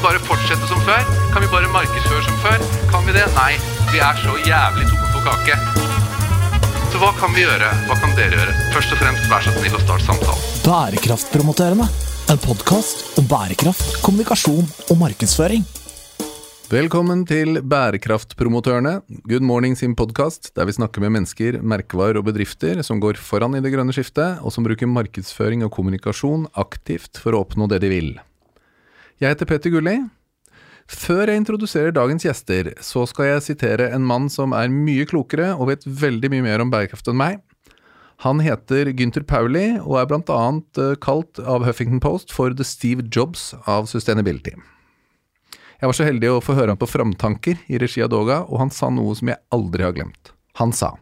vi 0.00 0.06
bare 0.08 0.20
fortsette 0.24 0.64
som 0.64 0.80
før? 0.86 1.02
Kan 1.34 1.42
vi 1.44 1.48
bare 1.52 1.68
markedsføre 1.68 2.22
som 2.24 2.36
før? 2.40 2.62
Kan 2.88 3.04
vi 3.04 3.12
det? 3.12 3.24
Nei, 3.36 3.52
vi 3.92 3.98
er 4.00 4.16
så 4.16 4.32
jævlig 4.48 4.86
tomme 4.88 5.08
for 5.12 5.26
kake. 5.26 5.56
Så 6.90 7.00
hva 7.02 7.10
kan 7.18 7.34
vi 7.36 7.44
gjøre? 7.44 7.68
Hva 7.88 7.96
kan 8.00 8.14
dere 8.16 8.38
gjøre? 8.38 8.54
Først 8.72 8.94
og 8.94 9.00
fremst, 9.02 9.26
vær 9.28 9.44
så 9.44 9.52
snill 9.58 9.76
å 9.76 9.80
starte 9.82 10.06
samtalen. 10.06 10.46
Bærekraftpromotørene. 10.64 11.88
En 12.32 12.40
podkast 12.40 13.20
om 13.20 13.28
bærekraft, 13.28 14.00
kommunikasjon 14.06 14.64
og 14.88 14.98
markedsføring. 15.02 15.68
Velkommen 16.70 17.26
til 17.28 17.60
Bærekraftpromotørene, 17.66 19.00
Good 19.28 19.44
Morning 19.44 19.76
sin 19.76 19.98
podkast, 19.98 20.52
der 20.56 20.70
vi 20.70 20.78
snakker 20.78 21.04
med 21.04 21.16
mennesker, 21.18 21.60
merkevarer 21.60 22.22
og 22.22 22.30
bedrifter 22.30 22.80
som 22.86 23.02
går 23.02 23.20
foran 23.20 23.58
i 23.58 23.60
det 23.60 23.74
grønne 23.74 23.92
skiftet, 23.92 24.40
og 24.40 24.54
som 24.54 24.64
bruker 24.64 24.88
markedsføring 24.88 25.66
og 25.66 25.74
kommunikasjon 25.76 26.48
aktivt 26.62 27.20
for 27.20 27.34
å 27.34 27.44
oppnå 27.44 27.68
det 27.68 27.82
de 27.84 27.92
vil. 27.98 28.12
Jeg 29.20 29.34
heter 29.34 29.48
Peter 29.50 29.68
Gulli. 29.68 29.98
Før 30.88 31.28
jeg 31.28 31.42
introduserer 31.42 31.92
dagens 31.92 32.24
gjester, 32.24 32.70
så 32.80 33.02
skal 33.04 33.26
jeg 33.34 33.42
sitere 33.44 33.90
en 33.92 34.06
mann 34.08 34.30
som 34.32 34.54
er 34.56 34.72
mye 34.72 35.04
klokere 35.04 35.50
og 35.58 35.68
vet 35.68 35.84
veldig 35.84 36.30
mye 36.32 36.46
mer 36.46 36.64
om 36.64 36.72
bærekraft 36.72 37.10
enn 37.12 37.18
meg. 37.20 37.42
Han 38.24 38.40
heter 38.40 38.88
Gynter 38.96 39.26
Pauli 39.28 39.74
og 39.76 39.98
er 40.00 40.16
annet 40.16 40.80
eh, 40.80 40.96
kalt 41.04 41.36
av 41.44 41.66
Huffington 41.68 42.00
Post 42.00 42.32
for 42.32 42.56
The 42.56 42.64
Steve 42.64 43.04
Jobs 43.12 43.50
av 43.68 43.92
Sustainability. 43.92 44.56
Jeg 45.80 45.92
var 45.92 45.96
så 46.00 46.08
heldig 46.08 46.32
å 46.32 46.40
få 46.44 46.56
høre 46.56 46.72
ham 46.72 46.80
på 46.80 46.88
Framtanker 46.88 47.60
i 47.68 47.76
regi 47.80 48.00
av 48.04 48.08
Doga, 48.12 48.42
og 48.48 48.64
han 48.64 48.72
sa 48.72 48.88
noe 48.88 49.12
som 49.20 49.28
jeg 49.28 49.40
aldri 49.52 49.84
har 49.84 49.96
glemt. 49.96 50.32
Han 50.60 50.72
sa 50.72 50.94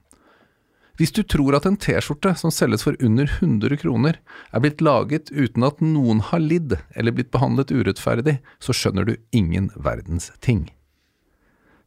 hvis 0.99 1.15
du 1.15 1.21
tror 1.23 1.55
at 1.55 1.67
en 1.69 1.77
T-skjorte 1.79 2.33
som 2.41 2.51
selges 2.55 2.83
for 2.83 2.99
under 3.05 3.29
100 3.39 3.79
kroner, 3.85 4.17
er 4.51 4.63
blitt 4.65 4.83
laget 4.83 5.31
uten 5.31 5.67
at 5.67 5.83
noen 5.85 6.23
har 6.31 6.43
lidd 6.43 6.75
eller 6.99 7.15
blitt 7.15 7.31
behandlet 7.35 7.71
urettferdig, 7.71 8.41
så 8.59 8.75
skjønner 8.75 9.07
du 9.07 9.15
ingen 9.31 9.71
verdens 9.79 10.33
ting. 10.43 10.67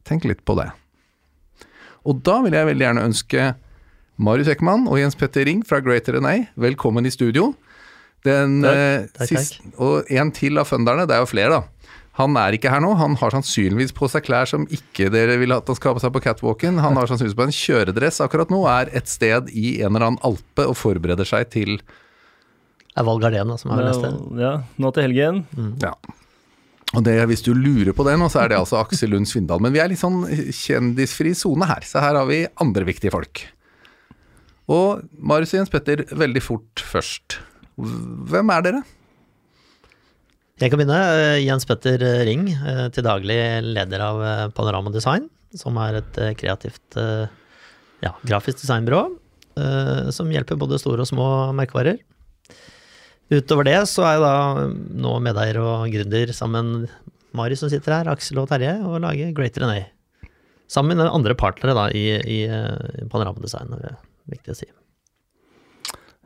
Tenk 0.08 0.24
litt 0.24 0.40
på 0.48 0.56
det. 0.58 0.70
Og 2.08 2.24
da 2.24 2.40
vil 2.42 2.56
jeg 2.56 2.70
veldig 2.70 2.86
gjerne 2.88 3.04
ønske 3.10 3.50
Marius 4.22 4.50
Ekman 4.54 4.88
og 4.88 4.98
Jens 4.98 5.18
Petter 5.18 5.46
Ring 5.46 5.60
fra 5.66 5.82
Greater 5.84 6.16
NA 6.22 6.34
velkommen 6.60 7.06
i 7.06 7.12
studio. 7.12 7.52
Den, 8.24 8.60
takk, 8.64 9.12
takk, 9.12 9.14
takk, 9.18 9.30
Siste, 9.30 9.72
og 9.82 10.08
en 10.14 10.32
til 10.34 10.60
av 10.60 10.68
funderne, 10.70 11.04
det 11.10 11.16
er 11.16 11.24
jo 11.24 11.30
flere, 11.30 11.60
da. 11.60 11.98
Han 12.20 12.36
er 12.36 12.56
ikke 12.56 12.68
her 12.72 12.82
nå. 12.84 12.92
Han 13.00 13.14
har 13.20 13.32
sannsynligvis 13.32 13.94
på 13.96 14.08
seg 14.12 14.26
klær 14.26 14.48
som 14.50 14.66
ikke 14.68 15.08
dere 15.12 15.38
vil 15.40 15.54
hatt 15.54 15.68
han 15.70 15.78
skal 15.78 15.92
ha 15.92 15.96
på 15.96 16.04
seg 16.04 16.12
på 16.12 16.22
catwalken. 16.26 16.80
Han 16.84 16.98
har 17.00 17.08
sannsynligvis 17.08 17.38
på 17.38 17.46
en 17.46 17.56
kjøredress 17.56 18.20
akkurat 18.24 18.52
nå, 18.52 18.60
er 18.68 18.92
et 18.92 19.08
sted 19.08 19.48
i 19.48 19.78
en 19.80 19.94
eller 19.94 20.10
annen 20.10 20.24
alpe 20.28 20.66
og 20.68 20.76
forbereder 20.76 21.28
seg 21.28 21.48
til 21.54 21.78
Det 21.80 23.00
er 23.00 23.08
Val 23.08 23.22
Gardena 23.22 23.56
som 23.60 23.72
er 23.72 23.86
neste. 23.88 24.12
Ja, 24.40 24.58
nå 24.76 24.92
til 24.92 25.08
helgen. 25.08 25.46
Ja. 25.80 25.94
Og 26.92 27.00
det, 27.06 27.16
Hvis 27.30 27.44
du 27.46 27.54
lurer 27.56 27.94
på 27.96 28.04
det 28.04 28.18
nå, 28.20 28.28
så 28.28 28.42
er 28.42 28.52
det 28.52 28.60
altså 28.60 28.82
Aksel 28.82 29.14
Lund 29.14 29.28
Svindal. 29.30 29.62
Men 29.64 29.72
vi 29.72 29.80
er 29.80 29.88
litt 29.88 30.02
sånn 30.02 30.26
kjendisfri 30.28 31.32
sone 31.38 31.64
her, 31.70 31.80
så 31.88 32.04
her 32.04 32.18
har 32.20 32.28
vi 32.28 32.44
andre 32.60 32.84
viktige 32.84 33.14
folk. 33.14 33.46
Og 34.72 35.00
Marius 35.16 35.54
og 35.54 35.62
Jens 35.62 35.72
Petter, 35.72 36.04
veldig 36.12 36.42
fort 36.44 36.84
først. 36.92 37.40
Hvem 37.80 38.52
er 38.52 38.66
dere? 38.68 38.82
Jeg 40.62 40.70
kan 40.70 40.78
begynne. 40.78 40.96
Eh, 41.18 41.42
Jens 41.42 41.66
Petter 41.66 41.98
Ring, 42.22 42.44
eh, 42.54 42.84
til 42.94 43.02
daglig 43.02 43.34
leder 43.66 44.02
av 44.04 44.20
eh, 44.22 44.42
Panorama 44.54 44.92
Design, 44.94 45.24
som 45.58 45.78
er 45.82 45.98
et 45.98 46.20
kreativt 46.38 46.96
ja, 48.02 48.12
grafisk 48.24 48.62
designbyrå 48.62 49.02
som 50.16 50.30
hjelper 50.32 50.56
både 50.56 50.78
store 50.80 51.04
og 51.04 51.10
små 51.10 51.26
merkevarer. 51.52 51.98
Utover 53.28 53.68
det 53.68 53.76
så 53.90 54.06
er 54.08 54.14
jeg 54.16 54.22
da 54.24 54.64
nå 55.04 55.12
medeier 55.20 55.58
og 55.60 55.92
gründer 55.92 56.32
sammen 56.32 56.86
Mari 57.36 57.58
som 57.60 57.68
sitter 57.68 57.98
her, 57.98 58.12
Aksel 58.14 58.40
og 58.40 58.48
Terje, 58.48 58.78
og 58.80 59.02
lager 59.04 59.36
Greater 59.36 59.66
René. 59.66 59.82
Sammen 60.72 60.96
med 60.96 61.12
andre 61.12 61.36
partnere 61.36 61.76
da 61.76 61.90
i, 61.92 62.06
i 62.16 62.40
Panorama 63.12 63.44
Design, 63.44 63.76
det 63.76 63.92
er 63.92 64.00
viktig 64.38 64.56
å 64.56 64.60
si. 64.62 64.72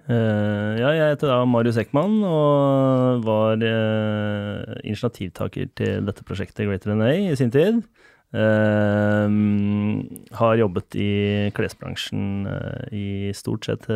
Uh, 0.07 0.79
ja, 0.79 0.93
jeg 0.95 1.15
heter 1.17 1.33
da 1.33 1.41
Marius 1.51 1.81
Ekman 1.83 2.21
og 2.23 3.25
var 3.27 3.59
uh, 3.59 4.77
initiativtaker 4.87 5.73
til 5.75 6.07
dette 6.07 6.23
prosjektet 6.27 6.69
Greater 6.69 6.95
NA 6.95 7.11
i 7.33 7.35
sin 7.39 7.51
tid. 7.51 7.81
Uh, 8.31 9.27
har 10.39 10.61
jobbet 10.61 10.99
i 11.01 11.11
klesbransjen 11.57 12.47
i 12.95 13.35
stort 13.35 13.67
sett 13.67 13.91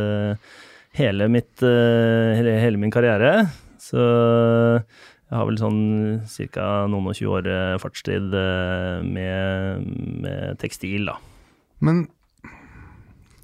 hele, 0.98 1.30
mitt, 1.30 1.62
hele, 1.62 2.58
hele, 2.58 2.80
min 2.80 2.94
karriere. 2.94 3.46
Så 3.78 4.00
jeg 4.00 5.36
har 5.36 5.46
vel 5.46 5.60
sånn 5.60 5.82
ca. 6.50 6.70
noen 6.90 7.12
og 7.12 7.18
tjue 7.18 7.38
år 7.38 7.78
fartstid 7.82 8.34
med, 9.06 9.90
med 10.26 10.58
tekstil, 10.62 11.06
da. 11.12 11.20
Men 11.84 12.08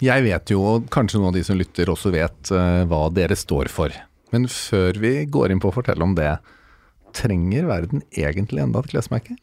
jeg 0.03 0.25
vet 0.27 0.53
jo, 0.53 0.61
og 0.61 0.89
kanskje 0.93 1.21
noen 1.21 1.31
av 1.31 1.39
de 1.39 1.45
som 1.47 1.59
lytter 1.59 1.89
også 1.93 2.13
vet, 2.15 2.51
uh, 2.53 2.85
hva 2.89 3.07
dere 3.15 3.37
står 3.39 3.71
for. 3.73 3.95
Men 4.35 4.49
før 4.51 4.99
vi 5.01 5.13
går 5.33 5.53
inn 5.53 5.63
på 5.63 5.71
å 5.71 5.77
fortelle 5.77 6.05
om 6.05 6.17
det, 6.19 6.35
trenger 7.17 7.69
verden 7.71 8.03
egentlig 8.13 8.61
enda 8.61 8.83
et 8.83 8.91
klesmerke? 8.93 9.39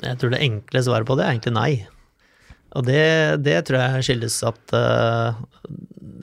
Jeg 0.00 0.16
tror 0.20 0.32
det 0.32 0.40
enkle 0.44 0.82
svaret 0.84 1.08
på 1.08 1.16
det 1.18 1.26
er 1.26 1.34
egentlig 1.34 1.56
nei. 1.56 1.70
Og 2.76 2.84
det, 2.88 3.04
det 3.44 3.58
tror 3.68 3.82
jeg 3.82 4.06
skyldes 4.08 4.38
at 4.48 4.76
uh, 4.76 5.36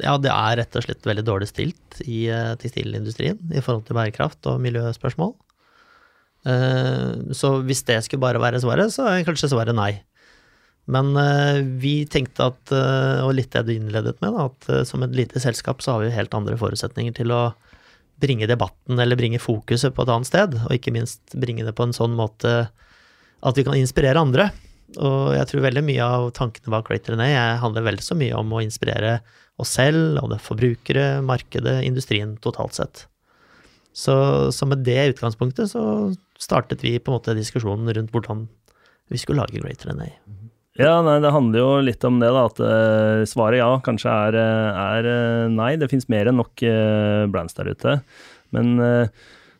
ja, 0.01 0.15
det 0.21 0.33
er 0.33 0.57
rett 0.61 0.79
og 0.79 0.85
slett 0.85 1.05
veldig 1.09 1.25
dårlig 1.27 1.49
stilt 1.49 2.01
i 2.05 2.25
uh, 2.33 2.53
tekstilindustrien 2.61 3.53
i 3.53 3.61
forhold 3.61 3.85
til 3.87 3.97
bærekraft 3.97 4.49
og 4.49 4.61
miljøspørsmål. 4.65 5.35
så 7.31 7.49
hvis 7.63 7.85
det 7.87 8.01
skulle 8.03 8.19
bare 8.19 8.41
være 8.41 8.59
svaret, 8.59 8.91
så 8.91 9.05
er 9.07 9.21
kanskje 9.23 9.47
svaret 9.53 9.77
nei. 9.77 9.93
Men 10.91 11.13
uh, 11.15 11.61
vi 11.79 12.03
tenkte 12.11 12.49
at, 12.51 12.73
uh, 12.75 13.23
og 13.23 13.35
litt 13.37 13.53
det 13.55 13.63
du 13.67 13.75
innledet 13.75 14.17
med, 14.23 14.35
at 14.35 14.67
uh, 14.69 14.81
som 14.87 15.05
et 15.05 15.15
lite 15.15 15.39
selskap 15.39 15.83
så 15.83 15.95
har 15.95 16.03
vi 16.03 16.15
helt 16.15 16.35
andre 16.35 16.57
forutsetninger 16.59 17.15
til 17.21 17.31
å 17.31 17.43
bringe 18.23 18.47
debatten 18.47 18.99
eller 18.99 19.19
bringe 19.19 19.39
fokuset 19.41 19.95
på 19.95 20.03
et 20.03 20.11
annet 20.11 20.29
sted, 20.29 20.57
og 20.59 20.75
ikke 20.75 20.93
minst 20.95 21.35
bringe 21.39 21.65
det 21.65 21.75
på 21.75 21.87
en 21.87 21.95
sånn 21.95 22.13
måte 22.17 22.53
at 23.43 23.57
vi 23.59 23.65
kan 23.67 23.79
inspirere 23.79 24.21
andre. 24.21 24.49
Og 24.99 25.33
jeg 25.33 25.49
tror 25.49 25.65
veldig 25.65 25.83
mye 25.87 26.05
av 26.05 26.27
tankene 26.37 26.71
bak 26.75 26.85
Creator 26.87 27.17
NA 27.17 27.31
handler 27.63 27.87
veldig 27.87 28.05
så 28.05 28.15
mye 28.19 28.35
om 28.37 28.51
å 28.53 28.61
inspirere 28.63 29.17
oss 29.61 29.73
selv, 29.77 30.19
og 30.21 30.31
det 30.31 30.41
forbrukere, 30.43 31.23
markedet, 31.25 31.79
industrien 31.87 32.35
totalt 32.43 32.77
sett. 32.77 33.05
Så, 33.93 34.15
så 34.51 34.67
med 34.69 34.85
det 34.85 35.13
utgangspunktet 35.13 35.71
så 35.73 35.83
startet 36.41 36.81
vi 36.85 36.97
på 36.97 37.11
en 37.11 37.19
måte 37.19 37.37
diskusjonen 37.37 37.91
rundt 37.93 38.13
hvordan 38.13 38.47
vi 39.11 39.19
skulle 39.21 39.43
lage 39.43 39.61
Greater 39.61 39.93
NA. 39.93 40.09
Ja, 40.79 40.95
nei, 41.05 41.19
det 41.21 41.29
handler 41.29 41.61
jo 41.61 41.73
litt 41.85 42.01
om 42.07 42.17
det, 42.21 42.31
da. 42.33 42.47
At 42.49 42.59
uh, 42.63 43.21
svaret 43.29 43.61
ja 43.61 43.69
kanskje 43.85 44.09
er, 44.09 44.37
eh, 44.41 44.81
er 44.97 45.07
uh, 45.09 45.51
nei. 45.53 45.75
Det 45.77 45.89
fins 45.91 46.09
mer 46.09 46.31
enn 46.31 46.39
nok 46.41 46.63
uh, 46.65 47.29
brands 47.29 47.53
der 47.59 47.69
ute. 47.69 47.99
Men 48.53 48.77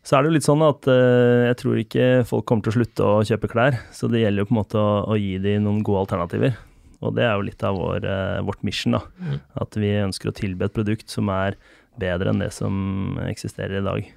så 0.06 0.18
er 0.18 0.22
det 0.22 0.30
jo 0.30 0.36
litt 0.36 0.46
sånn 0.46 0.62
at 0.62 0.86
jeg 0.86 1.56
tror 1.58 1.78
ikke 1.80 2.04
folk 2.30 2.44
kommer 2.46 2.62
til 2.66 2.74
å 2.74 2.76
slutte 2.76 3.06
å 3.08 3.24
kjøpe 3.26 3.50
klær. 3.50 3.78
Så 3.96 4.06
det 4.12 4.22
gjelder 4.22 4.44
jo 4.44 4.50
på 4.50 4.54
en 4.54 4.60
måte 4.60 4.78
å, 4.78 4.92
å 5.10 5.18
gi 5.18 5.40
dem 5.42 5.64
noen 5.66 5.80
gode 5.86 6.04
alternativer. 6.04 6.60
Og 7.02 7.16
det 7.18 7.24
er 7.26 7.34
jo 7.34 7.48
litt 7.48 7.66
av 7.66 7.80
vår, 7.80 8.06
vårt 8.46 8.62
mission, 8.68 9.00
da. 9.00 9.02
Mm. 9.18 9.40
At 9.66 9.80
vi 9.82 9.90
ønsker 10.04 10.30
å 10.30 10.36
tilby 10.38 10.68
et 10.68 10.76
produkt 10.76 11.10
som 11.10 11.32
er 11.34 11.58
bedre 11.98 12.30
enn 12.30 12.44
det 12.44 12.52
som 12.54 13.18
eksisterer 13.26 13.80
i 13.80 13.88
dag. 13.88 14.12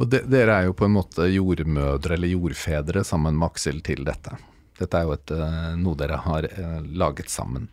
Og 0.00 0.08
de, 0.14 0.22
dere 0.32 0.56
er 0.56 0.70
jo 0.70 0.78
på 0.78 0.88
en 0.88 0.96
måte 0.96 1.28
jordmødre 1.28 2.16
eller 2.16 2.32
jordfedre 2.32 3.04
sammen 3.04 3.36
med 3.36 3.50
Aksel 3.52 3.84
til 3.84 4.06
dette. 4.08 4.38
Dette 4.82 4.98
er 4.98 5.06
jo 5.06 5.14
et, 5.14 5.32
eh, 5.34 5.72
noe 5.78 5.98
dere 5.98 6.18
har 6.24 6.48
eh, 6.48 6.78
laget 6.98 7.30
sammen. 7.32 7.68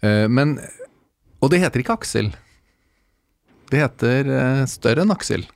Eh, 0.00 0.26
men 0.28 0.58
Og 1.40 1.48
det 1.52 1.62
heter 1.62 1.80
ikke 1.80 1.96
Aksel. 1.96 2.34
Det 3.72 3.78
heter 3.80 4.26
større 4.68 5.06
enn 5.06 5.14
Aksel. 5.14 5.46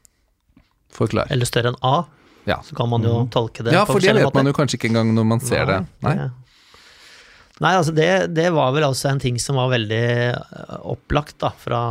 Forklar. 0.95 1.29
Eller 1.35 1.49
større 1.51 1.75
enn 1.75 1.83
A. 1.85 2.07
Ja. 2.49 2.63
Så 2.65 2.77
kan 2.79 2.89
man 2.89 3.05
jo 3.05 3.19
mhm. 3.25 3.29
tolke 3.35 3.65
det. 3.67 3.75
Ja, 3.75 3.83
for 3.89 4.01
det 4.01 4.15
vet 4.17 4.37
man 4.37 4.49
jo 4.49 4.55
kanskje 4.57 4.79
ikke 4.79 4.89
engang 4.93 5.13
når 5.17 5.27
man 5.29 5.43
ser 5.45 5.67
Nei, 5.67 5.75
det. 5.75 6.07
Nei, 6.07 6.15
Nei 7.65 7.73
altså 7.77 7.93
det, 7.97 8.09
det, 8.37 8.47
var 8.55 8.73
vel 8.77 8.87
altså 8.87 9.11
en 9.11 9.21
ting 9.21 9.37
som 9.43 9.59
var 9.61 9.73
veldig 9.75 10.07
opplagt 10.95 11.37
da, 11.43 11.51
fra 11.53 11.83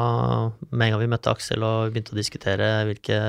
med 0.72 0.88
en 0.88 0.96
gang 0.96 1.04
vi 1.04 1.12
møtte 1.14 1.34
Aksel 1.34 1.66
og 1.66 1.94
begynte 1.94 2.16
å 2.16 2.20
diskutere 2.22 2.72
hvilke 2.90 3.20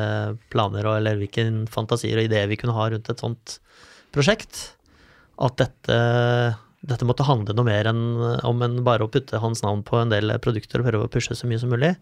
planer 0.52 0.88
og, 0.88 0.96
eller 1.02 1.20
hvilke 1.20 1.44
fantasier 1.74 2.22
og 2.22 2.30
ideer 2.30 2.48
vi 2.48 2.60
kunne 2.60 2.76
ha 2.78 2.88
rundt 2.94 3.12
et 3.12 3.26
sånt 3.26 3.58
prosjekt 4.14 4.70
at 5.42 5.56
dette, 5.58 6.00
dette 6.86 7.06
måtte 7.08 7.26
handle 7.26 7.56
noe 7.56 7.66
mer 7.66 7.88
enn, 7.90 8.02
om 8.46 8.66
enn 8.66 8.82
bare 8.86 9.06
å 9.06 9.10
putte 9.10 9.40
hans 9.42 9.64
navn 9.64 9.82
på 9.86 9.98
en 10.00 10.12
del 10.12 10.36
produkter 10.44 10.82
og 10.82 10.90
prøve 10.90 11.08
å 11.08 11.12
pushe 11.12 11.36
så 11.36 11.48
mye 11.50 11.62
som 11.62 11.72
mulig. 11.74 11.94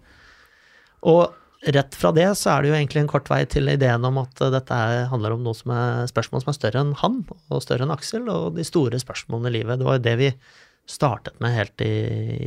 Og 1.08 1.30
rett 1.62 1.94
fra 1.94 2.10
det 2.14 2.26
så 2.38 2.50
er 2.52 2.62
det 2.62 2.72
jo 2.72 2.76
egentlig 2.78 3.04
en 3.04 3.12
kort 3.12 3.30
vei 3.30 3.44
til 3.46 3.70
ideen 3.70 4.04
om 4.04 4.18
at 4.22 4.42
dette 4.54 4.80
handler 5.12 5.36
om 5.36 5.46
noe 5.46 5.54
som 5.56 5.72
er 5.74 6.10
spørsmål 6.10 6.42
som 6.42 6.52
er 6.52 6.58
større 6.58 6.82
enn 6.82 6.92
han, 6.98 7.22
og 7.48 7.62
større 7.62 7.86
enn 7.86 7.94
Aksel, 7.94 8.26
og 8.30 8.58
de 8.58 8.66
store 8.66 8.98
spørsmålene 9.02 9.52
i 9.52 9.58
livet. 9.60 9.78
Det 9.78 9.88
var 9.88 10.00
jo 10.00 10.06
det 10.08 10.16
vi 10.20 10.30
startet 10.90 11.38
med 11.40 11.54
helt 11.54 11.84
i, 11.84 11.92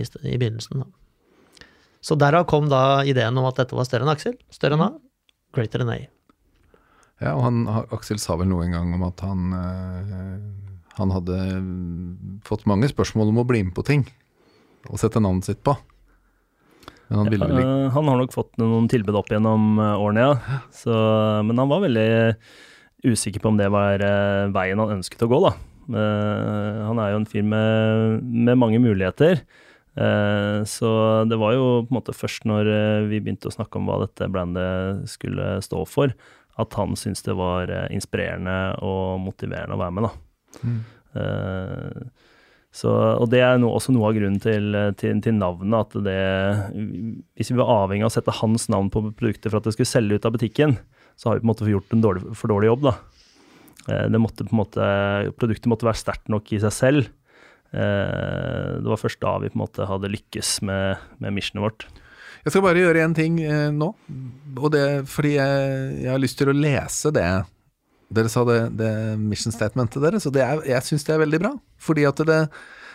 i, 0.02 0.04
i 0.04 0.36
begynnelsen. 0.36 0.84
Da. 0.84 1.66
Så 2.06 2.18
derav 2.20 2.46
kom 2.52 2.68
da 2.70 3.02
ideen 3.08 3.38
om 3.40 3.48
at 3.50 3.62
dette 3.62 3.78
var 3.78 3.88
større 3.88 4.06
enn 4.06 4.14
Aksel, 4.14 4.36
større 4.54 4.78
enn 4.78 4.86
A, 4.86 4.92
greater 5.56 5.82
than 5.82 5.94
A. 5.96 6.04
Ja, 7.24 7.32
og 7.32 7.46
han, 7.46 7.64
Aksel 7.96 8.20
sa 8.20 8.36
vel 8.36 8.52
noe 8.52 8.66
en 8.66 8.76
gang 8.76 8.92
om 8.98 9.06
at 9.08 9.24
han, 9.24 9.56
øh, 9.56 10.34
han 10.96 11.12
hadde 11.12 11.40
mm, 11.60 12.40
fått 12.48 12.66
mange 12.70 12.88
spørsmål 12.92 13.34
om 13.34 13.44
å 13.44 13.48
bli 13.48 13.64
med 13.68 13.76
på 13.76 13.84
ting 13.88 14.06
og 14.90 15.02
sette 15.02 15.22
navnet 15.24 15.48
sitt 15.48 15.64
på. 15.66 15.76
Han 17.14 17.30
ikke 17.30 17.50
Eh, 17.62 17.92
han 17.94 18.10
har 18.10 18.18
nok 18.18 18.34
fått 18.34 18.56
noen 18.62 18.88
tilbud 18.90 19.18
opp 19.20 19.30
gjennom 19.30 19.78
eh, 19.78 20.02
årene, 20.02 20.26
ja. 20.26 20.62
Så, 20.74 20.96
men 21.46 21.60
han 21.62 21.70
var 21.70 21.84
veldig 21.86 22.10
usikker 23.06 23.44
på 23.44 23.52
om 23.52 23.60
det 23.60 23.70
var 23.74 24.02
eh, 24.02 24.48
veien 24.54 24.82
han 24.82 24.98
ønsket 24.98 25.26
å 25.26 25.30
gå, 25.30 25.42
da. 25.46 25.56
Han 25.86 26.98
er 26.98 27.12
jo 27.14 27.20
en 27.20 27.28
fyr 27.30 27.44
med, 27.46 28.24
med 28.26 28.58
mange 28.58 28.80
muligheter. 28.82 29.44
Så 30.66 30.90
det 31.30 31.38
var 31.38 31.54
jo 31.54 31.68
på 31.86 31.94
en 31.94 31.98
måte 32.00 32.16
først 32.18 32.48
når 32.50 32.72
vi 33.06 33.20
begynte 33.22 33.52
å 33.52 33.54
snakke 33.54 33.78
om 33.78 33.86
hva 33.86 34.00
dette 34.02 34.26
brandet 34.34 35.06
skulle 35.14 35.60
stå 35.62 35.84
for, 35.86 36.16
at 36.58 36.80
han 36.80 36.98
syntes 36.98 37.22
det 37.30 37.38
var 37.38 37.70
inspirerende 37.94 38.58
og 38.82 39.22
motiverende 39.28 39.78
å 39.78 39.84
være 39.84 39.94
med, 39.94 40.10
da. 40.10 40.26
Mm. 40.64 40.78
Eh, 41.16 42.06
så, 42.76 42.92
og 42.92 43.30
det 43.32 43.40
er 43.40 43.60
no, 43.62 43.70
også 43.72 43.94
noe 43.96 44.10
av 44.10 44.18
grunnen 44.18 44.42
til, 44.44 44.76
til, 45.00 45.20
til 45.24 45.36
navnet, 45.38 45.78
at 45.80 45.94
det 46.04 46.18
Hvis 47.40 47.54
vi 47.54 47.60
var 47.62 47.72
avhengig 47.86 48.04
av 48.04 48.12
å 48.12 48.16
sette 48.18 48.36
hans 48.42 48.68
navn 48.74 48.90
på 48.92 49.06
produktet 49.16 49.48
for 49.48 49.62
at 49.62 49.70
det 49.70 49.76
skulle 49.78 49.88
selge 49.88 50.20
ut 50.20 50.28
av 50.28 50.36
butikken, 50.36 50.76
så 51.16 51.30
har 51.30 51.38
vi 51.38 51.46
på 51.46 51.48
en 51.48 51.54
måte 51.54 51.70
gjort 51.72 51.96
en 51.96 52.04
dårlig, 52.04 52.26
for 52.36 52.52
dårlig 52.52 52.68
jobb, 52.74 52.90
da. 52.90 52.96
Eh, 53.88 54.08
Det 54.12 54.20
måtte 54.20 54.48
måte, 54.52 54.90
produktet 55.40 55.72
måtte 55.72 55.88
være 55.88 56.02
sterkt 56.04 56.28
nok 56.34 56.52
i 56.52 56.60
seg 56.66 56.76
selv. 56.76 57.08
Eh, 57.72 58.72
Det 58.84 58.92
var 58.92 59.00
først 59.00 59.24
da 59.24 59.38
vi 59.40 59.54
på 59.54 59.56
en 59.56 59.64
måte 59.64 59.88
hadde 59.88 60.12
lykkes 60.12 60.58
med, 60.68 60.98
med 61.24 61.32
missionet 61.38 61.64
vårt. 61.70 61.88
Jeg 62.44 62.54
skal 62.54 62.62
bare 62.62 62.84
gjøre 62.84 63.08
én 63.08 63.16
ting 63.16 63.40
eh, 63.42 63.72
nå, 63.74 63.88
og 64.60 64.68
det 64.76 65.08
fordi 65.10 65.38
jeg, 65.40 66.02
jeg 66.04 66.12
har 66.12 66.20
lyst 66.22 66.38
til 66.38 66.52
å 66.52 66.60
lese 66.60 67.10
det 67.16 67.30
dere 68.14 68.30
sa, 68.30 68.44
det, 68.48 68.60
det 68.78 68.90
mission 69.18 69.54
statementet 69.54 70.04
deres, 70.04 70.28
og 70.30 70.38
er, 70.38 70.62
jeg 70.70 70.86
syns 70.86 71.08
det 71.08 71.16
er 71.16 71.24
veldig 71.24 71.40
bra. 71.42 71.54
Fordi 71.82 72.06
at 72.08 72.22
det, 72.28 72.42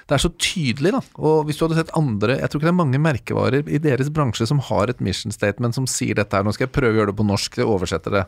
det 0.07 0.17
er 0.17 0.23
så 0.23 0.31
tydelig, 0.43 0.93
da. 0.95 1.01
Og 1.19 1.49
hvis 1.49 1.59
du 1.59 1.65
hadde 1.67 1.81
sett 1.81 1.93
andre 1.99 2.39
Jeg 2.39 2.51
tror 2.51 2.61
ikke 2.61 2.69
det 2.69 2.73
er 2.73 2.83
mange 2.83 3.03
merkevarer 3.03 3.69
i 3.71 3.81
deres 3.83 4.13
bransje 4.15 4.47
som 4.51 4.63
har 4.71 4.91
et 4.91 5.03
mission 5.05 5.35
statement 5.35 5.77
som 5.77 5.89
sier 5.91 6.19
dette 6.19 6.37
her. 6.37 6.47
Nå 6.47 6.55
skal 6.57 6.69
jeg 6.69 6.77
prøve 6.77 6.95
å 6.95 7.01
gjøre 7.01 7.13
det 7.13 7.19
på 7.21 7.27
norsk, 7.27 7.61
jeg 7.61 7.69
oversetter 7.71 8.21
det. 8.21 8.25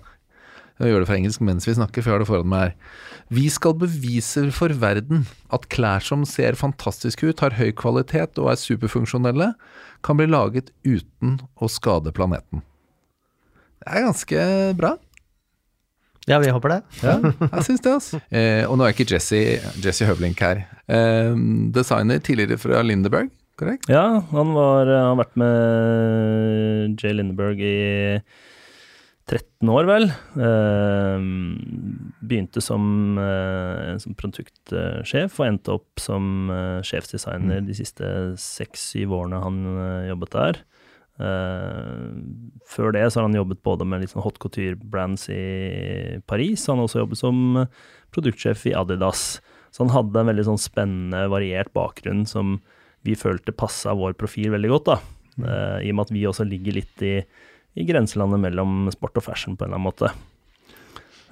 Jeg 0.80 0.90
gjør 0.90 1.02
det 1.02 1.08
fra 1.10 1.18
engelsk 1.20 1.42
mens 1.44 1.68
vi 1.68 1.76
snakker, 1.76 2.02
for 2.02 2.10
jeg 2.10 2.16
har 2.16 2.22
det 2.22 2.30
foran 2.30 2.50
meg 2.50 2.62
her. 2.64 2.74
Vi 3.32 3.44
skal 3.52 3.76
bevise 3.78 4.46
for 4.56 4.72
verden 4.82 5.26
at 5.54 5.68
klær 5.72 6.04
som 6.04 6.24
ser 6.28 6.58
fantastiske 6.58 7.28
ut, 7.28 7.44
har 7.44 7.58
høy 7.58 7.70
kvalitet 7.76 8.40
og 8.40 8.50
er 8.52 8.60
superfunksjonelle, 8.60 9.52
kan 10.02 10.18
bli 10.18 10.26
laget 10.30 10.72
uten 10.82 11.38
å 11.62 11.70
skade 11.70 12.12
planeten. 12.16 12.64
Det 13.82 13.90
er 13.90 14.06
ganske 14.06 14.46
bra. 14.78 14.96
Ja, 16.30 16.38
vi 16.38 16.52
håper 16.54 16.76
det. 16.76 16.80
Ja, 17.02 17.16
jeg 17.56 17.66
syns 17.66 17.82
det, 17.82 17.94
altså. 17.96 18.20
Eh, 18.30 18.62
og 18.68 18.78
nå 18.78 18.86
er 18.86 18.94
ikke 18.94 19.08
Jesse, 19.10 19.40
Jesse 19.82 20.06
Høvlink 20.06 20.42
her. 20.44 20.64
Eh, 20.86 21.34
designer 21.74 22.22
tidligere 22.22 22.60
fra 22.62 22.82
Lindeberg, 22.86 23.32
korrekt? 23.58 23.90
Ja, 23.90 24.22
han 24.30 24.54
var, 24.54 24.86
har 24.86 25.18
vært 25.18 25.34
med 25.42 27.02
Jay 27.02 27.16
Lindeberg 27.18 27.62
i 27.66 27.76
13 29.30 29.70
år, 29.70 29.86
vel. 29.88 30.08
Eh, 30.46 31.26
begynte 32.22 32.62
som, 32.62 33.18
eh, 33.18 33.94
som 34.02 34.16
produktsjef 34.18 35.38
og 35.40 35.46
endte 35.46 35.74
opp 35.74 36.02
som 36.02 36.50
eh, 36.54 36.80
sjefsdesigner 36.86 37.62
de 37.66 37.76
siste 37.76 38.06
seks-syv 38.38 39.14
årene 39.22 39.42
han 39.42 39.62
eh, 39.72 40.10
jobbet 40.12 40.36
der. 40.38 40.62
Eh, 41.20 42.04
før 42.72 42.94
det 42.96 43.04
så 43.10 43.20
har 43.20 43.28
han 43.28 43.36
jobbet 43.36 43.62
både 43.66 43.86
med 43.88 44.02
litt 44.02 44.12
sånn 44.14 44.24
hot 44.24 44.40
couture-brands 44.42 45.28
i 45.32 45.42
Paris, 46.30 46.66
han 46.68 46.80
har 46.80 46.88
også 46.88 47.02
jobbet 47.02 47.20
som 47.20 47.42
produktsjef 48.14 48.66
i 48.70 48.76
Adidas. 48.78 49.40
Så 49.72 49.84
han 49.84 49.94
hadde 49.94 50.20
en 50.20 50.28
veldig 50.32 50.46
sånn 50.50 50.60
spennende, 50.60 51.24
variert 51.32 51.72
bakgrunn 51.76 52.26
som 52.28 52.58
vi 53.06 53.16
følte 53.18 53.54
passa 53.56 53.94
vår 53.98 54.14
profil 54.20 54.52
veldig 54.54 54.72
godt, 54.72 54.92
da. 54.92 54.98
Uh, 55.40 55.78
I 55.80 55.88
og 55.90 55.96
med 55.96 56.04
at 56.04 56.12
vi 56.12 56.26
også 56.28 56.44
ligger 56.44 56.76
litt 56.76 57.02
i, 57.02 57.14
i 57.80 57.86
grenselandet 57.88 58.42
mellom 58.42 58.90
sport 58.92 59.16
og 59.16 59.24
fashion 59.24 59.56
på 59.56 59.64
en 59.64 59.72
eller 59.72 59.80
annen 59.80 59.88
måte. 59.88 60.12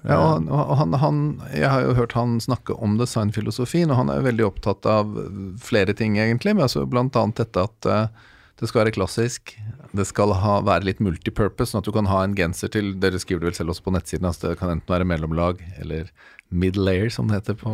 Ja, 0.09 0.39
og, 0.39 0.71
han, 0.81 0.97
han, 0.97 1.19
jeg 1.53 1.69
har 1.69 1.85
jo 1.85 1.97
hørt 1.99 2.17
han 2.17 2.39
snakke 2.41 2.73
om 2.81 2.97
designfilosofien, 2.97 3.93
og 3.93 3.99
han 4.01 4.13
er 4.13 4.21
jo 4.21 4.29
veldig 4.31 4.47
opptatt 4.47 4.89
av 4.89 5.13
flere 5.61 5.93
ting, 5.97 6.17
egentlig. 6.17 6.55
Men 6.57 6.65
altså 6.65 6.87
annet 6.89 7.43
dette 7.43 7.67
at 7.69 7.89
eh, 7.91 8.31
det 8.61 8.69
skal 8.69 8.83
være 8.83 8.93
klassisk, 8.95 9.55
det 9.97 10.07
skal 10.09 10.35
ha, 10.37 10.59
være 10.67 10.91
litt 10.91 11.01
multipurpose, 11.03 11.73
sånn 11.73 11.81
at 11.81 11.89
du 11.89 11.95
kan 11.97 12.11
ha 12.11 12.21
en 12.27 12.37
genser 12.37 12.71
til 12.73 12.93
Dere 13.01 13.21
skriver 13.23 13.43
det 13.43 13.51
vel 13.51 13.59
selv 13.59 13.73
også 13.75 13.87
på 13.87 13.95
nettsiden, 13.97 14.29
altså 14.29 14.51
det 14.51 14.61
kan 14.61 14.73
enten 14.75 14.93
være 14.93 15.09
mellomlag 15.09 15.65
eller 15.81 16.13
mid-layer, 16.53 17.09
som 17.15 17.31
det 17.31 17.41
heter 17.41 17.59
på 17.61 17.73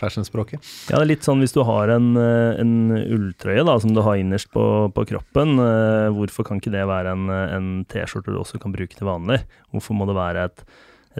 fashionspråket. 0.00 0.62
Ja, 0.88 0.96
det 0.98 1.02
er 1.02 1.10
litt 1.10 1.26
sånn 1.26 1.42
hvis 1.44 1.54
du 1.54 1.60
har 1.68 1.92
en, 1.92 2.12
eh, 2.16 2.60
en 2.62 2.92
ulltrøye 3.00 3.64
da, 3.66 3.76
som 3.82 3.92
du 3.96 4.00
har 4.06 4.20
innerst 4.20 4.50
på, 4.54 4.64
på 4.94 5.06
kroppen, 5.12 5.58
eh, 5.60 6.08
hvorfor 6.16 6.46
kan 6.46 6.62
ikke 6.62 6.72
det 6.74 6.86
være 6.88 7.16
en, 7.16 7.26
en 7.28 7.68
T-skjorte 7.90 8.32
du 8.32 8.40
også 8.40 8.60
kan 8.62 8.74
bruke 8.76 8.96
til 8.96 9.10
vanlig? 9.10 9.42
Hvorfor 9.74 9.98
må 9.98 10.08
det 10.08 10.16
være 10.16 10.46
et, 10.48 10.64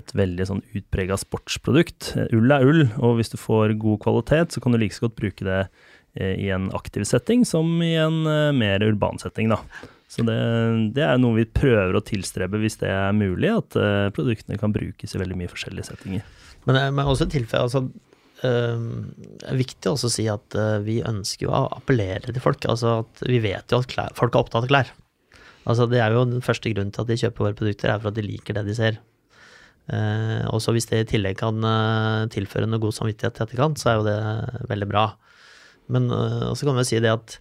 et 0.00 0.14
veldig 0.16 0.48
sånn 0.48 0.64
utprega 0.78 1.18
sportsprodukt? 1.20 2.14
Ull 2.36 2.56
er 2.56 2.66
ull, 2.66 2.84
og 3.02 3.18
hvis 3.18 3.34
du 3.34 3.38
får 3.40 3.76
god 3.80 4.00
kvalitet, 4.06 4.54
så 4.54 4.64
kan 4.64 4.72
du 4.72 4.80
like 4.80 4.96
så 4.96 5.08
godt 5.08 5.18
bruke 5.20 5.46
det 5.46 5.64
i 6.18 6.50
en 6.50 6.68
aktiv 6.74 7.04
setting 7.06 7.44
som 7.46 7.78
i 7.84 7.94
en 8.00 8.24
eh, 8.26 8.50
mer 8.56 8.82
urban 8.82 9.20
setting, 9.22 9.50
da. 9.52 9.60
Så 10.10 10.24
det, 10.26 10.36
det 10.96 11.04
er 11.06 11.20
noe 11.22 11.36
vi 11.36 11.46
prøver 11.46 11.94
å 11.94 12.02
tilstrebe 12.02 12.58
hvis 12.58 12.80
det 12.80 12.88
er 12.90 13.12
mulig, 13.14 13.46
at 13.54 13.76
uh, 13.78 14.08
produktene 14.10 14.58
kan 14.58 14.72
brukes 14.74 15.14
i 15.14 15.20
veldig 15.20 15.36
mye 15.38 15.50
forskjellige 15.52 15.86
settinger. 15.86 16.24
Men 16.66 16.80
jeg 16.80 16.94
må 16.96 17.04
også 17.06 17.28
tilføye 17.30 17.60
altså, 17.62 17.84
Det 18.42 19.46
er 19.52 19.60
viktig 19.60 19.92
også 19.92 20.10
å 20.10 20.12
si 20.16 20.24
at 20.28 20.56
vi 20.82 20.98
ønsker 21.06 21.46
jo 21.46 21.52
å 21.54 21.68
appellere 21.76 22.34
til 22.34 22.42
folk. 22.42 22.66
Altså 22.66 22.96
at 23.04 23.22
vi 23.30 23.38
vet 23.44 23.70
jo 23.70 23.78
at 23.78 23.88
klær, 23.92 24.10
folk 24.18 24.34
er 24.34 24.42
opptatt 24.42 24.66
av 24.66 24.72
klær. 24.72 24.90
Altså 25.70 25.86
Det 25.86 26.02
er 26.02 26.10
jo 26.10 26.26
den 26.26 26.42
første 26.42 26.74
grunnen 26.74 26.90
til 26.90 27.04
at 27.04 27.12
de 27.12 27.20
kjøper 27.22 27.46
våre 27.46 27.58
produkter, 27.62 27.94
er 27.94 28.02
for 28.02 28.10
at 28.10 28.18
de 28.18 28.26
liker 28.26 28.58
det 28.58 28.66
de 28.66 28.76
ser. 28.76 28.98
Eh, 29.90 30.44
og 30.50 30.60
så 30.62 30.74
hvis 30.74 30.86
det 30.90 31.02
i 31.02 31.08
tillegg 31.14 31.38
kan 31.40 31.64
eh, 31.66 32.28
tilføre 32.34 32.68
noe 32.68 32.82
god 32.82 32.94
samvittighet 32.96 33.40
i 33.40 33.44
etterkant, 33.46 33.80
så 33.80 33.90
er 33.90 33.98
jo 33.98 34.06
det 34.06 34.18
veldig 34.70 34.88
bra. 34.90 35.04
Men 35.92 36.10
uh, 36.12 36.50
så 36.54 36.68
kan 36.68 36.78
vi 36.78 36.88
si 36.88 37.00
det 37.02 37.12
at 37.12 37.38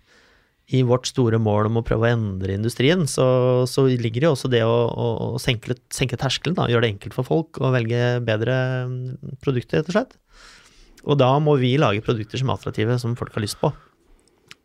i 0.70 0.84
vårt 0.86 1.08
store 1.10 1.40
mål 1.42 1.72
om 1.72 1.80
å 1.80 1.86
prøve 1.86 2.06
å 2.06 2.14
endre 2.14 2.54
industrien, 2.54 3.08
så, 3.10 3.26
så 3.70 3.88
ligger 3.90 4.22
det 4.22 4.28
jo 4.28 4.34
også 4.36 4.52
det 4.54 4.62
å, 4.62 4.76
å, 4.86 5.08
å 5.34 5.42
senke, 5.42 5.74
senke 5.94 6.20
terskelen, 6.20 6.58
da, 6.60 6.68
gjøre 6.70 6.86
det 6.86 6.92
enkelt 6.94 7.18
for 7.18 7.26
folk 7.26 7.58
å 7.58 7.72
velge 7.74 8.20
bedre 8.26 8.58
mm, 8.86 9.38
produkter, 9.42 9.82
rett 9.82 9.90
og 9.90 9.98
slett. 9.98 10.18
Og 11.10 11.18
da 11.18 11.32
må 11.42 11.56
vi 11.58 11.74
lage 11.82 12.04
produkter 12.06 12.38
som 12.42 12.52
er 12.52 12.60
attraktive, 12.60 13.00
som 13.02 13.18
folk 13.18 13.34
har 13.34 13.46
lyst 13.48 13.58
på. 13.62 13.72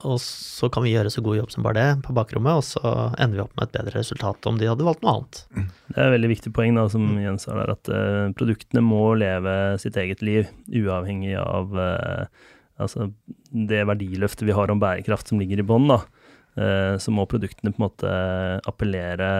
Og 0.04 0.18
så 0.20 0.68
kan 0.72 0.84
vi 0.84 0.92
gjøre 0.92 1.08
så 1.12 1.22
god 1.24 1.38
jobb 1.38 1.52
som 1.54 1.64
bare 1.64 1.80
det 1.80 2.04
på 2.04 2.12
bakrommet, 2.16 2.60
og 2.60 2.66
så 2.66 2.90
ender 3.16 3.38
vi 3.38 3.44
opp 3.46 3.54
med 3.56 3.70
et 3.70 3.76
bedre 3.78 4.02
resultat 4.02 4.48
om 4.50 4.58
de 4.60 4.68
hadde 4.68 4.84
valgt 4.84 5.04
noe 5.04 5.14
annet. 5.14 5.40
Det 5.88 5.96
er 5.96 6.10
et 6.10 6.16
veldig 6.18 6.30
viktig 6.34 6.52
poeng 6.56 6.76
da, 6.76 6.84
som 6.92 7.06
Jens 7.22 7.48
har 7.48 7.62
der, 7.62 7.72
at 7.78 7.92
uh, 7.92 8.26
produktene 8.36 8.84
må 8.84 9.06
leve 9.16 9.54
sitt 9.80 9.96
eget 10.00 10.20
liv, 10.24 10.50
uavhengig 10.68 11.38
av 11.40 11.72
eh, 11.80 12.44
altså, 12.80 13.10
det 13.50 13.84
verdiløftet 13.88 14.46
vi 14.48 14.56
har 14.56 14.72
om 14.72 14.82
bærekraft 14.82 15.30
som 15.30 15.40
ligger 15.42 15.62
i 15.62 15.66
bånn. 15.66 15.88
da. 15.90 16.02
Eh, 16.54 16.94
så 17.02 17.10
må 17.10 17.26
produktene 17.26 17.72
på 17.74 17.80
en 17.80 17.86
måte 17.88 18.10
appellere 18.70 19.30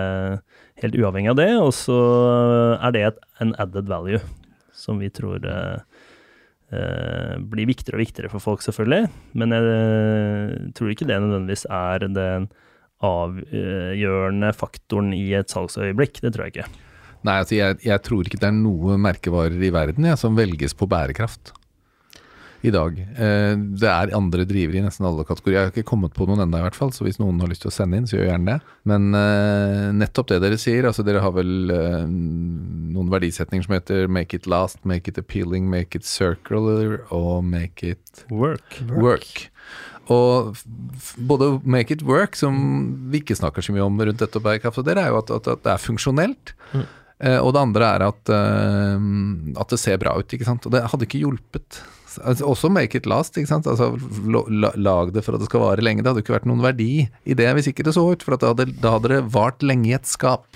helt 0.83 0.99
uavhengig 0.99 1.31
av 1.31 1.39
det, 1.39 1.51
og 1.63 1.71
så 1.77 1.99
er 2.81 2.97
det 2.97 3.05
en 3.43 3.55
added 3.63 3.91
value 3.91 4.19
som 4.75 4.99
vi 4.99 5.13
tror 5.15 5.45
eh, 5.47 5.79
eh, 6.75 7.35
blir 7.39 7.71
viktigere 7.71 8.01
og 8.01 8.05
viktigere 8.05 8.33
for 8.33 8.43
folk, 8.43 8.67
selvfølgelig. 8.67 9.07
Men 9.39 9.55
jeg 9.55 10.75
tror 10.75 10.91
ikke 10.91 11.09
det 11.11 11.23
nødvendigvis 11.23 11.69
er 11.71 12.09
den 12.11 12.49
avgjørende 13.05 14.51
faktoren 14.57 15.13
i 15.15 15.29
et 15.37 15.53
salgsøyeblikk. 15.53 16.23
Det 16.25 16.35
tror 16.35 16.47
jeg 16.47 16.57
ikke. 16.57 16.71
Nei, 17.25 17.39
altså 17.41 17.57
jeg, 17.57 17.79
jeg 17.85 18.03
tror 18.05 18.27
ikke 18.27 18.41
det 18.41 18.51
er 18.51 18.57
noe 18.57 18.99
merkevarer 19.01 19.63
i 19.63 19.71
verden 19.73 20.09
jeg, 20.09 20.19
som 20.21 20.37
velges 20.37 20.75
på 20.77 20.89
bærekraft 20.91 21.55
i 22.65 22.73
dag. 22.73 22.97
Eh, 22.97 23.55
det 23.77 23.89
er 23.91 24.13
andre 24.17 24.47
drivere 24.49 24.81
i 24.81 24.85
nesten 24.85 25.05
alle 25.05 25.27
kategorier. 25.29 25.59
Jeg 25.59 25.69
har 25.69 25.75
ikke 25.75 25.91
kommet 25.93 26.15
på 26.17 26.27
noen 26.29 26.41
ennå, 26.47 26.61
i 26.63 26.65
hvert 26.65 26.79
fall, 26.79 26.93
så 26.97 27.05
hvis 27.05 27.21
noen 27.21 27.41
har 27.43 27.51
lyst 27.51 27.65
til 27.67 27.73
å 27.73 27.75
sende 27.77 28.01
inn, 28.01 28.09
så 28.09 28.17
gjør 28.17 28.31
gjerne 28.31 28.55
det. 28.55 28.75
Men 28.89 29.09
eh, 29.19 29.89
nettopp 30.01 30.33
det 30.33 30.41
dere 30.45 30.59
sier, 30.61 30.89
altså 30.89 31.05
dere 31.07 31.23
har 31.25 31.35
vel 31.37 31.73
eh, 31.75 32.03
noen 32.09 33.13
verdisetninger 33.13 33.67
som 33.67 33.77
heter 33.77 34.09
make 34.09 34.37
it 34.37 34.49
last, 34.51 34.81
make 34.89 35.11
it 35.11 35.21
appealing, 35.21 35.69
make 35.71 35.99
it 35.99 36.09
circular 36.09 37.03
og 37.13 37.45
make 37.45 37.85
it 37.95 38.25
Work. 38.33 38.81
work. 38.97 39.49
Og 40.13 40.57
både 41.17 41.55
make 41.65 41.93
it 41.95 42.03
work, 42.05 42.37
som 42.37 42.57
vi 43.13 43.23
ikke 43.23 43.37
snakker 43.39 43.65
så 43.65 43.73
mye 43.77 43.85
om 43.87 44.01
rundt 44.01 44.21
dette 44.21 44.41
og 44.41 44.85
dere 44.85 45.07
er 45.07 45.13
jo 45.13 45.21
at, 45.23 45.33
at, 45.33 45.49
at 45.57 45.65
det 45.65 45.73
er 45.73 45.83
funksjonelt. 45.85 46.53
Mm. 46.73 46.85
Eh, 47.25 47.39
og 47.41 47.53
det 47.55 47.63
andre 47.63 47.91
er 47.97 48.05
at, 48.09 48.33
eh, 48.35 49.05
at 49.61 49.73
det 49.73 49.81
ser 49.81 50.01
bra 50.03 50.17
ut, 50.19 50.33
ikke 50.37 50.49
sant. 50.49 50.67
Og 50.67 50.75
det 50.75 50.83
hadde 50.91 51.07
ikke 51.09 51.23
hjulpet. 51.23 51.81
Altså, 52.23 52.47
også 52.47 52.71
make 52.73 52.99
it 52.99 53.09
last, 53.11 53.39
ikke 53.41 53.51
sant. 53.51 53.67
Altså, 53.71 53.91
lag 54.77 55.13
det 55.15 55.25
for 55.27 55.37
at 55.37 55.43
det 55.43 55.49
skal 55.49 55.65
vare 55.65 55.85
lenge. 55.85 56.05
Det 56.05 56.13
hadde 56.13 56.23
ikke 56.25 56.37
vært 56.37 56.49
noen 56.51 56.63
verdi 56.65 57.07
i 57.09 57.37
det 57.39 57.49
hvis 57.57 57.71
ikke 57.73 57.87
det 57.87 57.97
så 57.97 58.05
ut, 58.13 58.23
for 58.25 58.37
da 58.37 58.53
hadde, 58.53 58.69
da 58.83 58.95
hadde 58.97 59.11
det 59.15 59.21
vart 59.35 59.65
lenge 59.67 59.91
i 59.91 59.97
et 59.97 60.09
skap. 60.09 60.47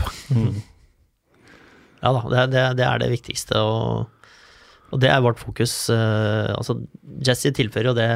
Ja 1.99 2.13
da, 2.15 2.23
det, 2.31 2.43
det, 2.55 2.65
det 2.79 2.87
er 2.87 3.01
det 3.03 3.11
viktigste, 3.11 3.59
og, 3.59 4.35
og 4.93 5.01
det 5.03 5.11
er 5.11 5.23
vårt 5.25 5.41
fokus. 5.43 5.73
Uh, 5.91 6.55
altså, 6.55 6.79
Jesse 7.27 7.51
tilfører 7.57 7.91
jo 7.91 7.97
det, 7.99 8.11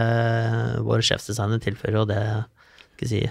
vår 0.87 1.03
sjefsdesigner 1.09 1.63
tilfører 1.63 1.99
jo 1.99 2.05
det, 2.13 2.23
skal 2.95 3.09
jeg 3.09 3.11
si, 3.11 3.23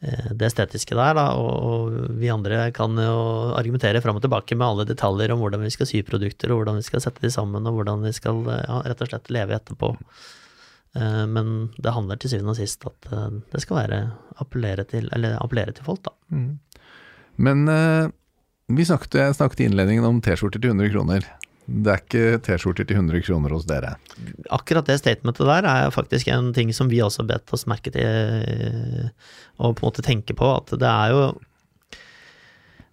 det 0.00 0.44
estetiske 0.44 0.94
der, 0.94 1.14
da, 1.16 1.22
og, 1.40 1.94
vi 2.20 2.28
andre 2.28 2.66
kan 2.76 2.98
jo 3.00 3.20
argumentere 3.56 4.02
fram 4.04 4.18
og 4.18 4.24
tilbake 4.26 4.58
med 4.58 4.66
alle 4.66 4.84
detaljer 4.88 5.32
om 5.32 5.40
hvordan 5.40 5.64
vi 5.64 5.70
skal 5.72 5.88
sy 5.88 6.02
produkter, 6.06 6.52
og 6.52 6.60
hvordan 6.60 6.76
vi 6.78 6.84
skal 6.84 7.02
sette 7.02 7.24
de 7.24 7.30
sammen, 7.32 7.64
og 7.64 7.78
hvordan 7.78 8.04
vi 8.04 8.12
skal 8.14 8.42
ja, 8.44 8.82
rett 8.84 9.02
og 9.02 9.10
slett 9.10 9.32
leve 9.32 9.56
etterpå. 9.56 9.94
Eh, 10.96 11.24
Men 11.26 11.72
det 11.76 11.94
handler 11.96 12.20
til 12.20 12.32
syvende 12.32 12.54
og 12.54 12.60
sist 12.60 12.86
at 12.88 13.10
eh, 13.12 13.40
det 13.52 13.64
skal 13.64 13.80
være 13.82 14.02
appellere 14.42 14.84
til, 14.88 15.08
eller 15.16 15.38
appellere 15.40 15.74
til 15.76 15.86
folk, 15.86 16.04
da. 16.06 16.14
Men 17.36 17.68
eh, 17.68 18.12
vi 18.76 18.86
snakket, 18.86 19.18
jeg 19.20 19.36
snakket 19.38 19.60
i 19.60 19.68
innledningen 19.70 20.08
om 20.08 20.22
T-skjorter 20.24 20.62
til 20.62 20.72
100 20.72 20.92
kroner. 20.94 21.26
Det 21.66 21.90
er 21.90 22.02
ikke 22.02 22.38
T-skjorter 22.46 22.86
til 22.86 23.00
100 23.00 23.24
kroner 23.26 23.54
hos 23.56 23.66
dere. 23.66 23.96
Akkurat 24.54 24.86
det 24.86 25.00
statementet 25.00 25.48
der 25.48 25.66
er 25.66 25.94
faktisk 25.94 26.30
en 26.30 26.52
ting 26.54 26.70
som 26.74 26.90
vi 26.92 27.02
også 27.02 27.26
bedt 27.26 27.50
oss 27.56 27.66
merke 27.66 27.90
til 27.94 28.06
eh, 28.06 29.10
og 29.58 29.74
på 29.74 29.82
en 29.82 29.88
måte 29.88 30.04
tenke 30.06 30.36
på, 30.36 30.52
at 30.60 30.76
det 30.78 30.90
er 30.90 31.14
jo 31.14 31.26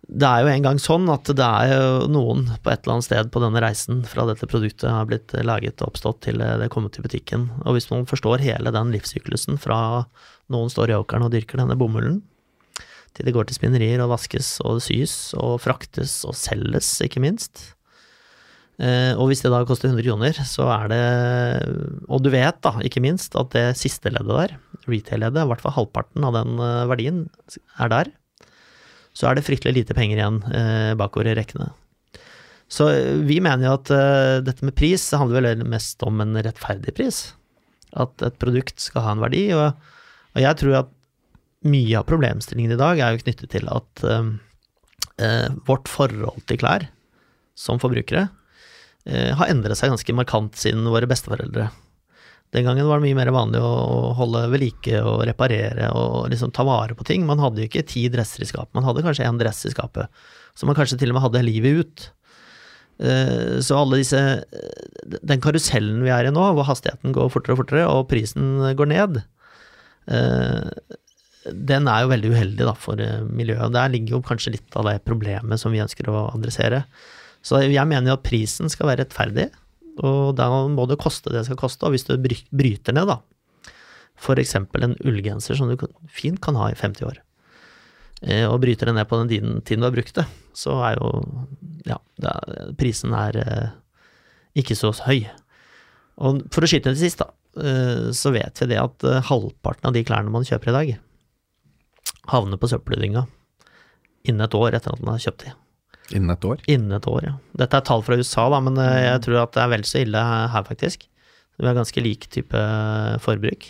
det 0.03 0.27
er 0.27 0.43
jo 0.43 0.49
en 0.51 0.65
gang 0.65 0.79
sånn 0.81 1.05
at 1.09 1.29
det 1.31 1.45
er 1.45 1.69
jo 1.71 2.09
noen 2.11 2.43
på 2.61 2.71
et 2.73 2.83
eller 2.83 2.97
annet 2.97 3.07
sted 3.07 3.29
på 3.31 3.41
denne 3.41 3.61
reisen 3.63 4.01
fra 4.05 4.25
dette 4.27 4.49
produktet 4.51 4.89
har 4.91 5.07
blitt 5.07 5.31
laget 5.47 5.79
og 5.79 5.93
oppstått 5.93 6.19
til 6.27 6.41
det 6.43 6.67
kommer 6.73 6.91
til 6.91 7.05
butikken. 7.05 7.47
Og 7.63 7.77
hvis 7.77 7.87
man 7.89 8.05
forstår 8.09 8.43
hele 8.43 8.73
den 8.75 8.91
livssyklusen 8.93 9.61
fra 9.63 10.03
noen 10.51 10.69
står 10.73 10.91
i 10.91 10.97
åkeren 10.97 11.23
og 11.25 11.31
dyrker 11.33 11.61
denne 11.61 11.79
bomullen, 11.79 12.19
til 13.15 13.29
det 13.29 13.35
går 13.35 13.47
til 13.47 13.57
spinnerier 13.57 14.03
og 14.03 14.11
vaskes 14.11 14.57
og 14.65 14.81
sys 14.83 15.15
og 15.39 15.55
fraktes 15.63 16.19
og 16.27 16.35
selges, 16.35 16.97
ikke 17.05 17.23
minst. 17.23 17.71
Eh, 18.81 19.13
og 19.21 19.29
hvis 19.29 19.43
det 19.43 19.51
da 19.53 19.61
koster 19.69 19.91
100 19.91 20.01
kroner, 20.07 20.39
så 20.49 20.65
er 20.73 20.89
det 20.89 21.03
Og 22.09 22.23
du 22.25 22.31
vet, 22.33 22.57
da, 22.65 22.73
ikke 22.81 23.03
minst, 23.03 23.35
at 23.37 23.53
det 23.53 23.77
siste 23.77 24.09
leddet 24.09 24.33
der, 24.33 24.55
retail-leddet, 24.89 25.45
i 25.45 25.51
hvert 25.51 25.61
fall 25.61 25.75
halvparten 25.77 26.25
av 26.25 26.33
den 26.39 26.57
eh, 26.57 26.87
verdien, 26.89 27.23
er 27.77 27.93
der. 27.93 28.11
Så 29.13 29.29
er 29.29 29.37
det 29.37 29.45
fryktelig 29.45 29.83
lite 29.83 29.97
penger 29.97 30.17
igjen 30.17 30.41
eh, 30.49 30.93
bakover 30.97 31.29
i 31.29 31.37
rekkene. 31.37 31.69
Så 32.73 32.87
vi 33.27 33.37
mener 33.43 33.67
jo 33.67 33.75
at 33.75 33.89
dette 34.47 34.65
med 34.65 34.73
pris 34.73 35.03
handler 35.13 35.43
vel 35.43 35.65
mest 35.69 36.01
om 36.07 36.23
en 36.23 36.33
rettferdig 36.41 36.95
pris. 36.97 37.19
At 37.93 38.23
et 38.25 38.39
produkt 38.41 38.81
skal 38.81 39.03
ha 39.05 39.11
en 39.13 39.21
verdi. 39.21 39.43
Og, 39.53 39.75
jeg 40.41 40.57
tror 40.57 40.79
at 40.79 40.89
mye 41.69 41.99
av 41.99 42.07
problemstillingen 42.09 42.73
i 42.73 42.79
dag 42.79 42.97
er 42.97 43.13
jo 43.13 43.21
knyttet 43.21 43.51
til 43.53 43.69
at 43.69 44.01
vårt 45.67 45.91
forhold 45.91 46.41
til 46.49 46.63
klær 46.63 46.87
som 47.53 47.77
forbrukere 47.83 48.25
har 49.05 49.49
endret 49.51 49.75
seg 49.75 49.91
ganske 49.91 50.13
markant 50.15 50.55
siden 50.55 50.85
våre 50.87 51.09
besteforeldre. 51.11 51.65
Den 52.53 52.67
gangen 52.67 52.85
var 52.85 53.01
det 53.01 53.07
mye 53.07 53.17
mer 53.17 53.31
vanlig 53.33 53.59
å 53.65 54.13
holde 54.15 54.43
ved 54.51 54.61
like 54.61 54.99
og 55.01 55.23
reparere 55.25 55.87
og 55.97 56.29
liksom 56.29 56.51
ta 56.53 56.65
vare 56.67 56.93
på 56.95 57.05
ting. 57.07 57.25
Man 57.25 57.41
hadde 57.41 57.63
jo 57.63 57.69
ikke 57.69 57.85
ti 57.89 58.05
dresser 58.13 58.45
i 58.45 58.49
skapet, 58.49 58.75
man 58.77 58.85
hadde 58.85 59.01
kanskje 59.05 59.25
én 59.25 59.39
dress 59.41 59.63
i 59.65 59.71
skapet, 59.73 60.11
som 60.53 60.69
man 60.69 60.77
kanskje 60.77 60.99
til 61.01 61.09
og 61.09 61.17
med 61.17 61.25
hadde 61.25 61.41
livet 61.47 61.81
ut. 61.81 62.05
Eh, 63.01 63.57
Så 63.59 63.73
alle 63.73 63.97
disse 64.03 64.19
Den 65.25 65.41
karusellen 65.41 66.03
vi 66.05 66.11
er 66.13 66.29
i 66.29 66.33
nå, 66.33 66.43
hvor 66.53 66.67
hastigheten 66.67 67.15
går 67.15 67.31
fortere 67.33 67.55
og 67.57 67.63
fortere, 67.63 67.87
og 67.89 68.05
prisen 68.11 68.61
går 68.77 68.91
ned, 68.91 69.23
eh, 70.07 70.69
den 71.49 71.89
er 71.89 72.03
jo 72.03 72.13
veldig 72.13 72.29
uheldig 72.31 72.67
da, 72.69 72.75
for 72.77 73.01
eh, 73.01 73.25
miljøet. 73.25 73.73
Der 73.73 73.89
ligger 73.89 74.19
jo 74.19 74.21
kanskje 74.29 74.53
litt 74.59 74.77
av 74.77 74.85
det 74.87 75.01
problemet 75.09 75.59
som 75.59 75.73
vi 75.73 75.81
ønsker 75.83 76.07
å 76.07 76.29
adressere. 76.37 76.85
Så 77.43 77.59
jeg 77.65 77.89
mener 77.89 78.13
jo 78.13 78.17
at 78.17 78.25
prisen 78.25 78.71
skal 78.71 78.89
være 78.89 79.03
rettferdig, 79.03 79.49
og 80.01 80.33
da 80.37 80.47
må 80.71 80.87
det 80.89 80.97
koste 81.01 81.29
det 81.29 81.41
det 81.41 81.49
skal 81.49 81.59
koste. 81.59 81.85
Og 81.85 81.93
hvis 81.93 82.07
du 82.07 82.15
bryter 82.17 82.95
ned, 82.95 83.11
da, 83.11 83.19
eksempel 84.39 84.87
en 84.87 84.97
ullgenser 85.03 85.59
som 85.59 85.69
du 85.69 85.77
fint 86.07 86.41
kan 86.41 86.57
ha 86.59 86.71
i 86.71 86.79
50 86.79 87.05
år, 87.09 87.19
eh, 88.23 88.47
og 88.47 88.61
bryter 88.63 88.89
det 88.89 88.95
ned 88.97 89.09
på 89.09 89.19
den 89.19 89.29
tiden, 89.29 89.61
du 89.83 89.87
har 89.89 89.95
brukt 89.95 90.15
det, 90.15 90.25
så 90.55 90.79
er 90.87 90.97
jo 90.97 91.11
ja, 91.89 91.99
er, 92.23 92.73
prisen 92.79 93.13
er 93.17 93.39
eh, 93.43 93.69
ikke 94.63 94.77
så 94.79 94.93
høy. 95.03 95.27
Og 96.23 96.45
for 96.53 96.63
å 96.63 96.69
skyte 96.69 96.93
til 96.93 97.01
sist, 97.03 97.19
da, 97.21 97.33
eh, 97.59 98.11
så 98.15 98.31
vet 98.31 98.63
vi 98.63 98.71
det 98.71 98.79
at 98.79 99.07
halvparten 99.29 99.91
av 99.91 99.97
de 99.97 100.05
klærne 100.07 100.31
man 100.31 100.47
kjøper 100.47 100.71
i 100.71 100.77
dag, 100.77 100.93
havner 102.31 102.57
på 102.57 102.71
søppeldynga 102.71 103.25
innen 104.23 104.45
et 104.45 104.55
år 104.55 104.77
etter 104.77 104.93
at 104.93 105.03
man 105.03 105.17
har 105.17 105.25
kjøpt 105.25 105.43
de. 105.43 105.57
Innen 106.11 106.33
et 106.33 106.45
år. 106.45 106.59
Innen 106.67 106.97
et 106.97 107.07
år, 107.07 107.21
ja. 107.29 107.37
Dette 107.63 107.79
er 107.79 107.85
tall 107.87 108.03
fra 108.03 108.17
USA, 108.19 108.49
da, 108.51 108.59
men 108.65 108.79
eh, 108.81 109.05
jeg 109.05 109.23
tror 109.27 109.39
at 109.45 109.55
det 109.55 109.63
er 109.63 109.71
vel 109.71 109.87
så 109.87 110.03
ille 110.03 110.25
her, 110.27 110.67
faktisk. 110.67 111.07
Vi 111.59 111.69
har 111.69 111.77
ganske 111.77 112.03
lik 112.03 112.27
type 112.33 112.65
forbruk. 113.23 113.69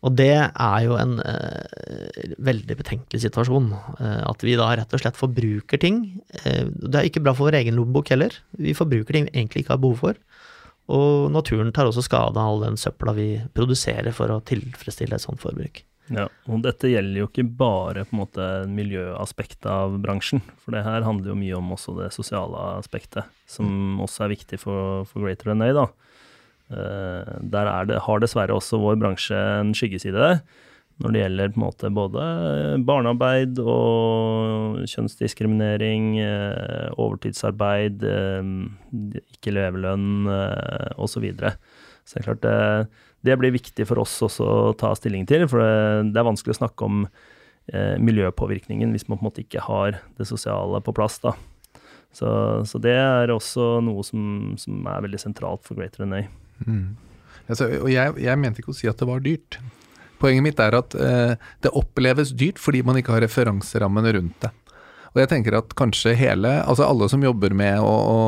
Og 0.00 0.14
det 0.16 0.32
er 0.32 0.78
jo 0.86 0.94
en 0.96 1.18
eh, 1.20 2.30
veldig 2.40 2.76
betenkelig 2.78 3.20
situasjon. 3.26 3.68
eh, 4.00 4.22
at 4.30 4.44
vi 4.46 4.56
da 4.56 4.70
rett 4.72 4.94
og 4.96 5.02
slett 5.02 5.18
forbruker 5.18 5.80
ting. 5.82 6.00
Eh, 6.40 6.70
det 6.72 6.94
er 6.96 7.10
ikke 7.10 7.22
bra 7.24 7.34
for 7.36 7.50
vår 7.50 7.58
egen 7.60 7.76
lommebok 7.76 8.08
heller. 8.14 8.32
Vi 8.56 8.76
forbruker 8.76 9.12
ting 9.12 9.28
vi 9.28 9.34
egentlig 9.36 9.64
ikke 9.64 9.76
har 9.76 9.82
behov 9.82 10.00
for. 10.00 10.22
Og 10.90 11.28
naturen 11.34 11.70
tar 11.76 11.90
også 11.90 12.06
skade 12.06 12.40
av 12.40 12.48
all 12.54 12.64
den 12.64 12.80
søpla 12.80 13.12
vi 13.14 13.28
produserer 13.54 14.14
for 14.16 14.32
å 14.32 14.40
tilfredsstille 14.40 15.20
et 15.20 15.26
sånt 15.26 15.42
forbruk. 15.42 15.84
Ja, 16.10 16.26
og 16.50 16.64
dette 16.64 16.90
gjelder 16.90 17.22
jo 17.22 17.28
ikke 17.28 17.46
bare 17.60 18.02
på 18.02 18.16
en 18.16 18.20
måte 18.24 18.46
miljøaspektet 18.70 19.68
av 19.70 19.94
bransjen, 20.02 20.42
for 20.58 20.74
det 20.74 20.82
her 20.82 21.06
handler 21.06 21.30
jo 21.30 21.38
mye 21.38 21.58
om 21.58 21.74
også 21.76 21.94
det 22.00 22.08
sosiale 22.16 22.64
aspektet, 22.80 23.28
som 23.46 24.00
også 24.02 24.26
er 24.26 24.32
viktig 24.34 24.58
for, 24.58 25.04
for 25.06 25.22
Greater 25.22 25.54
NA, 25.54 25.70
da. 25.76 25.86
Eh, 26.70 27.30
der 27.52 27.66
er 27.66 27.86
det, 27.88 28.02
har 28.06 28.22
dessverre 28.22 28.54
også 28.54 28.78
vår 28.78 28.98
bransje 29.00 29.38
en 29.60 29.72
skyggeside 29.74 30.36
når 31.00 31.14
det 31.14 31.22
gjelder 31.22 31.52
på 31.54 31.58
en 31.58 31.64
måte 31.64 31.90
både 31.96 32.24
barnearbeid 32.84 33.58
og 33.64 34.82
kjønnsdiskriminering, 34.92 36.10
eh, 36.20 36.90
overtidsarbeid, 37.00 38.04
eh, 38.04 38.50
ikke 39.32 39.54
levelønn 39.56 40.28
osv. 40.28 41.14
Så, 41.14 41.22
videre. 41.24 41.54
så 42.04 42.18
det 42.18 42.20
er 42.20 42.28
klart 42.28 42.44
det, 42.44 42.58
det 43.26 43.36
blir 43.40 43.52
viktig 43.54 43.86
for 43.88 44.00
oss 44.02 44.14
også 44.24 44.46
å 44.46 44.72
ta 44.78 44.94
stilling 44.96 45.26
til, 45.28 45.46
for 45.50 45.62
det, 45.62 46.12
det 46.14 46.22
er 46.22 46.28
vanskelig 46.28 46.56
å 46.56 46.60
snakke 46.62 46.86
om 46.86 47.02
eh, 47.04 47.96
miljøpåvirkningen 48.00 48.94
hvis 48.94 49.06
man 49.08 49.18
på 49.18 49.24
en 49.24 49.28
måte 49.28 49.44
ikke 49.44 49.64
har 49.66 50.00
det 50.18 50.28
sosiale 50.28 50.80
på 50.84 50.94
plass. 50.96 51.20
da. 51.24 51.34
Så, 52.12 52.30
så 52.66 52.80
det 52.82 52.96
er 52.96 53.30
også 53.32 53.76
noe 53.84 54.02
som, 54.06 54.54
som 54.58 54.86
er 54.90 55.04
veldig 55.04 55.20
sentralt 55.22 55.66
for 55.66 55.78
Greater 55.78 56.08
NA. 56.08 56.24
Altså, 57.50 57.68
og 57.82 57.90
jeg, 57.92 58.16
jeg 58.22 58.40
mente 58.40 58.62
ikke 58.62 58.74
å 58.74 58.80
si 58.80 58.90
at 58.90 58.98
det 59.00 59.08
var 59.08 59.22
dyrt. 59.24 59.60
Poenget 60.20 60.44
mitt 60.44 60.60
er 60.60 60.76
at 60.76 60.96
eh, 60.96 61.36
det 61.64 61.72
oppleves 61.76 62.34
dyrt 62.36 62.60
fordi 62.60 62.82
man 62.86 62.98
ikke 63.00 63.14
har 63.14 63.24
referanserammene 63.24 64.16
rundt 64.18 64.44
det. 64.44 64.52
Og 65.10 65.22
jeg 65.22 65.30
tenker 65.32 65.56
at 65.58 65.72
kanskje 65.78 66.14
hele, 66.14 66.60
altså 66.62 66.86
alle 66.86 67.08
som 67.10 67.22
jobber 67.24 67.54
med 67.56 67.80
å, 67.82 67.90
å, 67.90 68.18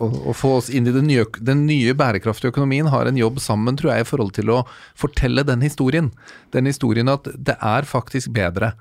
å, 0.00 0.08
å 0.32 0.34
få 0.36 0.56
oss 0.58 0.72
inn 0.72 0.88
i 0.88 0.94
den 0.94 1.08
nye, 1.10 1.26
den 1.44 1.66
nye 1.68 1.94
bærekraftige 1.96 2.54
økonomien, 2.54 2.90
har 2.92 3.08
en 3.08 3.20
jobb 3.20 3.40
sammen, 3.42 3.78
tror 3.78 3.94
jeg, 3.94 4.06
i 4.06 4.10
forhold 4.10 4.34
til 4.38 4.52
å 4.54 4.60
fortelle 4.98 5.46
den 5.46 5.64
historien. 5.66 6.10
Den 6.56 6.68
historien 6.70 7.12
at 7.12 7.28
det 7.36 7.58
er 7.60 7.88
faktisk 7.88 8.32
bedre 8.36 8.74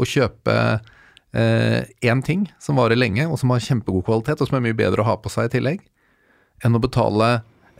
å 0.00 0.08
kjøpe 0.08 0.56
én 1.32 2.20
ting 2.20 2.42
som 2.60 2.76
varer 2.76 2.98
lenge, 2.98 3.24
og 3.24 3.38
som 3.40 3.54
har 3.54 3.62
kjempegod 3.64 4.04
kvalitet, 4.04 4.42
og 4.42 4.50
som 4.50 4.58
er 4.58 4.66
mye 4.66 4.76
bedre 4.76 5.00
å 5.00 5.06
ha 5.08 5.14
på 5.16 5.32
seg 5.32 5.48
i 5.48 5.54
tillegg, 5.54 5.78
enn 6.60 6.76
å 6.76 6.82
betale 6.82 7.28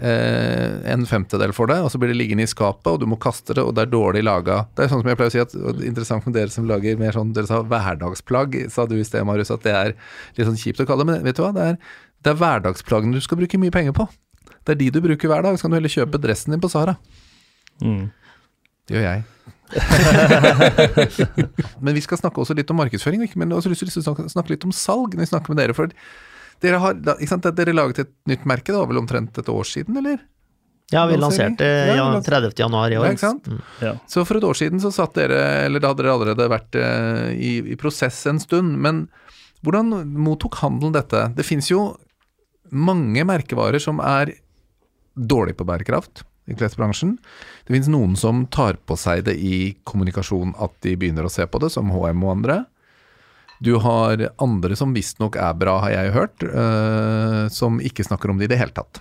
eh, 0.03 0.79
en 0.93 1.05
femtedel 1.09 1.53
for 1.57 1.71
det, 1.71 1.79
og 1.83 1.91
så 1.93 2.01
blir 2.01 2.13
det 2.13 2.19
liggende 2.19 2.47
i 2.47 2.51
skapet, 2.51 2.89
og 2.91 3.03
du 3.03 3.09
må 3.11 3.19
kaste 3.21 3.57
det, 3.57 3.65
og 3.65 3.75
det 3.77 3.87
er 3.87 3.93
dårlig 3.93 4.25
laga. 4.25 4.63
Det 4.77 4.87
er 4.87 4.93
sånn 4.93 5.03
som 5.05 5.11
jeg 5.13 5.21
pleier 5.21 5.33
å 5.33 5.35
si 5.35 5.43
at, 5.43 5.57
og 5.59 5.75
er 5.75 5.91
Interessant 5.91 6.27
med 6.29 6.37
dere 6.39 6.55
som 6.55 6.69
lager 6.69 6.99
mer 7.01 7.17
sånn 7.17 7.35
Dere 7.37 7.51
sa 7.51 7.61
hverdagsplagg, 7.67 8.57
sa 8.73 8.87
du 8.89 8.97
i 8.99 9.07
sted, 9.07 9.27
Marius, 9.29 9.53
at 9.55 9.67
det 9.67 9.77
er 9.77 9.93
litt 10.39 10.49
sånn 10.49 10.61
kjipt 10.61 10.83
å 10.83 10.89
kalle 10.89 11.07
det, 11.07 11.13
men 11.13 11.29
vet 11.29 11.39
du 11.39 11.45
hva? 11.45 11.53
Det 11.57 11.69
er, 11.75 11.79
det 12.23 12.33
er 12.33 12.39
hverdagsplaggene 12.39 13.19
du 13.19 13.25
skal 13.25 13.41
bruke 13.41 13.59
mye 13.61 13.75
penger 13.75 13.95
på. 13.97 14.07
Det 14.63 14.75
er 14.75 14.81
de 14.81 14.91
du 14.95 15.01
bruker 15.03 15.31
hver 15.31 15.45
dag. 15.45 15.57
Så 15.59 15.67
kan 15.67 15.75
du 15.75 15.79
heller 15.81 15.93
kjøpe 15.93 16.21
dressen 16.23 16.55
din 16.55 16.63
på 16.63 16.71
Sara. 16.71 16.95
Mm. 17.83 18.05
Det 18.89 18.99
gjør 18.99 19.09
jeg. 19.09 19.25
men 21.85 21.97
vi 21.97 22.03
skal 22.05 22.21
snakke 22.21 22.43
også 22.43 22.55
litt 22.59 22.71
om 22.71 22.79
markedsføring, 22.83 23.23
men 23.35 23.49
jeg 23.49 23.55
har 23.55 23.63
også 23.63 23.73
lyst 23.73 23.87
til 23.87 24.03
å 24.03 24.29
snakke, 24.29 24.53
litt 24.53 24.67
om 24.69 24.75
salg 24.77 25.17
når 25.17 25.25
vi 25.25 25.31
snakker 25.33 25.55
med 25.55 25.63
dere. 25.63 25.77
For 25.77 25.93
dere 26.63 26.83
har 26.83 26.99
ikke 27.17 27.31
sant, 27.31 27.49
dere 27.59 27.75
laget 27.75 28.05
et 28.05 28.13
nytt 28.31 28.45
merke, 28.49 28.71
det 28.71 28.79
var 28.79 28.91
vel 28.91 29.01
omtrent 29.03 29.41
et 29.41 29.51
år 29.51 29.67
siden, 29.69 29.97
eller? 30.03 30.21
Ja, 30.93 31.07
vi 31.09 31.17
lanserte 31.17 31.65
Ja, 31.65 31.95
ja, 31.97 32.05
vi 32.11 32.19
lans- 32.19 32.27
30. 32.29 32.53
januar 32.61 32.93
i 32.93 32.99
år. 33.01 33.07
Ja, 33.07 33.13
ikke 33.17 33.25
sant? 33.25 33.47
Mm. 33.49 33.61
Ja. 33.81 33.95
Så 34.11 34.27
for 34.29 34.37
et 34.37 34.45
år 34.45 34.57
siden 34.59 34.83
så 34.83 34.91
satt 34.93 35.17
dere, 35.17 35.39
eller 35.65 35.81
da 35.81 35.93
hadde 35.93 36.05
dere 36.05 36.17
allerede 36.19 36.49
vært 36.53 36.77
eh, 36.77 37.31
i, 37.33 37.53
i 37.73 37.79
prosess 37.81 38.19
en 38.29 38.41
stund, 38.43 38.77
men 38.85 39.07
hvordan 39.65 39.89
mottok 40.21 40.59
handelen 40.61 40.93
dette? 40.93 41.31
Det 41.39 41.47
finnes 41.47 41.71
jo 41.71 41.95
mange 42.73 43.25
merkevarer 43.29 43.83
som 43.83 44.01
er 44.03 44.35
dårlig 45.15 45.55
på 45.59 45.67
bærekraft 45.69 46.25
i 46.51 46.57
klesbransjen. 46.59 47.17
Det 47.67 47.75
finnes 47.75 47.91
noen 47.93 48.17
som 48.19 48.47
tar 48.53 48.81
på 48.89 48.97
seg 48.99 49.27
det 49.29 49.37
i 49.39 49.75
kommunikasjon 49.89 50.57
at 50.63 50.75
de 50.85 50.97
begynner 50.99 51.29
å 51.29 51.33
se 51.33 51.47
på 51.47 51.61
det, 51.63 51.71
som 51.75 51.93
HM 51.93 52.25
og 52.25 52.35
andre. 52.37 52.59
Du 53.63 53.77
har 53.79 54.25
andre 54.43 54.77
som 54.79 54.95
visstnok 54.97 55.39
er 55.39 55.55
bra, 55.55 55.77
har 55.85 55.95
jeg 55.95 56.15
hørt, 56.17 56.45
uh, 56.51 57.47
som 57.53 57.79
ikke 57.79 58.07
snakker 58.09 58.33
om 58.33 58.41
det 58.41 58.49
i 58.49 58.55
det 58.55 58.59
hele 58.59 58.75
tatt. 58.75 58.99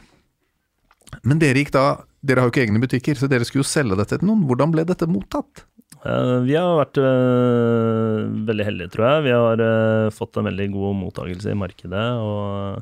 Men 1.25 1.41
dere 1.41 1.63
gikk 1.63 1.75
da 1.75 1.85
Dere 2.21 2.43
har 2.43 2.51
jo 2.51 2.51
ikke 2.51 2.61
egne 2.61 2.77
butikker, 2.77 3.15
så 3.17 3.25
dere 3.25 3.41
skulle 3.47 3.63
jo 3.63 3.65
selge 3.65 3.95
dette 3.97 4.19
til 4.21 4.27
noen. 4.29 4.43
Hvordan 4.45 4.69
ble 4.69 4.83
dette 4.85 5.07
mottatt? 5.09 5.63
Eh, 6.01 6.37
vi 6.47 6.55
har 6.57 6.79
vært 6.79 6.97
eh, 6.97 8.23
veldig 8.49 8.65
heldige, 8.65 8.93
tror 8.95 9.07
jeg. 9.07 9.25
Vi 9.27 9.35
har 9.35 9.63
eh, 9.65 10.07
fått 10.15 10.39
en 10.39 10.49
veldig 10.49 10.67
god 10.73 10.97
mottakelse 11.03 11.53
i 11.53 11.59
markedet 11.61 12.07
og 12.17 12.81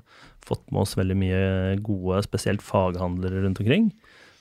fått 0.49 0.63
med 0.71 0.85
oss 0.85 0.95
veldig 0.97 1.17
mye 1.19 1.43
gode, 1.85 2.23
spesielt 2.25 2.63
faghandlere 2.65 3.43
rundt 3.43 3.59
omkring, 3.61 3.91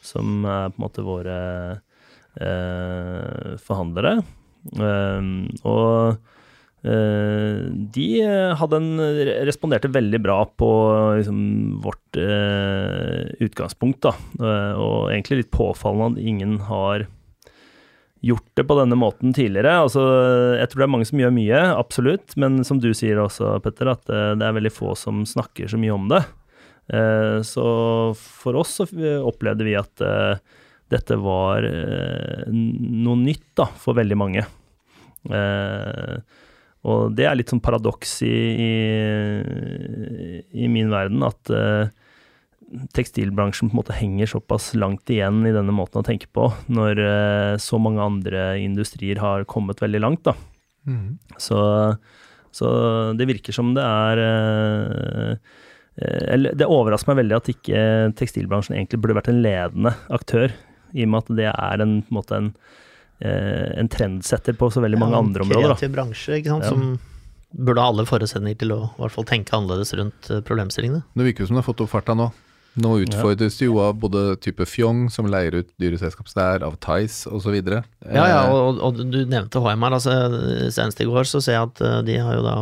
som 0.05 0.47
er 0.47 0.71
på 0.71 0.79
en 0.79 0.87
måte 0.87 1.05
våre 1.07 1.39
forhandlere. 3.59 4.21
Eh, 4.79 5.31
og 5.67 6.35
de 6.79 8.05
hadde 8.61 8.79
en, 8.79 9.01
responderte 9.49 9.91
veldig 9.91 10.21
bra 10.23 10.37
på 10.47 10.69
liksom, 11.19 11.41
vårt 11.83 12.21
utgangspunkt, 13.43 14.07
da. 14.07 14.15
Og 14.79 15.11
egentlig 15.11 15.43
litt 15.43 15.51
påfallende 15.53 16.23
at 16.23 16.31
ingen 16.31 16.55
har 16.71 17.09
gjort 18.21 18.51
det 18.55 18.65
på 18.67 18.77
denne 18.79 18.99
måten 18.99 19.33
tidligere. 19.35 19.77
Altså, 19.85 20.03
jeg 20.59 20.71
tror 20.71 20.83
det 20.83 20.87
er 20.87 20.93
mange 20.95 21.09
som 21.09 21.21
gjør 21.23 21.35
mye, 21.35 21.61
absolutt, 21.79 22.35
men 22.41 22.63
som 22.67 22.81
du 22.83 22.91
sier 22.97 23.21
også, 23.23 23.57
Petter, 23.65 23.93
at 23.93 24.11
eh, 24.11 24.33
det 24.39 24.47
er 24.47 24.57
veldig 24.59 24.75
få 24.75 24.95
som 24.99 25.23
snakker 25.29 25.71
så 25.71 25.81
mye 25.81 25.95
om 25.95 26.09
det. 26.11 26.23
Eh, 26.89 27.39
så 27.47 27.67
for 28.17 28.59
oss 28.59 28.79
så 28.81 28.89
opplevde 29.29 29.69
vi 29.69 29.77
at 29.79 30.05
eh, 30.05 30.41
dette 30.89 31.19
var 31.21 31.67
noe 32.49 33.21
nytt 33.21 33.51
da, 33.61 33.67
for 33.77 33.99
veldig 33.99 34.17
mange. 34.17 34.41
Og 36.89 37.13
det 37.13 37.27
er 37.29 37.37
litt 37.37 37.53
sånn 37.53 37.61
paradoks 37.61 38.15
i, 38.25 38.39
i, 38.65 38.71
i 40.65 40.71
min 40.73 40.89
verden 40.89 41.27
at 41.29 41.53
tekstilbransjen 42.93 43.71
på 43.71 43.77
en 43.77 43.81
måte 43.81 43.97
henger 43.97 44.29
såpass 44.29 44.73
langt 44.77 45.09
igjen 45.11 45.41
i 45.49 45.55
denne 45.55 45.73
måten 45.75 46.03
å 46.03 46.07
tenke 46.07 46.29
på, 46.35 46.51
når 46.69 47.01
uh, 47.01 47.55
så 47.61 47.81
mange 47.81 48.05
andre 48.05 48.51
industrier 48.61 49.21
har 49.23 49.47
kommet 49.49 49.81
veldig 49.83 50.03
langt. 50.05 50.25
da. 50.29 50.35
Mm. 50.89 51.17
Så, 51.41 51.59
så, 52.55 52.69
det 53.17 53.29
virker 53.29 53.57
som 53.57 53.75
det 53.77 53.85
er 53.85 54.21
uh, 54.25 55.57
Eller 55.99 56.55
det 56.57 56.69
overrasker 56.71 57.11
meg 57.11 57.25
veldig 57.25 57.37
at 57.37 57.51
ikke 57.53 57.81
tekstilbransjen 58.17 58.77
egentlig 58.77 59.01
burde 59.03 59.19
vært 59.19 59.33
en 59.33 59.43
ledende 59.45 59.95
aktør, 60.15 60.53
i 60.97 61.05
og 61.05 61.13
med 61.13 61.25
at 61.25 61.37
det 61.41 61.49
er 61.51 61.85
en, 61.85 61.99
på 62.05 62.13
en, 62.13 62.17
måte 62.17 62.39
en, 62.39 62.53
en 63.21 63.91
trendsetter 63.93 64.57
på 64.57 64.71
så 64.73 64.81
veldig 64.85 65.01
mange 65.01 65.17
ja, 65.19 65.23
andre 65.25 65.45
områder. 65.45 65.73
Kreativ 65.75 65.97
bransje, 65.97 66.39
ikke 66.39 66.55
sant, 66.55 66.69
ja. 66.69 66.73
som 66.73 67.65
burde 67.65 67.83
ha 67.83 67.91
alle 67.91 68.05
forutsetninger 68.09 68.61
til 68.61 68.73
å 68.77 68.79
i 68.87 69.03
hvert 69.03 69.15
fall 69.17 69.27
tenke 69.29 69.57
annerledes 69.57 69.93
rundt 69.99 70.31
problemstillingene. 70.49 71.03
Det 71.17 71.27
virker 71.27 71.45
jo 71.45 71.51
som 71.51 71.59
det 71.59 71.65
har 71.65 71.69
fått 71.69 71.83
opp 71.85 71.93
farta 71.93 72.17
nå. 72.17 72.31
Nå 72.79 72.93
utfordres 73.03 73.57
det 73.59 73.67
jo 73.67 73.79
av 73.83 73.97
både 73.99 74.37
type 74.43 74.67
Fjong, 74.69 75.07
som 75.11 75.29
leier 75.31 75.57
ut 75.61 75.71
dyreselskap 75.81 76.29
der, 76.37 76.65
av 76.67 76.77
Tice 76.83 77.31
osv. 77.35 77.57
Ja, 77.59 77.83
ja, 78.15 78.43
eh, 78.45 78.53
og, 78.53 78.81
og, 78.85 79.01
du 79.11 79.19
nevnte 79.27 79.63
HMR. 79.63 79.97
Altså, 79.99 80.15
senest 80.75 81.03
i 81.03 81.09
går 81.09 81.27
så 81.29 81.43
ser 81.45 81.59
jeg 81.59 81.71
at 81.71 81.83
eh, 81.85 81.97
de 82.07 82.19
har 82.23 82.39
jo 82.39 82.45
da 82.47 82.59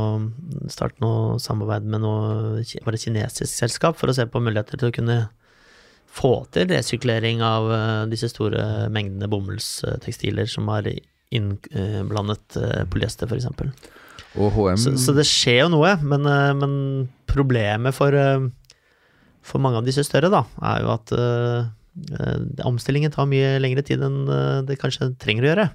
startet 0.72 1.02
noe 1.04 1.40
samarbeid 1.42 1.88
med 1.90 2.04
noe 2.04 2.62
var 2.86 2.96
det 2.96 3.02
kinesisk 3.02 3.50
selskap 3.52 3.98
for 4.00 4.12
å 4.12 4.16
se 4.16 4.28
på 4.30 4.42
muligheter 4.42 4.80
til 4.80 4.90
å 4.90 4.96
kunne 4.96 5.18
få 6.16 6.32
til 6.54 6.70
resyklering 6.72 7.44
av 7.44 7.68
eh, 7.74 8.02
disse 8.12 8.30
store 8.32 8.88
mengdene 8.92 9.28
bomullstekstiler 9.32 10.48
som 10.48 10.70
har 10.72 10.88
innblandet 11.34 12.56
polyester, 12.92 13.28
f.eks. 13.28 13.50
Så, 14.36 14.92
så 15.00 15.12
det 15.16 15.24
skjer 15.26 15.64
jo 15.64 15.72
noe, 15.72 15.96
men, 16.04 16.28
men 16.60 16.72
problemet 17.28 17.96
for 17.96 18.14
for 19.46 19.62
mange 19.62 19.80
av 19.80 19.86
disse 19.86 20.04
større, 20.06 20.30
da, 20.32 20.42
er 20.72 20.82
jo 20.82 20.92
at 20.94 21.14
uh, 21.14 22.66
omstillingen 22.66 23.14
tar 23.14 23.28
mye 23.30 23.56
lengre 23.62 23.84
tid 23.86 24.02
enn 24.04 24.24
uh, 24.28 24.64
det 24.66 24.78
kanskje 24.80 25.12
trenger 25.22 25.46
å 25.46 25.50
gjøre. 25.52 25.70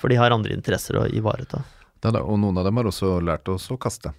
For 0.00 0.10
de 0.10 0.18
har 0.18 0.34
andre 0.34 0.56
interesser 0.56 0.98
å 0.98 1.06
ivareta. 1.12 1.62
Ja, 2.02 2.10
og 2.18 2.40
noen 2.42 2.58
av 2.58 2.66
dem 2.66 2.80
har 2.80 2.88
også 2.90 3.20
lært 3.22 3.46
oss 3.52 3.68
å 3.70 3.78
kaste. 3.78 4.10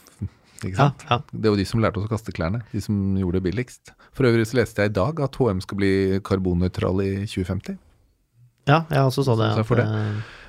Ikke 0.64 0.74
sant? 0.80 1.06
Ja, 1.06 1.20
ja. 1.20 1.20
Det 1.30 1.52
var 1.52 1.60
de 1.60 1.68
som 1.68 1.82
lærte 1.84 2.00
oss 2.00 2.08
å 2.08 2.10
kaste 2.10 2.34
klærne. 2.34 2.64
De 2.72 2.82
som 2.82 2.98
gjorde 3.20 3.38
det 3.38 3.46
billigst. 3.50 3.94
For 4.16 4.26
øvrig 4.26 4.48
så 4.50 4.58
leste 4.58 4.82
jeg 4.82 4.94
i 4.94 4.98
dag 4.98 5.22
at 5.22 5.38
HM 5.38 5.62
skal 5.62 5.78
bli 5.78 5.94
karbonnøytral 6.26 7.04
i 7.04 7.12
2050. 7.28 7.78
Ja, 8.70 8.84
jeg 8.90 9.02
også 9.02 9.24
så 9.26 9.36
det. 9.38 9.52
Så 9.58 9.78
det. 9.78 9.86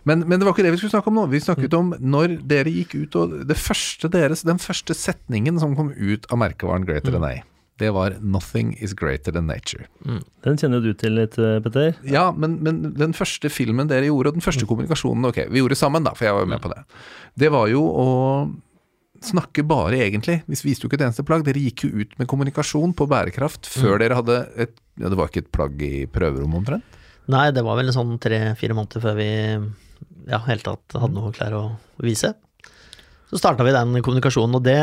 Men, 0.06 0.26
men, 0.28 0.38
det 0.38 0.46
var 0.46 0.54
ikke 0.54 0.66
det 0.66 0.74
vi 0.74 0.82
skulle 0.82 0.94
snakke 0.94 1.10
om 1.10 1.22
nå. 1.22 1.30
Vi 1.32 1.42
snakket 1.42 1.78
om 1.78 1.94
når 1.98 2.38
dere 2.50 2.74
gikk 2.74 2.98
ut 2.98 3.16
og 3.22 3.40
det 3.50 3.58
første 3.58 4.10
deres, 4.12 4.44
Den 4.46 4.60
første 4.62 4.98
setningen 4.98 5.62
som 5.62 5.78
kom 5.78 5.94
ut 5.94 6.28
av 6.30 6.42
merkevaren 6.42 6.86
Greater 6.86 7.14
mm. 7.14 7.18
Than 7.18 7.30
A 7.30 7.36
det 7.82 7.90
var 7.94 8.16
'Nothing 8.22 8.76
is 8.82 8.94
greater 8.94 9.32
than 9.32 9.48
nature'. 9.48 9.88
Mm. 10.06 10.22
Den 10.44 10.58
kjenner 10.58 10.82
du 10.84 10.94
til 10.94 11.16
litt, 11.18 11.38
eh, 11.38 11.60
Petter? 11.60 11.96
Ja, 12.06 12.32
men, 12.32 12.62
men, 12.64 12.94
den 12.94 13.14
første 13.14 13.50
filmen 13.50 13.88
dere 13.88 14.06
gjorde, 14.06 14.28
og 14.28 14.34
den 14.38 14.46
første 14.46 14.66
mm. 14.66 14.70
kommunikasjonen 14.70 15.26
Ok, 15.26 15.48
vi 15.50 15.62
gjorde 15.62 15.80
sammen, 15.80 16.04
da, 16.04 16.14
for 16.14 16.26
jeg 16.26 16.34
var 16.34 16.46
jo 16.46 16.52
med 16.52 16.62
mm. 16.62 16.64
på 16.64 16.74
det. 16.74 16.84
Det 17.36 17.52
var 17.52 17.68
jo 17.68 17.82
å 17.82 18.08
snakke 19.24 19.64
bare, 19.64 19.98
egentlig. 20.04 20.42
Vi 20.48 20.60
viste 20.68 20.86
jo 20.86 20.92
ikke 20.92 21.00
et 21.00 21.08
eneste 21.08 21.26
plagg. 21.26 21.46
Dere 21.48 21.62
gikk 21.64 21.86
jo 21.86 22.04
ut 22.04 22.18
med 22.20 22.28
kommunikasjon 22.28 22.94
på 22.94 23.08
bærekraft 23.10 23.70
før 23.72 23.96
mm. 23.96 24.02
dere 24.04 24.20
hadde 24.22 24.40
et 24.56 24.80
Ja, 25.02 25.10
det 25.10 25.18
var 25.18 25.32
ikke 25.32 25.42
et 25.42 25.54
plagg 25.56 25.80
i 25.82 26.06
prøverommet 26.06 26.60
omtrent? 26.60 26.98
Nei, 27.34 27.48
det 27.56 27.64
var 27.66 27.80
vel 27.80 27.88
en 27.90 27.96
sånn 27.96 28.18
tre-fire 28.22 28.76
måneder 28.78 29.02
før 29.02 29.16
vi 29.18 29.30
ja, 30.30 30.38
helt 30.46 30.66
tatt 30.68 30.94
hadde 31.00 31.16
noe 31.16 31.32
klær 31.34 31.56
å 31.58 31.64
vise. 32.04 32.36
Så 33.32 33.40
starta 33.42 33.66
vi 33.66 33.74
den 33.74 33.98
kommunikasjonen, 34.06 34.60
og 34.60 34.66
det, 34.66 34.80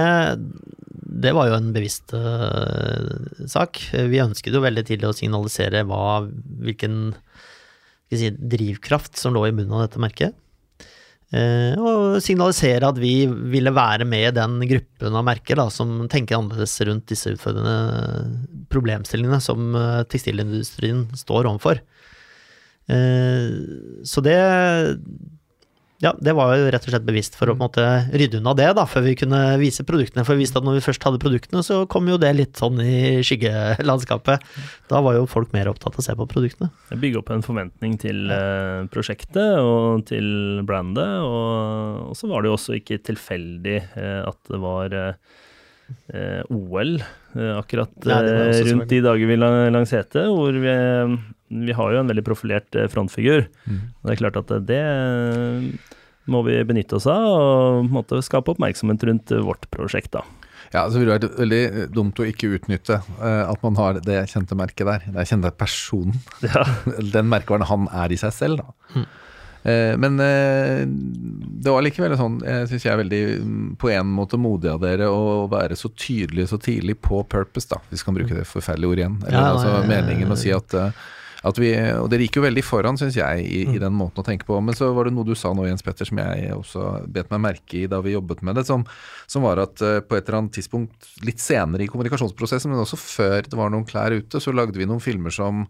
det 1.25 1.33
var 1.37 1.51
jo 1.51 1.57
en 1.59 1.73
bevisst 1.75 2.15
uh, 2.17 3.47
sak. 3.51 3.79
Vi 3.93 4.23
ønsket 4.23 4.57
jo 4.57 4.63
veldig 4.65 4.87
tidlig 4.89 5.11
å 5.11 5.17
signalisere 5.17 5.85
hva, 5.89 6.23
hvilken 6.65 7.13
si, 8.11 8.31
drivkraft 8.31 9.21
som 9.21 9.37
lå 9.37 9.47
i 9.49 9.55
bunnen 9.55 9.77
av 9.77 9.87
dette 9.87 10.03
merket. 10.03 10.39
Uh, 11.31 11.79
og 11.79 12.17
signalisere 12.25 12.89
at 12.89 12.97
vi 12.99 13.29
ville 13.53 13.71
være 13.71 14.07
med 14.09 14.33
i 14.33 14.35
den 14.35 14.57
gruppen 14.67 15.15
av 15.15 15.23
merker 15.29 15.61
da, 15.61 15.69
som 15.71 16.09
tenker 16.11 16.41
annerledes 16.41 16.75
rundt 16.89 17.07
disse 17.13 17.31
utfordrende 17.37 18.65
problemstillingene 18.73 19.39
som 19.45 19.77
uh, 19.79 20.03
tekstilindustrien 20.11 21.07
står 21.15 21.47
overfor. 21.53 21.85
Uh, 22.91 24.03
så 24.03 24.25
det 24.27 24.41
ja, 26.01 26.15
det 26.17 26.33
var 26.33 26.55
jo 26.57 26.69
rett 26.73 26.87
og 26.87 26.95
slett 26.95 27.05
bevisst 27.05 27.35
for 27.37 27.51
å 27.51 27.53
på 27.53 27.59
en 27.59 27.67
måte 27.67 27.87
rydde 28.17 28.39
unna 28.41 28.55
det, 28.57 28.71
da, 28.79 28.87
før 28.89 29.05
vi 29.05 29.13
kunne 29.21 29.41
vise 29.61 29.85
produktene. 29.85 30.25
For 30.25 30.39
vi 30.39 30.47
visste 30.47 30.57
at 30.57 30.65
når 30.65 30.79
vi 30.79 30.85
først 30.87 31.05
hadde 31.05 31.21
produktene, 31.21 31.61
så 31.67 31.83
kom 31.93 32.09
jo 32.09 32.17
det 32.21 32.31
litt 32.39 32.61
sånn 32.61 32.81
i 32.81 33.21
skyggelandskapet. 33.27 34.47
Da 34.89 35.03
var 35.05 35.19
jo 35.19 35.27
folk 35.29 35.53
mer 35.53 35.69
opptatt 35.69 35.99
av 35.99 36.01
å 36.01 36.07
se 36.07 36.15
på 36.17 36.27
produktene. 36.31 36.71
Bygge 37.03 37.21
opp 37.21 37.33
en 37.35 37.45
forventning 37.45 37.99
til 38.01 38.33
eh, 38.33 38.89
prosjektet 38.95 39.61
og 39.61 40.07
til 40.09 40.65
brandet. 40.69 41.21
Og, 41.21 42.17
så 42.17 42.31
var 42.33 42.41
det 42.41 42.49
jo 42.49 42.57
også 42.57 42.79
ikke 42.81 43.03
tilfeldig 43.11 43.77
eh, 43.77 44.23
at 44.25 44.41
det 44.49 44.61
var 44.63 44.97
eh, 44.97 46.41
OL 46.49 46.97
akkurat 47.61 48.09
Nei, 48.09 48.23
rundt 48.71 48.89
de 48.91 49.03
dager 49.05 49.29
vi 49.29 49.37
lanserte, 49.37 50.25
hvor 50.33 50.57
vi 50.65 50.73
vi 51.51 51.75
har 51.77 51.95
jo 51.95 52.03
en 52.03 52.11
veldig 52.11 52.27
profilert 52.27 52.77
eh, 52.79 52.89
frontfigur. 52.91 53.49
Mm. 53.67 53.81
Det 54.05 54.15
er 54.15 54.21
klart 54.23 54.39
at 54.41 54.53
det 54.69 54.83
må 56.31 56.45
vi 56.47 56.59
benytte 56.67 56.99
oss 56.99 57.09
av, 57.11 57.27
og 57.27 57.89
måtte 57.91 58.21
skape 58.23 58.55
oppmerksomhet 58.55 59.03
rundt 59.09 59.35
vårt 59.47 59.67
prosjekt. 59.75 60.15
da. 60.15 60.25
Ja, 60.71 60.85
så 60.87 61.01
ville 61.01 61.17
det 61.17 61.27
vært 61.27 61.41
veldig 61.41 61.87
dumt 61.97 62.21
å 62.23 62.27
ikke 62.29 62.53
utnytte 62.55 63.01
uh, 63.19 63.49
at 63.51 63.63
man 63.65 63.79
har 63.81 63.99
det 64.05 64.21
kjente 64.31 64.59
merket 64.59 64.87
der. 64.87 65.09
Det 65.17 65.27
kjente 65.27 65.51
personen. 65.59 66.21
Ja. 66.47 66.63
Den 67.15 67.31
merkevaren 67.31 67.67
han 67.69 67.91
er 68.05 68.15
i 68.15 68.21
seg 68.21 68.35
selv, 68.37 68.63
da. 68.63 68.95
Mm. 68.95 69.09
Uh, 69.61 69.95
men 70.01 70.23
uh, 70.23 70.85
det 70.87 71.75
var 71.75 71.83
likevel 71.85 72.15
sånn, 72.17 72.39
jeg 72.47 72.71
syns 72.71 72.87
jeg 72.87 72.95
er 72.95 73.03
veldig 73.03 73.23
mm, 73.43 73.67
på 73.83 73.91
en 73.93 74.15
måte 74.15 74.39
modig 74.41 74.71
av 74.73 74.81
dere 74.85 75.11
å 75.13 75.49
være 75.53 75.77
så 75.77 75.91
tydelig 75.93 76.47
så 76.53 76.61
tidlig 76.63 76.97
på 77.03 77.21
purpose, 77.29 77.69
da, 77.73 77.83
hvis 77.91 78.05
vi 78.05 78.09
kan 78.09 78.21
bruke 78.21 78.39
det 78.39 78.47
forferdelige 78.49 78.95
ordet 78.95 79.05
igjen. 79.05 79.19
Eller 79.27 79.41
ja, 79.43 79.51
altså 79.57 79.91
meningen 79.91 80.33
å 80.33 80.39
si 80.39 80.55
at 80.55 80.79
vi, 81.41 81.71
og 81.97 82.11
Dere 82.13 82.27
gikk 82.27 82.37
jo 82.37 82.45
veldig 82.45 82.65
foran, 82.65 82.99
syns 83.01 83.17
jeg, 83.17 83.45
i, 83.47 83.63
i, 83.63 83.77
mm. 83.77 83.79
den 83.81 83.97
måten 83.97 84.21
å 84.21 84.27
tenke 84.27 84.45
på. 84.49 84.59
Men 84.61 84.77
så 84.77 84.91
var 84.97 85.09
det 85.09 85.15
noe 85.17 85.25
du 85.25 85.33
sa 85.39 85.55
nå, 85.57 85.65
Jens 85.69 85.85
Petter, 85.87 86.09
som 86.09 86.21
jeg 86.21 86.53
også 86.53 86.91
bet 87.09 87.31
meg 87.33 87.43
merke 87.47 87.79
i 87.81 87.87
da 87.91 88.03
vi 88.05 88.13
jobbet 88.13 88.45
med 88.45 88.61
det. 88.61 88.67
Som, 88.69 88.85
som 89.31 89.47
var 89.47 89.63
at 89.63 89.81
uh, 89.81 90.03
på 90.05 90.19
et 90.19 90.29
eller 90.29 90.43
annet 90.43 90.59
tidspunkt 90.59 91.09
litt 91.25 91.41
senere 91.41 91.87
i 91.87 91.89
kommunikasjonsprosessen, 91.91 92.73
men 92.73 92.85
også 92.85 93.01
før 93.01 93.49
det 93.49 93.57
var 93.57 93.73
noen 93.73 93.89
klær 93.89 94.13
ute, 94.13 94.43
så 94.43 94.53
lagde 94.53 94.77
vi 94.77 94.89
noen 94.89 95.01
filmer 95.03 95.33
som 95.35 95.65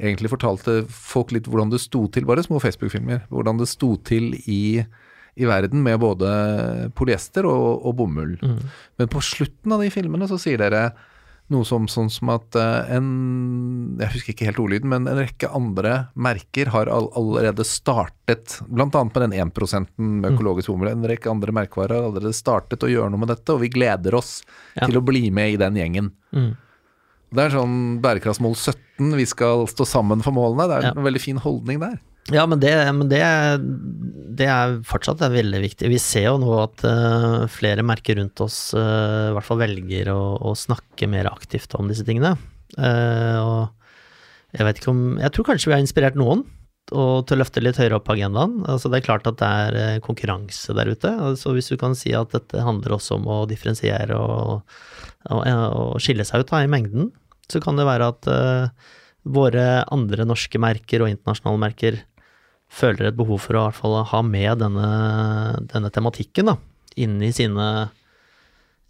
egentlig 0.00 0.30
fortalte 0.32 0.80
folk 0.88 1.34
litt 1.34 1.50
hvordan 1.50 1.74
det 1.74 1.82
sto 1.82 2.06
til, 2.12 2.24
bare 2.28 2.46
små 2.46 2.62
Facebook-filmer. 2.62 3.26
Hvordan 3.34 3.60
det 3.60 3.68
sto 3.68 3.96
til 4.06 4.32
i 4.46 4.62
i 5.40 5.46
verden 5.48 5.82
med 5.84 6.00
både 6.02 6.30
polyester 6.98 7.46
og, 7.48 7.86
og 7.86 7.94
bomull. 8.00 8.34
Mm. 8.42 8.58
Men 9.00 9.10
på 9.10 9.22
slutten 9.24 9.72
av 9.72 9.80
de 9.80 9.90
filmene 9.94 10.26
så 10.28 10.36
sier 10.40 10.60
dere 10.60 10.90
noe 11.50 11.66
som 11.66 11.86
sånn 11.90 12.08
som 12.12 12.30
at 12.32 12.56
eh, 12.58 12.92
en 12.96 13.96
Jeg 14.00 14.12
husker 14.14 14.32
ikke 14.34 14.46
helt 14.48 14.60
ordlyden, 14.62 14.88
men 14.92 15.08
en 15.10 15.18
rekke 15.20 15.50
andre 15.54 16.08
merker 16.14 16.70
har 16.72 16.90
all, 16.92 17.08
allerede 17.18 17.66
startet, 17.66 18.58
bl.a. 18.68 18.86
med 18.86 19.18
den 19.24 19.34
1 19.34 19.90
med 19.98 20.30
økologisk 20.32 20.70
bomull. 20.72 20.92
En 20.92 21.06
rekke 21.10 21.30
andre 21.30 21.52
merkevarer 21.52 21.96
har 21.98 22.08
allerede 22.08 22.34
startet 22.36 22.82
å 22.86 22.90
gjøre 22.90 23.10
noe 23.12 23.20
med 23.24 23.32
dette, 23.34 23.52
og 23.54 23.60
vi 23.64 23.72
gleder 23.72 24.14
oss 24.18 24.42
Ja. 24.76 24.86
til 24.86 24.98
å 25.00 25.04
bli 25.04 25.30
med 25.30 25.54
i 25.54 25.60
den 25.60 25.74
gjengen. 25.76 26.12
Mm. 26.32 26.56
Det 27.30 27.42
er 27.44 27.50
sånn 27.54 28.00
bærekraftsmål 28.02 28.54
17, 28.56 29.14
vi 29.16 29.26
skal 29.26 29.66
stå 29.70 29.86
sammen 29.86 30.22
for 30.22 30.32
målene. 30.34 30.66
Det 30.68 30.76
er 30.78 30.86
Ja. 30.88 30.94
en 30.96 31.04
veldig 31.04 31.20
fin 31.20 31.36
holdning 31.38 31.78
der. 31.80 32.00
Ja, 32.30 32.44
men 32.46 32.60
det, 32.62 32.72
men 32.94 33.08
det, 33.10 33.22
det 34.38 34.46
er 34.50 34.76
fortsatt 34.86 35.22
veldig 35.32 35.60
viktig. 35.64 35.90
Vi 35.90 35.98
ser 36.02 36.28
jo 36.28 36.36
nå 36.42 36.52
at 36.62 36.84
uh, 36.86 37.48
flere 37.50 37.84
merker 37.86 38.20
rundt 38.20 38.40
oss 38.44 38.70
uh, 38.76 39.30
i 39.30 39.34
hvert 39.34 39.46
fall 39.48 39.60
velger 39.62 40.12
å, 40.14 40.20
å 40.50 40.54
snakke 40.58 41.10
mer 41.10 41.30
aktivt 41.32 41.74
om 41.78 41.90
disse 41.90 42.06
tingene. 42.06 42.36
Uh, 42.78 43.38
og 43.42 44.54
jeg 44.54 44.80
ikke 44.80 44.90
om 44.90 45.18
Jeg 45.20 45.30
tror 45.34 45.46
kanskje 45.46 45.70
vi 45.70 45.76
har 45.76 45.82
inspirert 45.82 46.18
noen 46.18 46.46
og 46.90 47.26
til 47.28 47.36
å 47.36 47.42
løfte 47.44 47.62
litt 47.62 47.78
høyere 47.78 48.00
opp 48.00 48.08
agendaen. 48.10 48.56
Altså, 48.66 48.90
det 48.90 48.98
er 48.98 49.04
klart 49.06 49.28
at 49.30 49.38
det 49.38 49.46
er 49.46 50.00
konkurranse 50.02 50.74
der 50.74 50.90
ute. 50.90 51.12
Altså, 51.22 51.52
hvis 51.54 51.70
du 51.70 51.76
kan 51.78 51.94
si 51.94 52.10
at 52.18 52.32
dette 52.34 52.64
handler 52.66 52.96
også 52.96 53.18
om 53.20 53.28
å 53.30 53.36
differensiere 53.50 54.16
og, 54.18 54.64
og, 55.30 55.42
og 55.46 56.00
skille 56.02 56.26
seg 56.26 56.42
ut 56.42 56.50
da, 56.50 56.64
i 56.64 56.72
mengden, 56.72 57.12
så 57.50 57.62
kan 57.62 57.78
det 57.78 57.86
være 57.86 58.08
at 58.10 58.30
uh, 58.30 58.90
våre 59.22 59.84
andre 59.92 60.26
norske 60.26 60.58
merker 60.62 61.04
og 61.04 61.12
internasjonale 61.12 61.62
merker 61.62 62.00
føler 62.70 63.10
et 63.10 63.18
behov 63.18 63.42
for 63.42 63.56
å 63.56 63.64
i 63.64 63.68
hvert 63.68 63.80
fall 63.80 63.96
ha 64.12 64.20
med 64.26 64.60
denne, 64.62 64.90
denne 65.72 65.90
tematikken 65.92 66.52
da, 66.52 66.58
inni 67.00 67.32
sine 67.34 67.66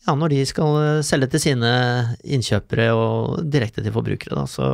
Ja, 0.07 0.15
når 0.17 0.33
de 0.33 0.45
skal 0.49 1.03
selge 1.05 1.29
til 1.35 1.43
sine 1.43 1.71
innkjøpere 2.25 2.87
og 2.97 3.43
direkte 3.53 3.85
til 3.85 3.93
forbrukere, 3.93 4.39
da. 4.39 4.47
Så, 4.49 4.71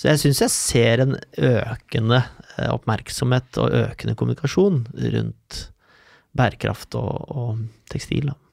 så 0.00 0.08
jeg 0.08 0.22
syns 0.22 0.40
jeg 0.40 0.54
ser 0.54 1.02
en 1.04 1.18
økende 1.36 2.22
eh, 2.56 2.70
oppmerksomhet 2.72 3.60
og 3.60 3.76
økende 3.82 4.16
kommunikasjon 4.16 4.80
rundt 5.16 5.58
bærekraft 6.34 6.96
og, 6.96 7.12
og 7.36 7.60
tekstil. 7.92 8.32
Da. 8.32 8.43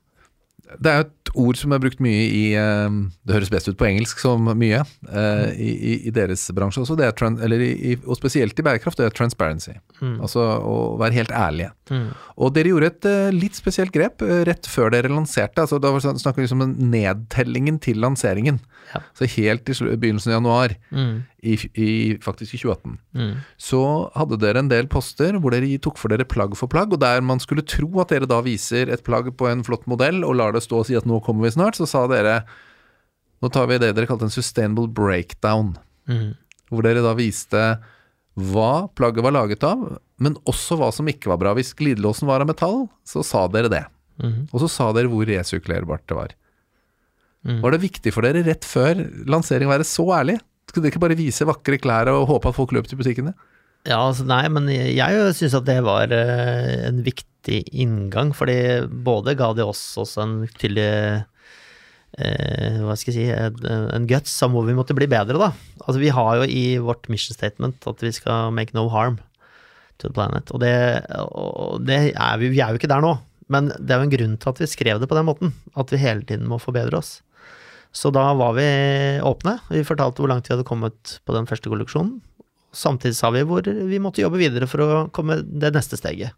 Det 0.80 0.92
er 0.92 0.98
jo 1.02 1.08
et 1.10 1.32
ord 1.42 1.58
som 1.60 1.74
er 1.76 1.80
brukt 1.84 2.00
mye 2.04 2.24
i 2.28 2.44
eh, 2.60 2.96
Det 3.28 3.36
høres 3.36 3.52
best 3.54 3.68
ut 3.72 3.78
på 3.80 3.88
engelsk 3.88 4.20
som 4.24 4.46
mye 4.58 4.82
eh, 4.82 5.52
i, 5.56 5.72
i, 6.08 6.12
deres 6.16 6.44
bransje 6.56 6.84
også, 6.84 6.96
det 7.00 7.08
er 7.10 7.26
eller 7.44 7.64
i, 7.66 7.96
og 8.06 8.16
spesielt 8.20 8.58
i 8.60 8.66
bærekraft, 8.66 8.98
det 9.00 9.06
er 9.10 9.16
transparency. 9.16 9.74
Mm. 10.02 10.18
Altså 10.24 10.40
å 10.42 10.76
være 11.02 11.18
helt 11.20 11.32
ærlige. 11.32 11.72
Mm. 11.92 12.10
Og 12.38 12.54
dere 12.56 12.72
gjorde 12.74 12.92
et 12.92 13.10
eh, 13.12 13.32
litt 13.36 13.56
spesielt 13.60 13.92
grep 13.96 14.24
eh, 14.26 14.44
rett 14.48 14.68
før 14.68 14.92
dere 14.96 15.12
lanserte. 15.12 15.64
altså 15.66 15.80
Da 15.82 15.92
sånn- 16.00 16.20
snakker 16.22 16.44
vi 16.46 16.52
om 16.56 16.76
nedtellingen 16.92 17.80
til 17.84 18.00
lanseringen. 18.04 18.60
Ja. 18.92 19.00
Så 19.16 19.28
helt 19.38 19.70
i 19.72 19.76
begynnelsen 19.96 20.34
av 20.34 20.40
januar, 20.42 20.78
Mm. 20.92 21.24
I, 21.42 21.56
i, 21.74 22.18
faktisk 22.22 22.54
i 22.54 22.60
2018, 22.62 22.98
Mm. 23.18 23.32
så 23.58 23.80
hadde 24.16 24.38
dere 24.40 24.60
en 24.62 24.68
del 24.70 24.86
poster 24.88 25.34
hvor 25.42 25.52
dere 25.56 25.78
tok 25.82 25.98
for 25.98 26.10
dere 26.14 26.26
plagg 26.30 26.54
for 26.56 26.70
plagg, 26.70 26.94
og 26.94 27.00
der 27.02 27.22
man 27.26 27.40
skulle 27.42 27.64
tro 27.66 27.90
at 28.02 28.10
dere 28.14 28.28
da 28.30 28.42
viser 28.46 28.92
et 28.94 29.04
plagg 29.04 29.32
på 29.38 29.50
en 29.50 29.64
flott 29.66 29.88
modell 29.90 30.24
og 30.24 30.36
lar 30.38 30.54
det 30.54 30.62
stå 30.62 30.84
og 30.84 30.86
si 30.86 30.96
at 31.00 31.08
nå 31.10 31.18
kommer 31.26 31.48
vi 31.48 31.56
snart, 31.56 31.76
så 31.80 31.88
sa 31.90 32.04
dere 32.12 32.44
nå 33.42 33.50
tar 33.50 33.66
vi 33.72 33.80
det 33.82 33.96
dere 33.98 34.06
kalte 34.06 34.28
en 34.30 34.34
sustainable 34.34 34.88
breakdown, 34.88 35.76
Mm. 36.08 36.36
hvor 36.70 36.84
dere 36.86 37.02
da 37.02 37.14
viste 37.18 37.80
hva 38.38 38.88
plagget 38.96 39.24
var 39.26 39.34
laget 39.34 39.64
av, 39.66 39.98
men 40.22 40.36
også 40.48 40.78
hva 40.80 40.92
som 40.94 41.06
ikke 41.10 41.28
var 41.28 41.38
bra. 41.42 41.54
Hvis 41.58 41.74
glidelåsen 41.76 42.28
var 42.30 42.42
av 42.42 42.48
metall, 42.48 42.86
så 43.04 43.24
sa 43.26 43.48
dere 43.52 43.68
det. 43.70 43.82
Mm. 44.22 44.48
Og 44.54 44.62
så 44.62 44.70
sa 44.70 44.92
dere 44.94 45.10
hvor 45.12 45.26
resirkulerbart 45.28 46.06
det 46.08 46.16
var. 46.16 46.32
Mm. 47.46 47.60
Var 47.64 47.72
det 47.74 47.82
viktig 47.82 48.14
for 48.14 48.22
dere 48.22 48.44
rett 48.46 48.64
før 48.64 49.02
lansering 49.28 49.68
å 49.68 49.74
være 49.74 49.88
så 49.90 50.06
ærlig? 50.16 50.38
Skulle 50.72 50.86
dere 50.86 50.94
ikke 50.96 51.04
bare 51.04 51.20
vise 51.20 51.44
vakre 51.44 51.76
klær 51.84 52.08
og 52.14 52.30
håpe 52.30 52.48
at 52.48 52.56
folk 52.56 52.72
løp 52.72 52.86
til 52.88 52.96
butikkene? 53.02 53.34
Ja, 53.84 53.98
altså 53.98 54.24
nei, 54.30 54.46
men 54.54 54.70
jeg, 54.72 54.94
jeg 54.96 55.34
syns 55.36 55.58
at 55.58 55.66
det 55.68 55.82
var 55.84 56.14
eh, 56.16 56.86
en 56.88 57.02
viktig 57.04 57.58
inngang, 57.74 58.32
fordi 58.38 58.56
både 59.04 59.34
ga 59.36 59.50
det 59.58 59.66
oss 59.66 59.82
også 60.00 60.22
en 60.24 60.36
tydelig 60.62 60.86
eh, 62.16 62.78
hva 62.86 62.96
skal 62.96 63.12
jeg 63.12 63.18
si, 63.18 63.26
en, 63.34 63.90
en 63.98 64.06
guts 64.08 64.38
om 64.46 64.56
hvor 64.56 64.70
vi 64.70 64.78
måtte 64.78 64.96
bli 64.96 65.10
bedre, 65.12 65.42
da. 65.42 65.50
Altså 65.82 65.98
vi 66.00 66.14
har 66.14 66.40
jo 66.40 66.48
i 66.48 66.64
vårt 66.80 67.10
mission 67.12 67.36
statement 67.36 67.90
at 67.90 68.06
vi 68.06 68.14
skal 68.16 68.54
make 68.56 68.78
no 68.78 68.86
harm 68.94 69.18
to 69.98 70.08
the 70.08 70.16
planet, 70.16 70.54
og 70.54 70.64
det, 70.64 70.72
og 71.18 71.82
det 71.90 72.00
er 72.14 72.40
vi, 72.40 72.54
vi 72.54 72.62
er 72.64 72.72
jo 72.72 72.80
ikke 72.80 72.92
der 72.94 73.04
nå. 73.04 73.18
Men 73.52 73.74
det 73.76 73.92
er 73.92 74.00
jo 74.00 74.08
en 74.08 74.14
grunn 74.14 74.38
til 74.40 74.54
at 74.54 74.62
vi 74.62 74.70
skrev 74.72 75.02
det 75.02 75.10
på 75.12 75.18
den 75.18 75.28
måten, 75.28 75.52
at 75.76 75.92
vi 75.92 76.00
hele 76.00 76.24
tiden 76.24 76.48
må 76.48 76.62
forbedre 76.62 77.02
oss. 77.02 77.18
Så 77.92 78.12
da 78.16 78.30
var 78.40 78.56
vi 78.56 78.68
åpne. 79.24 79.58
Vi 79.70 79.84
fortalte 79.88 80.24
hvor 80.24 80.32
langt 80.32 80.48
vi 80.48 80.56
hadde 80.56 80.68
kommet 80.68 81.18
på 81.28 81.36
den 81.36 81.48
første 81.50 81.72
kolleksjonen. 81.72 82.20
Samtidig 82.72 83.18
sa 83.18 83.32
vi 83.36 83.44
hvor 83.44 83.66
vi 83.68 84.00
måtte 84.00 84.24
jobbe 84.24 84.40
videre 84.40 84.68
for 84.70 84.84
å 84.84 85.02
komme 85.12 85.42
det 85.44 85.74
neste 85.76 86.00
steget. 86.00 86.32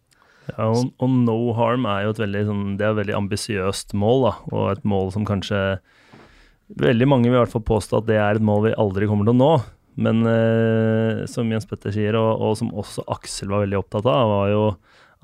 Ja, 0.49 0.65
og, 0.65 0.89
og 0.99 1.11
no 1.23 1.37
harm 1.55 1.85
er 1.87 2.03
jo 2.03 2.15
et 2.15 2.19
veldig, 2.19 2.41
sånn, 2.49 2.63
veldig 2.81 3.13
ambisiøst 3.15 3.93
mål, 3.95 4.25
da, 4.25 4.33
og 4.51 4.65
et 4.73 4.81
mål 4.87 5.13
som 5.15 5.27
kanskje 5.27 5.59
Veldig 6.73 7.05
mange 7.05 7.27
vil 7.27 7.35
i 7.35 7.41
hvert 7.41 7.51
fall 7.51 7.61
påstå 7.67 7.99
at 7.99 8.05
det 8.07 8.15
er 8.17 8.37
et 8.39 8.45
mål 8.47 8.61
vi 8.63 8.69
aldri 8.81 9.05
kommer 9.05 9.27
til 9.27 9.35
å 9.35 9.37
nå. 9.37 9.49
Men 10.01 10.23
eh, 10.25 11.19
som 11.29 11.51
Jens 11.51 11.67
Petter 11.69 11.93
sier, 11.93 12.15
og, 12.17 12.39
og 12.41 12.55
som 12.57 12.71
også 12.71 13.03
Aksel 13.13 13.51
var 13.51 13.65
veldig 13.65 13.77
opptatt 13.77 14.07
av, 14.09 14.31
var 14.31 14.47
jo 14.49 14.63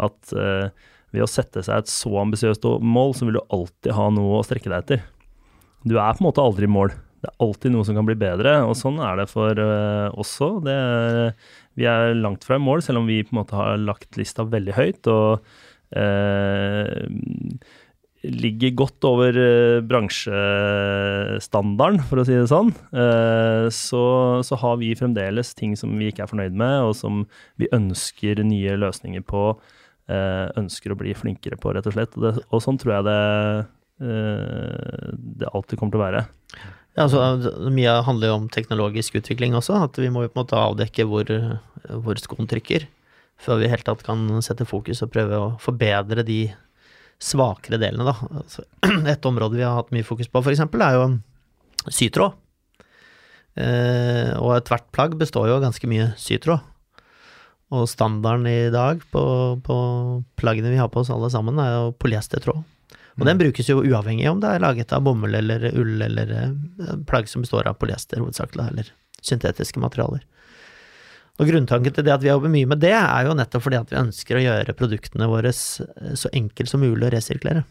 at 0.05 0.33
eh, 0.35 0.89
ved 1.15 1.25
å 1.25 1.29
sette 1.31 1.63
seg 1.65 1.79
et 1.81 1.89
så 1.89 2.11
ambisiøst 2.21 2.67
mål, 2.85 3.15
så 3.17 3.25
vil 3.25 3.39
du 3.39 3.41
alltid 3.55 3.95
ha 3.97 4.09
noe 4.13 4.37
å 4.37 4.45
strekke 4.45 4.69
deg 4.69 4.83
etter. 4.83 5.07
Du 5.87 5.95
er 5.97 6.15
på 6.15 6.23
en 6.23 6.27
måte 6.27 6.43
aldri 6.43 6.65
i 6.67 6.71
mål. 6.71 6.89
Det 7.19 7.27
er 7.27 7.41
alltid 7.43 7.73
noe 7.73 7.85
som 7.87 7.95
kan 7.97 8.05
bli 8.07 8.15
bedre, 8.19 8.51
og 8.67 8.75
sånn 8.79 8.99
er 9.03 9.13
det 9.19 9.27
for 9.31 9.59
uh, 9.59 10.15
òg. 10.15 10.63
Det 10.67 10.77
vi 11.79 11.85
er 11.87 12.19
langt 12.19 12.43
fra 12.47 12.55
i 12.59 12.63
mål, 12.63 12.79
selv 12.83 12.99
om 13.01 13.07
vi 13.09 13.23
på 13.23 13.31
en 13.33 13.41
måte 13.41 13.55
har 13.55 13.77
lagt 13.79 14.17
lista 14.19 14.41
veldig 14.47 14.73
høyt 14.75 15.07
og 15.11 15.29
uh, 15.95 16.89
ligger 18.19 18.75
godt 18.75 19.05
over 19.07 19.31
eh, 19.39 19.79
bransjestandarden, 19.87 22.01
for 22.09 22.19
å 22.19 22.25
si 22.27 22.35
det 22.35 22.51
sånn. 22.51 22.67
Så, 23.71 24.03
så 24.43 24.55
har 24.59 24.75
vi 24.81 24.91
fremdeles 24.99 25.55
ting 25.55 25.71
som 25.79 25.95
vi 25.95 26.11
ikke 26.11 26.25
er 26.25 26.31
fornøyd 26.33 26.51
med, 26.59 26.83
og 26.89 26.99
som 26.99 27.23
vi 27.55 27.71
ønsker 27.71 28.43
nye 28.43 28.75
løsninger 28.75 29.23
på. 29.23 29.55
Ønsker 30.59 30.91
å 30.91 30.99
bli 30.99 31.15
flinkere 31.15 31.55
på, 31.63 31.71
rett 31.71 31.87
og 31.87 31.95
slett. 31.95 32.11
Og, 32.19 32.27
det, 32.27 32.43
og 32.51 32.59
sånn 32.65 32.75
tror 32.83 32.97
jeg 32.97 33.07
det, 33.07 33.23
det 33.99 35.49
alltid 35.51 35.79
kommer 35.79 35.91
til 35.91 35.99
å 35.99 36.05
være. 36.05 36.21
Ja, 36.97 37.05
altså, 37.05 37.69
mye 37.71 37.97
handler 38.07 38.31
jo 38.31 38.37
om 38.39 38.47
teknologisk 38.51 39.19
utvikling 39.19 39.53
også, 39.55 39.77
at 39.85 39.99
vi 39.99 40.09
må 40.11 40.23
på 40.25 40.33
en 40.33 40.41
måte 40.41 40.59
avdekke 40.59 41.05
hvor, 41.07 41.29
hvor 42.03 42.19
skoen 42.19 42.49
trykker, 42.49 42.87
før 43.39 43.61
vi 43.61 43.69
helt 43.71 43.85
tatt 43.87 44.03
kan 44.07 44.25
sette 44.43 44.67
fokus 44.67 45.03
og 45.05 45.11
prøve 45.13 45.37
å 45.39 45.51
forbedre 45.63 46.25
de 46.27 46.41
svakere 47.19 47.79
delene, 47.79 48.07
da. 48.07 48.15
Altså, 48.41 48.65
et 49.13 49.27
område 49.27 49.59
vi 49.59 49.65
har 49.67 49.77
hatt 49.77 49.93
mye 49.95 50.07
fokus 50.07 50.31
på, 50.31 50.41
f.eks., 50.43 50.63
er 50.63 50.97
jo 50.97 51.05
sytråd. 51.91 52.35
Eh, 53.59 54.33
og 54.39 54.55
ethvert 54.55 54.87
plagg 54.95 55.15
består 55.19 55.49
jo 55.49 55.57
av 55.57 55.65
ganske 55.67 55.89
mye 55.91 56.11
sytråd. 56.19 56.63
Og 57.75 57.85
standarden 57.91 58.47
i 58.49 58.73
dag 58.73 59.03
på, 59.13 59.23
på 59.61 59.77
plaggene 60.39 60.71
vi 60.73 60.79
har 60.79 60.89
på 60.89 61.03
oss 61.03 61.11
alle 61.13 61.29
sammen, 61.33 61.59
er 61.61 61.75
jo 61.75 61.95
polyestertråd. 62.01 62.63
Og 63.19 63.27
den 63.27 63.39
brukes 63.39 63.69
jo 63.69 63.81
uavhengig 63.83 64.29
om 64.31 64.41
det 64.41 64.53
er 64.55 64.63
laget 64.63 64.93
av 64.95 65.03
bomull 65.05 65.35
eller 65.35 65.69
ull 65.73 66.01
eller 66.05 66.35
eh, 66.35 66.93
plagg 67.09 67.29
som 67.29 67.43
består 67.43 67.67
av 67.67 67.79
polyester 67.79 68.21
hovedsakelig, 68.23 68.67
eller 68.71 68.91
syntetiske 69.21 69.81
materialer. 69.83 70.23
Og 71.39 71.47
grunntanken 71.47 71.95
til 71.95 72.03
det 72.03 72.13
at 72.15 72.23
vi 72.23 72.31
jobber 72.31 72.51
mye 72.51 72.67
med 72.67 72.81
det, 72.83 72.95
er 72.95 73.27
jo 73.27 73.35
nettopp 73.37 73.63
fordi 73.63 73.79
at 73.79 73.91
vi 73.91 73.99
ønsker 73.99 74.39
å 74.39 74.43
gjøre 74.43 74.75
produktene 74.75 75.29
våre 75.31 75.53
så 75.55 76.31
enkelt 76.35 76.71
som 76.71 76.83
mulig 76.83 77.07
å 77.07 77.11
resirkulere. 77.13 77.63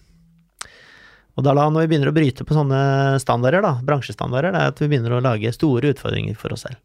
Og 1.38 1.44
da 1.46 1.52
når 1.54 1.84
vi 1.84 1.90
begynner 1.92 2.11
å 2.11 2.16
bryte 2.16 2.44
på 2.48 2.56
sånne 2.56 2.80
standarder, 3.22 3.62
da, 3.62 3.76
bransjestandarder, 3.87 4.56
det 4.56 4.62
er 4.62 4.72
at 4.72 4.80
vi 4.82 4.88
begynner 4.90 5.14
å 5.14 5.22
lage 5.22 5.52
store 5.54 5.92
utfordringer 5.92 6.34
for 6.38 6.56
oss 6.56 6.64
selv. 6.66 6.80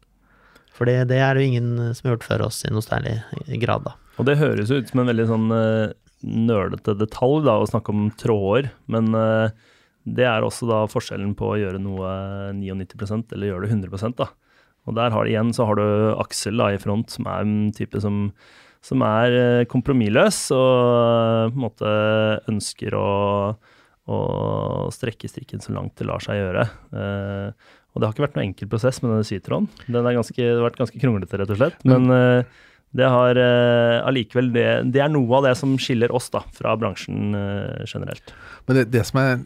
For 0.74 0.86
det, 0.90 1.00
er 1.06 1.34
det 1.34 1.42
jo 1.42 1.48
ingen 1.48 1.94
som 1.94 2.06
har 2.06 2.16
gjort 2.16 2.26
før 2.26 2.44
oss 2.48 2.60
i 2.66 2.70
noe 2.70 2.84
særlig 2.84 3.16
grad, 3.62 3.86
da. 3.86 3.94
Og 4.18 4.28
det 4.28 4.38
høres 4.38 4.70
ut 4.70 4.90
som 4.90 5.02
en 5.02 5.10
veldig 5.10 5.26
sånn 5.26 5.48
uh, 5.50 5.90
nølete 6.24 6.96
detalj 6.98 7.44
da, 7.46 7.58
å 7.60 7.68
snakke 7.68 7.92
om 7.94 8.08
tråder, 8.20 8.70
men 8.90 9.12
eh, 9.18 9.52
det 10.04 10.26
er 10.28 10.44
også 10.44 10.68
da 10.68 10.82
forskjellen 10.90 11.32
på 11.38 11.52
å 11.52 11.60
gjøre 11.60 11.80
noe 11.80 12.08
99% 12.56 13.32
eller 13.34 13.52
gjøre 13.52 13.68
det 13.68 13.76
100% 13.76 14.18
da. 14.20 14.28
Og 14.84 14.96
der 14.98 15.14
har, 15.14 15.24
du 15.24 15.32
igjen 15.32 15.52
så 15.56 15.64
har 15.70 15.78
du 15.80 15.86
Aksel 16.20 16.60
da, 16.60 16.68
i 16.74 16.80
front, 16.80 17.12
som 17.12 17.28
er 17.30 17.46
en 17.46 17.70
type 17.76 18.00
som, 18.04 18.26
som 18.84 19.04
er 19.06 19.38
eh, 19.38 19.68
kompromissløs 19.70 20.42
og 20.56 20.74
eh, 20.74 21.46
på 21.48 21.56
en 21.56 21.64
måte 21.64 21.94
ønsker 22.52 22.98
å, 22.98 23.08
å 24.12 24.18
strekke 24.92 25.30
strikken 25.30 25.64
så 25.64 25.72
langt 25.76 25.96
det 26.00 26.08
lar 26.10 26.20
seg 26.24 26.40
gjøre. 26.40 26.68
Uh, 26.92 27.80
og 27.94 28.02
det 28.02 28.08
har 28.08 28.14
ikke 28.14 28.24
vært 28.26 28.36
noen 28.36 28.48
enkel 28.48 28.68
prosess 28.70 28.98
med 29.00 29.12
denne 29.12 29.26
sytråden. 29.26 29.68
Den 29.86 30.02
har 30.02 30.16
vært 30.18 30.78
ganske 30.80 30.98
kronglete, 30.98 31.38
rett 31.38 31.52
og 31.54 31.60
slett. 31.60 31.84
Men 31.86 32.10
eh, 32.10 32.62
det 32.94 33.10
har 33.10 33.38
eh, 33.40 33.98
allikevel 34.06 34.52
det, 34.54 34.68
det 34.94 35.02
er 35.02 35.10
noe 35.12 35.40
av 35.40 35.48
det 35.48 35.56
som 35.58 35.74
skiller 35.80 36.14
oss 36.14 36.30
da, 36.34 36.44
fra 36.54 36.76
bransjen 36.78 37.34
eh, 37.38 37.82
generelt. 37.90 38.34
Men 38.68 38.78
det, 38.78 38.88
det 38.94 39.02
som 39.08 39.20
er 39.22 39.42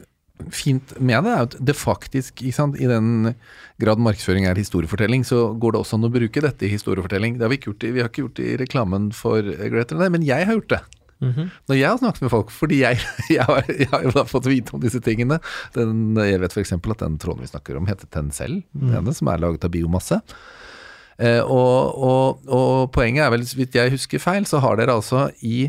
fint 0.55 0.93
med 1.01 1.25
det, 1.25 1.33
er 1.33 1.47
at 1.49 1.57
det 1.71 1.75
faktisk, 1.75 2.43
ikke 2.45 2.55
sant, 2.55 2.77
i 2.79 2.87
den 2.91 3.33
grad 3.83 4.03
markedsføring 4.05 4.47
er 4.47 4.61
historiefortelling, 4.61 5.25
så 5.27 5.49
går 5.59 5.75
det 5.75 5.81
også 5.81 5.99
an 5.99 6.07
å 6.07 6.13
bruke 6.15 6.45
dette 6.45 6.69
i 6.69 6.73
historiefortelling. 6.73 7.39
Det 7.39 7.47
har 7.47 7.53
vi 7.53 7.59
ikke 7.59 7.73
gjort 7.73 7.89
i, 7.89 7.95
vi 7.97 8.05
har 8.05 8.13
ikke 8.13 8.25
gjort 8.27 8.39
det 8.39 8.47
i 8.53 8.61
reklamen 8.61 9.11
for 9.17 9.43
Greater 9.43 9.99
Than 9.99 10.15
men 10.15 10.27
jeg 10.27 10.47
har 10.47 10.61
gjort 10.61 10.77
det. 10.77 10.83
Mhm. 11.19 11.49
Når 11.67 11.75
jeg 11.81 11.89
har 11.91 11.99
snakket 11.99 12.23
med 12.23 12.31
folk, 12.31 12.53
fordi 12.55 12.83
jeg, 12.85 13.01
jeg, 13.35 13.43
har, 13.49 13.67
jeg 13.67 13.91
har 13.91 14.05
jo 14.07 14.15
da 14.15 14.29
fått 14.29 14.47
vite 14.51 14.77
om 14.77 14.85
disse 14.85 15.01
tingene 15.03 15.41
den, 15.75 16.15
Jeg 16.21 16.45
vet 16.45 16.55
f.eks. 16.55 16.77
at 16.77 17.03
den 17.03 17.19
tråden 17.19 17.43
vi 17.43 17.51
snakker 17.51 17.81
om 17.81 17.89
heter 17.91 18.07
Tencel, 18.13 18.61
denne 18.77 19.17
som 19.17 19.33
er 19.33 19.43
laget 19.43 19.67
av 19.67 19.75
biomasse. 19.75 20.21
Eh, 21.19 21.41
og, 21.43 21.99
og, 21.99 22.43
og 22.47 22.91
poenget 22.95 23.27
er 23.27 23.33
vel, 23.35 23.47
vidt 23.59 23.79
jeg 23.79 23.95
husker 23.95 24.23
feil, 24.23 24.47
så 24.47 24.63
har 24.63 24.79
dere 24.79 24.99
altså 24.99 25.29
i 25.43 25.69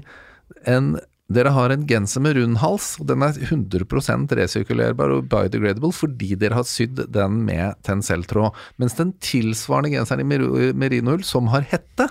en 0.70 0.98
dere 1.30 1.52
har 1.54 1.70
en 1.70 1.84
genser 1.86 2.24
med 2.26 2.40
rund 2.40 2.58
hals, 2.58 2.96
og 2.98 3.06
den 3.12 3.22
er 3.22 3.36
100% 3.38 4.32
resirkulerbar 4.40 5.12
og 5.14 5.28
biodegradable 5.30 5.92
fordi 5.94 6.32
dere 6.42 6.58
har 6.58 6.66
sydd 6.66 7.04
den 7.14 7.44
med 7.46 7.78
Tencel-tråd. 7.86 8.58
Mens 8.82 8.98
den 8.98 9.12
tilsvarende 9.22 9.92
genseren 9.94 10.24
i 10.24 10.30
mer- 10.32 10.74
merinoull, 10.74 11.22
som 11.22 11.52
har 11.54 11.68
hette, 11.70 12.10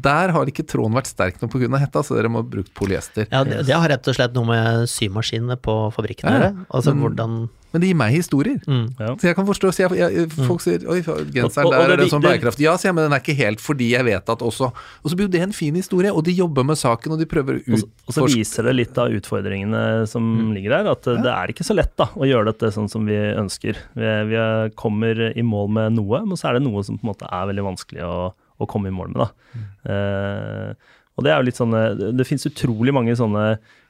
der 0.00 0.32
har 0.32 0.46
ikke 0.46 0.66
tråden 0.66 0.94
vært 0.94 1.06
sterk 1.10 1.40
nok 1.42 1.50
pga. 1.52 1.78
hetta, 1.78 2.02
så 2.04 2.16
dere 2.16 2.28
må 2.28 2.42
ha 2.42 2.42
brukt 2.42 2.72
polyester. 2.74 3.26
Ja, 3.32 3.44
det, 3.44 3.66
det 3.66 3.74
har 3.74 3.88
rett 3.88 4.06
og 4.08 4.14
slett 4.14 4.34
noe 4.34 4.44
med 4.46 4.88
symaskinene 4.88 5.56
på 5.56 5.92
fabrikken 5.94 6.28
å 6.28 6.32
Ja, 6.32 6.38
gjøre. 6.50 6.66
Altså 6.70 6.94
Men- 6.94 7.02
hvordan 7.02 7.48
Men 7.72 7.80
det 7.82 7.88
gir 7.90 7.96
meg 7.96 8.12
historier. 8.14 8.60
mm. 8.66 8.94
Ja. 8.98 9.14
Så 9.16 9.22
jeg 9.28 9.36
kan 9.36 9.44
forstå 9.44 9.68
så 9.74 9.88
jeg, 9.90 9.98
jeg, 10.14 10.30
Folk 10.46 10.60
sier 10.62 10.80
oi, 10.88 11.02
genseren 11.02 11.32
der, 11.32 11.66
og- 11.66 11.66
og 11.66 11.72
der 11.72 11.82
er 11.82 11.96
det- 11.96 11.98
det 12.06 12.12
sånn 12.12 12.22
det- 12.22 12.30
bærekraftig. 12.40 12.60
Ja, 12.64 12.76
sier 12.76 12.88
jeg, 12.88 12.94
men 12.94 13.04
den 13.10 13.12
er 13.12 13.20
ikke 13.20 13.36
helt 13.36 13.58
fordi 13.60 13.90
jeg 13.90 14.04
vet 14.04 14.28
at 14.30 14.38
også 14.38 14.72
Og 14.72 15.10
så 15.10 15.14
blir 15.16 15.26
jo 15.26 15.28
det 15.28 15.42
en 15.42 15.52
fin 15.52 15.74
historie, 15.74 16.10
og 16.14 16.24
de 16.24 16.32
jobber 16.32 16.64
med 16.64 16.76
saken, 16.76 17.12
og 17.12 17.18
de 17.18 17.26
prøver 17.26 17.60
å 17.60 17.64
utforske 17.66 18.08
og 18.08 18.14
så 18.14 18.24
viser 18.34 18.62
det 18.64 18.76
litt 18.76 18.96
av 18.98 19.08
utfordringene 19.10 20.08
som 20.08 20.22
Mm. 20.22 20.54
ligger 20.54 20.70
der. 20.70 20.90
At 20.90 21.04
ja. 21.04 21.16
det 21.20 21.26
er 21.32 21.46
ikke 21.52 21.64
så 21.66 21.74
lett 21.76 21.94
da, 21.96 22.06
å 22.16 22.24
gjøre 22.24 22.46
dette 22.46 22.72
sånn 22.72 22.88
som 22.88 23.04
vi 23.04 23.12
ønsker. 23.14 23.76
Vi, 23.94 24.24
vi 24.30 24.34
er- 24.36 24.70
kommer 24.70 25.36
i 25.36 25.42
mål 25.42 25.68
med 25.70 25.92
noe, 25.92 26.24
men 26.24 26.36
så 26.36 26.48
er 26.50 26.58
det 26.58 26.62
noe 26.62 26.82
som 26.84 26.96
på 26.98 27.04
en 27.04 27.14
måte 27.14 27.26
er 27.30 27.46
veldig 27.52 27.64
vanskelig 27.76 28.02
å, 28.02 28.32
å 28.58 28.68
komme 28.70 28.90
i 28.90 28.94
mål 28.94 29.12
med. 29.14 29.24
da. 29.24 29.64
Eh, 29.92 30.94
og 31.16 31.24
det 31.24 31.32
er 31.32 31.38
jo 31.40 31.46
litt 31.48 31.58
sånne 31.58 31.82
Det, 31.96 32.10
det 32.18 32.26
finnes 32.28 32.48
utrolig 32.50 32.92
mange 32.92 33.14
sånne 33.16 33.44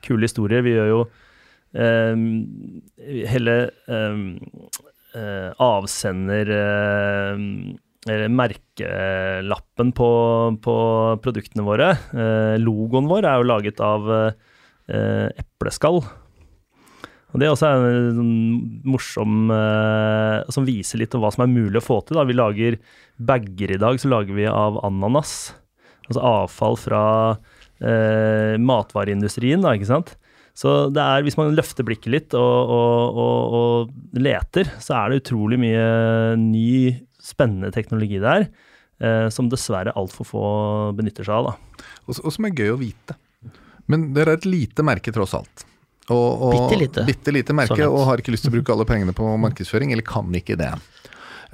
kule 0.07 0.29
historier. 0.29 0.63
Vi 0.67 0.77
gjør 0.77 0.93
jo 0.93 1.01
eh, 1.77 2.15
hele 3.33 3.57
eh, 3.67 4.21
eh, 5.17 5.51
avsender 5.67 6.53
eh, 6.55 7.43
eller 8.07 8.31
merkelappen 8.31 9.91
på, 9.97 10.11
på 10.63 10.77
produktene 11.25 11.65
våre. 11.67 11.89
Eh, 12.15 12.55
logoen 12.63 13.09
vår 13.11 13.27
er 13.27 13.41
jo 13.41 13.49
laget 13.51 13.83
av 13.83 14.07
eh, 14.15 15.27
epleskall. 15.43 16.05
Og 17.37 17.42
Det 17.42 17.44
er 17.44 17.53
også 17.53 17.68
en 17.68 18.16
sånn 18.16 18.37
morsom 18.88 19.51
eh, 19.53 20.38
Som 20.55 20.64
viser 20.64 21.03
litt 21.03 21.12
om 21.12 21.20
hva 21.20 21.29
som 21.35 21.44
er 21.44 21.53
mulig 21.53 21.83
å 21.83 21.85
få 21.85 22.01
til. 22.09 22.16
Da. 22.16 22.25
Vi 22.25 22.37
lager 22.37 22.79
bager 23.20 23.75
i 23.75 23.81
dag, 23.81 24.01
så 24.01 24.09
lager 24.09 24.37
vi 24.37 24.46
av 24.49 24.79
ananas. 24.87 25.53
Altså 26.07 26.22
avfall 26.25 26.79
fra 26.81 27.03
eh, 27.85 28.57
matvareindustrien, 28.57 29.61
da, 29.64 29.75
ikke 29.77 29.90
sant. 29.90 30.14
Så 30.57 30.88
det 30.88 31.03
er, 31.03 31.25
hvis 31.27 31.37
man 31.37 31.53
løfter 31.53 31.85
blikket 31.85 32.12
litt 32.12 32.37
og, 32.38 32.72
og, 32.72 33.20
og, 33.20 33.57
og 33.61 34.20
leter, 34.20 34.70
så 34.81 34.96
er 34.96 35.12
det 35.12 35.20
utrolig 35.20 35.61
mye 35.61 35.87
ny, 36.40 36.70
spennende 37.20 37.72
teknologi 37.75 38.20
der. 38.22 38.49
Eh, 38.96 39.29
som 39.29 39.53
dessverre 39.53 39.92
altfor 39.92 40.33
få 40.33 40.44
benytter 40.96 41.29
seg 41.29 41.37
av. 41.37 41.53
da. 41.53 41.88
og, 42.07 42.16
og 42.16 42.33
som 42.33 42.49
er 42.49 42.57
gøy 42.57 42.72
å 42.72 42.81
vite. 42.81 43.20
Men 43.92 44.11
dere 44.16 44.33
er 44.33 44.40
et 44.40 44.49
lite 44.49 44.85
merke, 44.87 45.12
tross 45.12 45.37
alt. 45.37 45.68
Og, 46.14 46.42
og, 46.42 46.53
Bitte 46.55 46.81
lite. 46.81 47.07
Bitte 47.07 47.35
lite 47.35 47.57
merke, 47.57 47.79
sånn 47.81 47.90
og 47.90 48.07
har 48.07 48.23
ikke 48.23 48.35
lyst 48.35 48.47
til 48.47 48.53
å 48.53 48.57
bruke 48.59 48.75
alle 48.75 48.87
pengene 48.88 49.14
på 49.16 49.27
markedsføring, 49.42 49.90
eller 49.95 50.07
kan 50.07 50.31
ikke 50.38 50.59
det. 50.61 50.71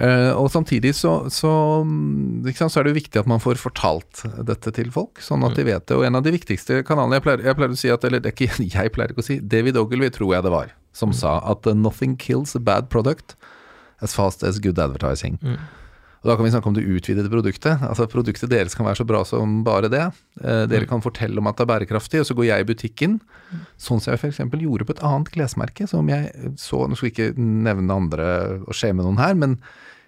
Uh, 0.01 0.33
og 0.41 0.49
samtidig 0.51 0.95
så, 0.97 1.29
så, 1.31 1.51
mm, 1.85 2.49
sant, 2.57 2.73
så 2.73 2.81
er 2.81 2.87
det 2.87 2.95
jo 2.95 2.97
viktig 2.97 3.21
at 3.21 3.29
man 3.29 3.43
får 3.45 3.61
fortalt 3.61 4.23
dette 4.49 4.73
til 4.75 4.89
folk, 4.93 5.21
sånn 5.21 5.45
at 5.45 5.59
de 5.59 5.67
vet 5.69 5.85
det. 5.85 5.99
Og 5.99 6.07
en 6.09 6.17
av 6.17 6.25
de 6.25 6.33
viktigste 6.33 6.81
kanalene 6.89 7.19
Jeg 7.19 7.27
pleier, 7.27 7.45
jeg 7.45 7.59
pleier 7.59 7.75
å 7.75 7.79
si 7.79 7.93
at 7.93 8.07
Eller 8.09 8.23
det 8.25 8.33
er 8.33 8.37
ikke, 8.39 8.65
jeg 8.79 8.95
pleier 8.95 9.13
ikke 9.13 9.25
å 9.25 9.29
si 9.29 9.37
David 9.45 9.77
Ogilvy 9.81 10.09
tror 10.17 10.33
jeg 10.39 10.47
det 10.49 10.55
var, 10.55 10.73
som 10.97 11.13
sa 11.17 11.37
at 11.45 11.69
uh, 11.69 11.77
'nothing 11.77 12.17
kills 12.17 12.57
a 12.57 12.63
bad 12.63 12.89
product 12.89 13.37
as 14.01 14.17
fast 14.17 14.43
as 14.43 14.59
good 14.59 14.81
advertising'. 14.81 15.37
Og 16.23 16.31
Da 16.31 16.37
kan 16.39 16.47
vi 16.47 16.53
snakke 16.55 16.71
om 16.71 16.75
det 16.77 16.87
utvidede 16.87 17.31
produktet. 17.31 17.83
Altså 17.83 18.07
Produktet 18.07 18.51
deres 18.51 18.77
kan 18.79 18.87
være 18.87 19.01
så 19.01 19.07
bra 19.07 19.25
som 19.27 19.63
bare 19.67 19.91
det. 19.91 20.05
Eh, 20.39 20.65
dere 20.71 20.87
kan 20.87 21.03
fortelle 21.03 21.43
om 21.43 21.51
at 21.51 21.59
det 21.59 21.67
er 21.67 21.73
bærekraftig, 21.73 22.23
og 22.23 22.29
så 22.29 22.37
går 22.39 22.47
jeg 22.47 22.63
i 22.63 22.69
butikken. 22.69 23.17
Sånn 23.75 23.99
som 23.99 24.15
jeg 24.15 24.23
f.eks. 24.23 24.39
gjorde 24.39 24.87
på 24.87 24.95
et 24.95 25.03
annet 25.03 25.33
klesmerke 25.35 25.89
som 25.91 26.07
jeg 26.11 26.31
så 26.63 26.85
Nå 26.87 26.99
skal 26.99 27.09
vi 27.09 27.15
ikke 27.17 27.33
nevne 27.37 27.97
andre 27.97 28.29
og 28.63 28.77
shame 28.77 29.03
noen 29.03 29.19
her, 29.19 29.35
men 29.35 29.59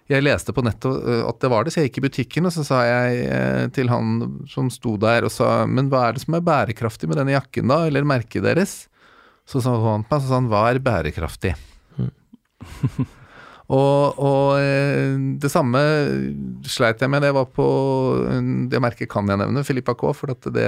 jeg 0.07 0.21
leste 0.23 0.53
på 0.55 0.63
nettet 0.63 0.87
eh, 1.03 1.25
at 1.27 1.41
det 1.43 1.51
var 1.51 1.65
det, 1.65 1.73
så 1.73 1.81
jeg 1.81 1.89
gikk 1.89 1.99
i 1.99 2.05
butikken, 2.07 2.47
og 2.47 2.55
så 2.55 2.63
sa 2.63 2.79
jeg 2.87 3.25
eh, 3.25 3.65
til 3.75 3.91
han 3.91 4.15
som 4.47 4.71
sto 4.71 4.95
der 5.01 5.25
og 5.27 5.33
sa 5.33 5.65
Men 5.67 5.89
hva 5.91 6.07
er 6.07 6.15
det 6.15 6.23
som 6.23 6.37
er 6.37 6.45
bærekraftig 6.45 7.09
med 7.11 7.19
denne 7.19 7.35
jakken, 7.35 7.67
da? 7.73 7.83
Eller 7.89 8.07
merket 8.07 8.45
deres? 8.45 8.85
Så 9.49 9.59
sa 9.59 9.75
han 9.75 10.07
på 10.07 10.15
meg, 10.15 10.23
så 10.23 10.31
sa 10.31 10.39
han 10.39 10.49
hva 10.53 10.63
er 10.71 10.79
bærekraftig? 10.79 11.55
Og, 13.65 14.19
og 14.21 14.59
eh, 14.61 15.15
det 15.41 15.49
samme 15.49 15.79
sleit 16.69 17.01
jeg 17.01 17.09
med. 17.09 17.23
Det 17.25 17.31
var 17.33 17.47
på 17.49 17.65
Det 18.69 18.81
merket 18.83 19.09
kan 19.09 19.25
jeg 19.31 19.41
nevne, 19.41 19.63
Filippa 19.65 19.95
K, 19.97 20.11
for 20.13 20.35
det 20.53 20.67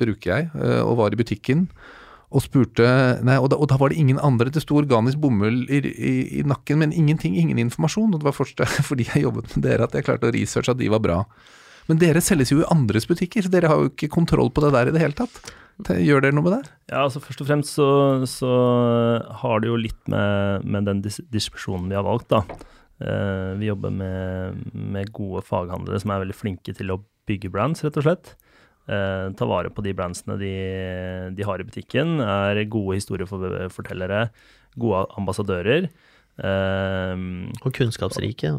bruker 0.00 0.30
jeg. 0.32 0.50
eh, 0.56 0.80
Og 0.80 0.96
var 1.00 1.12
i 1.12 1.20
butikken 1.20 1.66
og 2.32 2.40
spurte 2.40 2.86
Nei, 3.20 3.34
og 3.36 3.50
da, 3.52 3.58
og 3.60 3.68
da 3.68 3.76
var 3.76 3.92
det 3.92 3.98
ingen 4.00 4.20
andre. 4.24 4.48
Det 4.48 4.62
sto 4.64 4.78
organisk 4.80 5.20
bomull 5.20 5.66
i, 5.68 5.82
i, 5.84 6.12
i 6.40 6.44
nakken, 6.48 6.80
men 6.80 6.94
ingenting, 6.96 7.36
ingen 7.36 7.60
informasjon. 7.60 8.14
Og 8.14 8.22
det 8.22 8.28
var 8.30 8.36
først 8.36 8.62
fordi 8.88 9.10
jeg 9.10 9.26
jobbet 9.26 9.52
med 9.56 9.66
dere 9.68 9.84
at 9.84 9.92
jeg 9.98 10.06
klarte 10.08 10.30
å 10.30 10.32
researche 10.32 10.72
at 10.72 10.80
de 10.80 10.88
var 10.92 11.02
bra. 11.04 11.18
Men 11.90 11.98
dere 12.00 12.22
selges 12.24 12.52
jo 12.54 12.62
i 12.62 12.68
andres 12.72 13.04
butikker, 13.10 13.44
så 13.44 13.52
dere 13.52 13.68
har 13.68 13.82
jo 13.82 13.90
ikke 13.90 14.08
kontroll 14.08 14.48
på 14.54 14.62
det 14.64 14.72
der 14.72 14.88
i 14.88 14.94
det 14.94 15.02
hele 15.02 15.18
tatt. 15.18 15.52
Gjør 15.80 16.22
dere 16.22 16.36
noe 16.36 16.44
med 16.46 16.54
det? 16.54 16.70
Ja, 16.92 17.04
altså 17.06 17.22
Først 17.22 17.40
og 17.42 17.48
fremst 17.48 17.74
så, 17.78 17.86
så 18.28 18.52
har 19.42 19.62
det 19.62 19.70
jo 19.70 19.78
litt 19.80 20.10
med, 20.12 20.66
med 20.68 20.86
den 20.86 21.00
dis 21.02 21.18
distribusjonen 21.32 21.88
vi 21.90 21.98
har 21.98 22.06
valgt. 22.06 22.30
da. 22.32 22.42
Uh, 23.02 23.58
vi 23.58 23.66
jobber 23.66 23.90
med, 23.90 24.60
med 24.72 25.10
gode 25.16 25.42
faghandlere 25.42 25.98
som 26.02 26.12
er 26.14 26.22
veldig 26.22 26.36
flinke 26.38 26.74
til 26.76 26.92
å 26.94 27.00
bygge 27.26 27.50
brands, 27.50 27.82
rett 27.82 27.98
og 27.98 28.06
slett. 28.06 28.34
Uh, 28.86 29.32
ta 29.38 29.46
vare 29.48 29.72
på 29.74 29.82
de 29.82 29.94
brandsene 29.96 30.36
de, 30.38 30.52
de 31.34 31.46
har 31.48 31.62
i 31.62 31.66
butikken. 31.66 32.20
Er 32.22 32.62
gode 32.70 33.00
historiefortellere, 33.00 34.26
gode 34.78 35.06
ambassadører. 35.18 35.88
Uh, 36.38 37.48
Og 37.64 37.72
kunnskapsrike. 37.74 38.54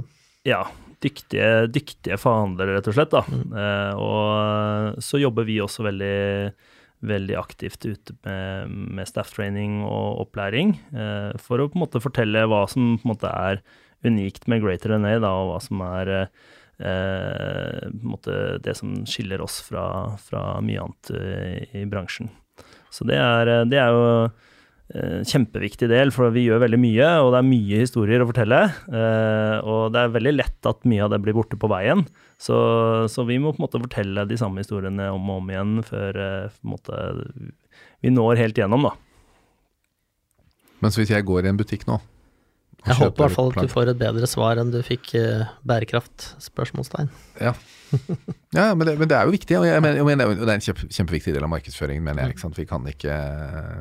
ja, 0.50 0.66
dyktige, 1.04 1.68
dyktige 1.72 2.18
forhandlere, 2.22 2.78
rett 2.78 2.88
og 2.90 2.96
slett. 2.98 3.14
Da. 3.14 3.24
Eh, 3.64 4.00
og 4.00 5.04
så 5.04 5.20
jobber 5.22 5.48
vi 5.48 5.60
også 5.64 5.86
veldig, 5.88 6.54
veldig 7.04 7.38
aktivt 7.40 7.86
ute 7.86 8.16
med, 8.26 8.74
med 9.00 9.10
staff-training 9.10 9.82
og 9.86 10.24
opplæring, 10.28 10.76
eh, 10.96 11.32
for 11.42 11.62
å 11.62 11.70
på 11.70 11.78
en 11.78 11.86
måte 11.86 12.04
fortelle 12.04 12.46
hva 12.50 12.64
som 12.72 12.96
på 12.98 13.08
en 13.08 13.14
måte 13.14 13.32
er 13.32 13.64
unikt 14.04 14.48
med 14.52 14.64
Greater 14.64 14.96
NA, 14.98 15.18
da, 15.24 15.32
og 15.32 15.52
hva 15.52 15.60
som 15.64 15.84
er 15.86 16.14
eh, 16.20 17.84
måte 18.04 18.40
det 18.64 18.78
som 18.80 18.96
skiller 19.10 19.44
oss 19.44 19.62
fra, 19.64 19.86
fra 20.22 20.46
mye 20.64 20.88
annet 20.88 21.14
i, 21.14 21.84
i 21.84 21.86
bransjen. 21.90 22.32
Så 22.94 23.08
det 23.10 23.18
er, 23.18 23.54
det 23.70 23.80
er 23.82 23.96
jo 23.96 24.08
kjempeviktig 25.26 25.88
del, 25.90 26.12
for 26.14 26.34
vi 26.36 26.44
gjør 26.46 26.62
veldig 26.66 26.80
mye, 26.82 27.08
og 27.24 27.32
det 27.34 27.40
er 27.40 27.48
mye 27.48 27.80
historier 27.82 28.24
å 28.24 28.28
fortelle. 28.30 28.60
Eh, 28.92 29.56
og 29.64 29.94
det 29.96 30.04
er 30.04 30.14
veldig 30.14 30.34
lett 30.36 30.70
at 30.70 30.86
mye 30.90 31.06
av 31.06 31.14
det 31.14 31.22
blir 31.24 31.38
borte 31.38 31.58
på 31.60 31.70
veien. 31.72 32.04
Så, 32.38 32.58
så 33.10 33.26
vi 33.26 33.40
må 33.42 33.54
på 33.54 33.62
en 33.62 33.66
måte 33.66 33.82
fortelle 33.82 34.28
de 34.30 34.38
samme 34.40 34.62
historiene 34.62 35.10
om 35.16 35.32
og 35.32 35.42
om 35.42 35.52
igjen 35.54 35.76
før 35.88 36.22
eh, 36.28 36.62
måte, 36.68 37.00
vi 38.04 38.14
når 38.14 38.42
helt 38.44 38.60
gjennom, 38.60 38.90
da. 38.92 38.96
så 40.92 41.00
hvis 41.00 41.16
jeg 41.16 41.26
går 41.26 41.48
i 41.48 41.54
en 41.54 41.62
butikk 41.62 41.88
nå 41.88 42.02
Jeg 42.84 43.00
håper 43.00 43.16
i 43.16 43.24
hvert 43.24 43.36
fall 43.38 43.52
at 43.54 43.64
du 43.64 43.72
får 43.72 43.94
et 43.94 44.00
bedre 44.00 44.28
svar 44.28 44.60
enn 44.60 44.72
du 44.74 44.82
fikk 44.84 45.14
uh, 45.16 45.48
bærekraft? 45.68 46.34
Spørsmålstegn. 46.44 47.08
Ja, 47.40 47.54
ja 48.58 48.66
men, 48.76 48.88
det, 48.90 48.98
men 49.00 49.08
det 49.08 49.16
er 49.16 49.30
jo 49.30 49.36
viktig, 49.36 49.56
og, 49.60 49.68
jeg 49.70 49.84
mener, 49.84 50.02
jeg 50.02 50.08
mener, 50.10 50.34
det 50.36 50.50
er 50.50 50.58
en 50.58 50.66
kjempe, 50.66 50.90
kjempeviktig 50.92 51.36
del 51.36 51.48
av 51.48 51.52
markedsføringen, 51.54 52.04
mener 52.04 52.28
jeg. 52.28 52.54
Vi 52.58 52.68
kan 52.68 52.90
ikke 52.92 53.20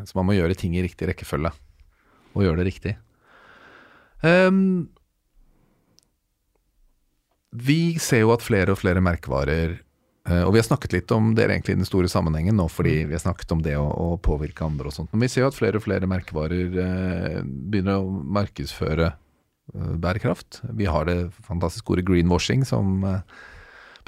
Så 0.07 0.19
man 0.19 0.29
må 0.29 0.37
gjøre 0.38 0.59
ting 0.59 0.77
i 0.79 0.85
riktig 0.85 1.11
rekkefølge, 1.11 1.51
og 2.33 2.47
gjøre 2.47 2.62
det 2.62 2.69
riktig. 2.71 2.97
Um, 4.23 4.87
vi 7.53 7.99
ser 8.01 8.23
jo 8.23 8.33
at 8.33 8.45
flere 8.45 8.73
og 8.73 8.81
flere 8.81 9.03
merkevarer 9.05 9.75
eh, 9.75 9.81
Og 10.22 10.52
vi 10.54 10.61
har 10.61 10.66
snakket 10.66 10.92
litt 10.94 11.12
om 11.14 11.32
det 11.35 11.48
egentlig 11.48 11.74
i 11.74 11.78
den 11.80 11.88
store 11.88 12.06
sammenhengen 12.06 12.54
nå, 12.54 12.68
fordi 12.70 12.92
vi 13.08 13.16
har 13.16 13.22
snakket 13.24 13.56
om 13.56 13.62
det 13.64 13.72
å, 13.74 13.88
å 13.90 14.20
påvirke 14.22 14.62
andre 14.62 14.87
og 14.87 14.94
sånt. 14.94 15.11
Men 15.11 15.24
vi 15.24 15.28
ser 15.32 15.42
jo 15.42 15.48
at 15.50 15.56
flere 15.56 15.80
og 15.80 15.82
flere 15.82 16.06
merkevarer 16.06 16.76
eh, 16.78 17.40
begynner 17.42 17.98
å 17.98 18.20
markedsføre 18.38 19.08
eh, 19.11 19.96
bærekraft. 20.04 20.61
Vi 20.78 20.87
har 20.87 21.11
det 21.11 21.16
fantastiske 21.48 21.90
ordet 21.90 22.06
greenwashing, 22.06 22.62
som 22.68 23.02
eh, 23.08 23.42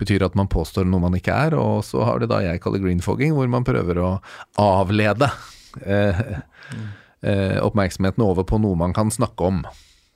betyr 0.01 0.25
at 0.27 0.37
man 0.39 0.51
påstår 0.51 0.87
noe 0.89 1.03
man 1.03 1.17
ikke 1.19 1.35
er. 1.35 1.57
Og 1.59 1.83
så 1.87 2.05
har 2.07 2.23
det 2.23 2.31
da 2.33 2.41
jeg 2.45 2.63
kaller 2.63 2.83
greenfogging, 2.83 3.35
hvor 3.37 3.51
man 3.51 3.67
prøver 3.67 4.01
å 4.03 4.11
avlede. 4.61 5.31
Eh, 5.83 6.21
eh, 7.27 7.59
oppmerksomheten 7.63 8.25
over 8.25 8.47
på 8.47 8.61
noe 8.63 8.79
man 8.79 8.95
kan 8.97 9.13
snakke 9.15 9.51
om. 9.51 9.65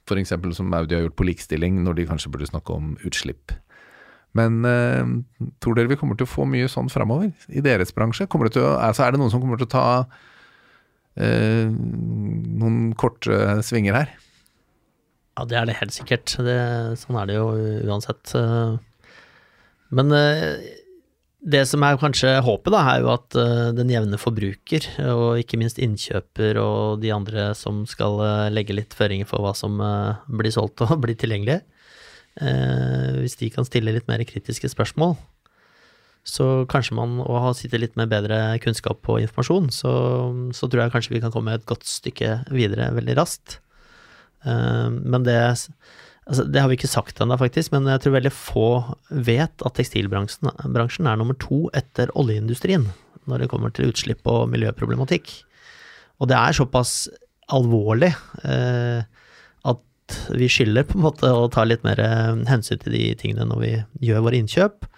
F.eks. 0.08 0.32
som 0.56 0.72
Audi 0.72 0.96
har 0.96 1.04
gjort 1.04 1.18
på 1.18 1.26
likestilling, 1.28 1.82
når 1.84 1.98
de 1.98 2.08
kanskje 2.08 2.32
burde 2.32 2.48
snakke 2.48 2.76
om 2.76 2.94
utslipp. 3.04 3.52
Men 4.36 4.60
uh, 4.66 5.04
tror 5.62 5.78
dere 5.78 5.90
vi 5.90 5.98
kommer 6.00 6.18
til 6.18 6.28
å 6.28 6.30
få 6.30 6.46
mye 6.48 6.68
sånn 6.70 6.90
framover 6.92 7.30
i 7.48 7.64
deres 7.64 7.94
bransje? 7.96 8.28
Å, 8.28 8.40
altså 8.76 9.06
er 9.06 9.14
det 9.14 9.22
noen 9.22 9.32
som 9.32 9.42
kommer 9.42 9.60
til 9.60 9.68
å 9.68 9.74
ta 9.74 9.86
uh, 10.04 11.68
noen 11.68 12.90
korte 12.98 13.60
svinger 13.66 14.02
her? 14.02 14.12
Ja, 15.38 15.46
det 15.48 15.56
er 15.60 15.70
det 15.70 15.78
helt 15.78 15.94
sikkert. 15.94 16.34
Det, 16.42 16.58
sånn 16.98 17.18
er 17.20 17.30
det 17.30 17.38
jo 17.38 17.46
uansett. 17.86 18.34
Men 19.94 20.10
eh, 20.10 20.64
det 21.38 21.60
som 21.70 21.84
er 21.86 22.00
kanskje 22.00 22.32
håpet, 22.42 22.72
da, 22.74 22.80
er 22.90 23.04
jo 23.04 23.12
at 23.12 23.36
den 23.78 23.92
jevne 23.92 24.18
forbruker, 24.18 24.88
og 25.14 25.38
ikke 25.38 25.60
minst 25.60 25.78
innkjøper 25.78 26.58
og 26.58 26.98
de 27.04 27.12
andre 27.14 27.52
som 27.54 27.84
skal 27.86 28.18
legge 28.50 28.74
litt 28.74 28.98
føringer 28.98 29.30
for 29.30 29.46
hva 29.46 29.54
som 29.54 29.78
blir 30.26 30.50
solgt 30.56 30.82
og 30.82 30.96
blir 31.06 31.14
tilgjengelig, 31.22 31.60
hvis 32.38 33.38
de 33.40 33.50
kan 33.50 33.66
stille 33.66 33.94
litt 33.94 34.08
mer 34.10 34.22
kritiske 34.28 34.70
spørsmål, 34.70 35.16
så 36.28 36.66
kanskje 36.68 36.96
man, 36.98 37.16
og 37.24 37.40
har 37.42 37.54
sittet 37.56 37.80
litt 37.82 37.96
med 37.98 38.10
bedre 38.12 38.58
kunnskap 38.62 39.06
og 39.08 39.22
informasjon, 39.24 39.70
så, 39.74 39.92
så, 40.54 40.68
tror 40.68 40.84
jeg 40.84 40.92
kanskje 40.92 41.14
vi 41.16 41.22
kan 41.24 41.32
komme 41.34 41.54
et 41.56 41.66
godt 41.68 41.88
stykke 41.88 42.42
videre 42.52 42.90
veldig 42.94 43.16
raskt. 43.18 43.58
men 44.44 45.24
det 45.26 45.40
Altså, 46.28 46.44
det 46.44 46.60
har 46.60 46.68
vi 46.68 46.76
ikke 46.76 46.90
sagt 46.90 47.20
ennå, 47.24 47.38
faktisk, 47.40 47.72
men 47.72 47.88
jeg 47.88 48.02
tror 48.04 48.18
veldig 48.18 48.32
få 48.36 48.68
vet 49.08 49.64
at 49.64 49.78
tekstilbransjen 49.78 51.08
er 51.08 51.16
nummer 51.16 51.36
to 51.40 51.62
etter 51.76 52.12
oljeindustrien 52.20 52.84
når 53.28 53.44
det 53.44 53.48
kommer 53.52 53.72
til 53.72 53.88
utslipp 53.88 54.28
og 54.28 54.50
miljøproblematikk. 54.52 55.30
Og 56.20 56.28
det 56.28 56.36
er 56.36 56.56
såpass 56.56 56.92
alvorlig 57.54 58.10
eh, 58.44 59.08
at 60.08 60.38
vi 60.38 60.48
skylder 60.48 60.86
på 60.88 60.96
en 60.96 61.04
måte 61.04 61.28
å 61.28 61.48
ta 61.52 61.64
litt 61.66 61.84
mer 61.86 62.00
eh, 62.00 62.34
hensyn 62.48 62.80
til 62.80 62.94
de 62.96 63.12
tingene 63.20 63.46
når 63.48 63.60
vi 63.62 63.72
gjør 64.08 64.24
våre 64.26 64.40
innkjøp 64.40 64.88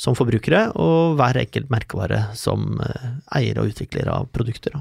som 0.00 0.16
forbrukere, 0.16 0.70
og 0.80 1.18
hver 1.18 1.36
enkelt 1.42 1.70
merkevare 1.72 2.22
som 2.38 2.80
eh, 2.82 3.10
eier 3.36 3.60
og 3.60 3.72
utvikler 3.72 4.08
av 4.10 4.30
produkter. 4.34 4.78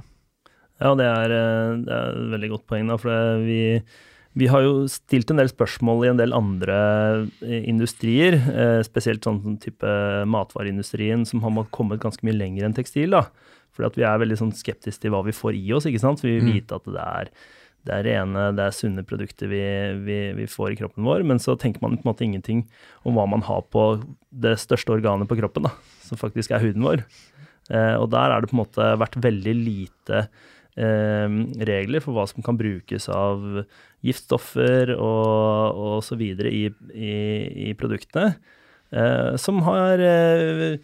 Ja, 0.79 0.93
det 0.95 1.07
er, 1.07 1.33
eh, 1.35 1.73
det 1.83 1.95
er 1.95 2.13
et 2.13 2.31
veldig 2.35 2.53
godt 2.55 2.69
poeng, 2.71 2.87
da, 2.89 2.99
for 3.01 3.43
vi 3.45 3.63
vi 4.37 4.45
har 4.47 4.61
jo 4.61 4.83
stilt 4.87 5.31
en 5.33 5.39
del 5.41 5.49
spørsmål 5.49 6.03
i 6.05 6.09
en 6.11 6.19
del 6.19 6.35
andre 6.37 6.75
industrier, 7.41 8.37
spesielt 8.85 9.25
sånn 9.25 9.57
type 9.59 9.89
matvareindustrien, 10.29 11.25
som 11.27 11.41
har 11.43 11.65
kommet 11.75 11.99
ganske 11.99 12.23
mye 12.23 12.37
lenger 12.37 12.67
enn 12.67 12.75
tekstil. 12.77 13.17
da. 13.17 13.25
Fordi 13.73 13.89
at 13.89 13.97
vi 13.97 14.05
er 14.05 14.21
veldig 14.21 14.37
sånn 14.39 14.53
skeptiske 14.55 15.01
til 15.03 15.11
hva 15.11 15.23
vi 15.25 15.35
får 15.35 15.57
i 15.57 15.73
oss. 15.75 15.89
ikke 15.89 16.03
sant? 16.05 16.21
Vi 16.23 16.37
vil 16.37 16.45
mm. 16.45 16.53
vite 16.53 16.77
at 16.77 16.87
det 16.93 17.03
er, 17.03 17.33
det 17.87 17.95
er 17.95 18.05
rene, 18.05 18.49
det 18.57 18.65
er 18.65 18.75
sunne 18.75 19.05
produkter 19.07 19.49
vi, 19.51 19.61
vi, 20.03 20.17
vi, 20.37 20.47
får 20.51 20.73
i 20.73 20.79
kroppen 20.81 21.07
vår. 21.07 21.23
Men 21.27 21.41
så 21.41 21.55
tenker 21.59 21.83
man 21.83 21.97
på 21.97 22.03
en 22.03 22.11
måte 22.11 22.25
ingenting 22.27 22.65
om 23.07 23.17
hva 23.17 23.25
man 23.29 23.45
har 23.47 23.63
på 23.71 23.85
det 24.29 24.57
største 24.61 24.97
organet 24.97 25.29
på 25.29 25.39
kroppen, 25.39 25.69
da, 25.69 25.73
som 26.05 26.19
faktisk 26.19 26.53
er 26.53 26.63
huden 26.65 26.85
vår. 26.85 27.05
Eh, 27.71 27.95
og 27.95 28.09
der 28.13 28.33
er 28.33 28.41
det 28.41 28.51
på 28.51 28.57
en 28.57 28.63
måte 28.63 28.87
vært 28.99 29.19
veldig 29.23 29.55
lite 29.57 30.23
eh, 30.75 31.39
regler 31.71 32.03
for 32.03 32.17
hva 32.17 32.27
som 32.29 32.45
kan 32.45 32.59
brukes 32.59 33.09
av 33.13 33.63
giftstoffer 34.05 34.95
og, 34.95 35.79
og 35.79 35.99
så 36.05 36.17
videre 36.19 36.51
i, 36.55 36.65
i, 36.93 37.13
i 37.69 37.75
produktene, 37.79 38.33
eh, 38.91 39.35
som 39.39 39.63
har 39.67 40.03
eh, 40.03 40.79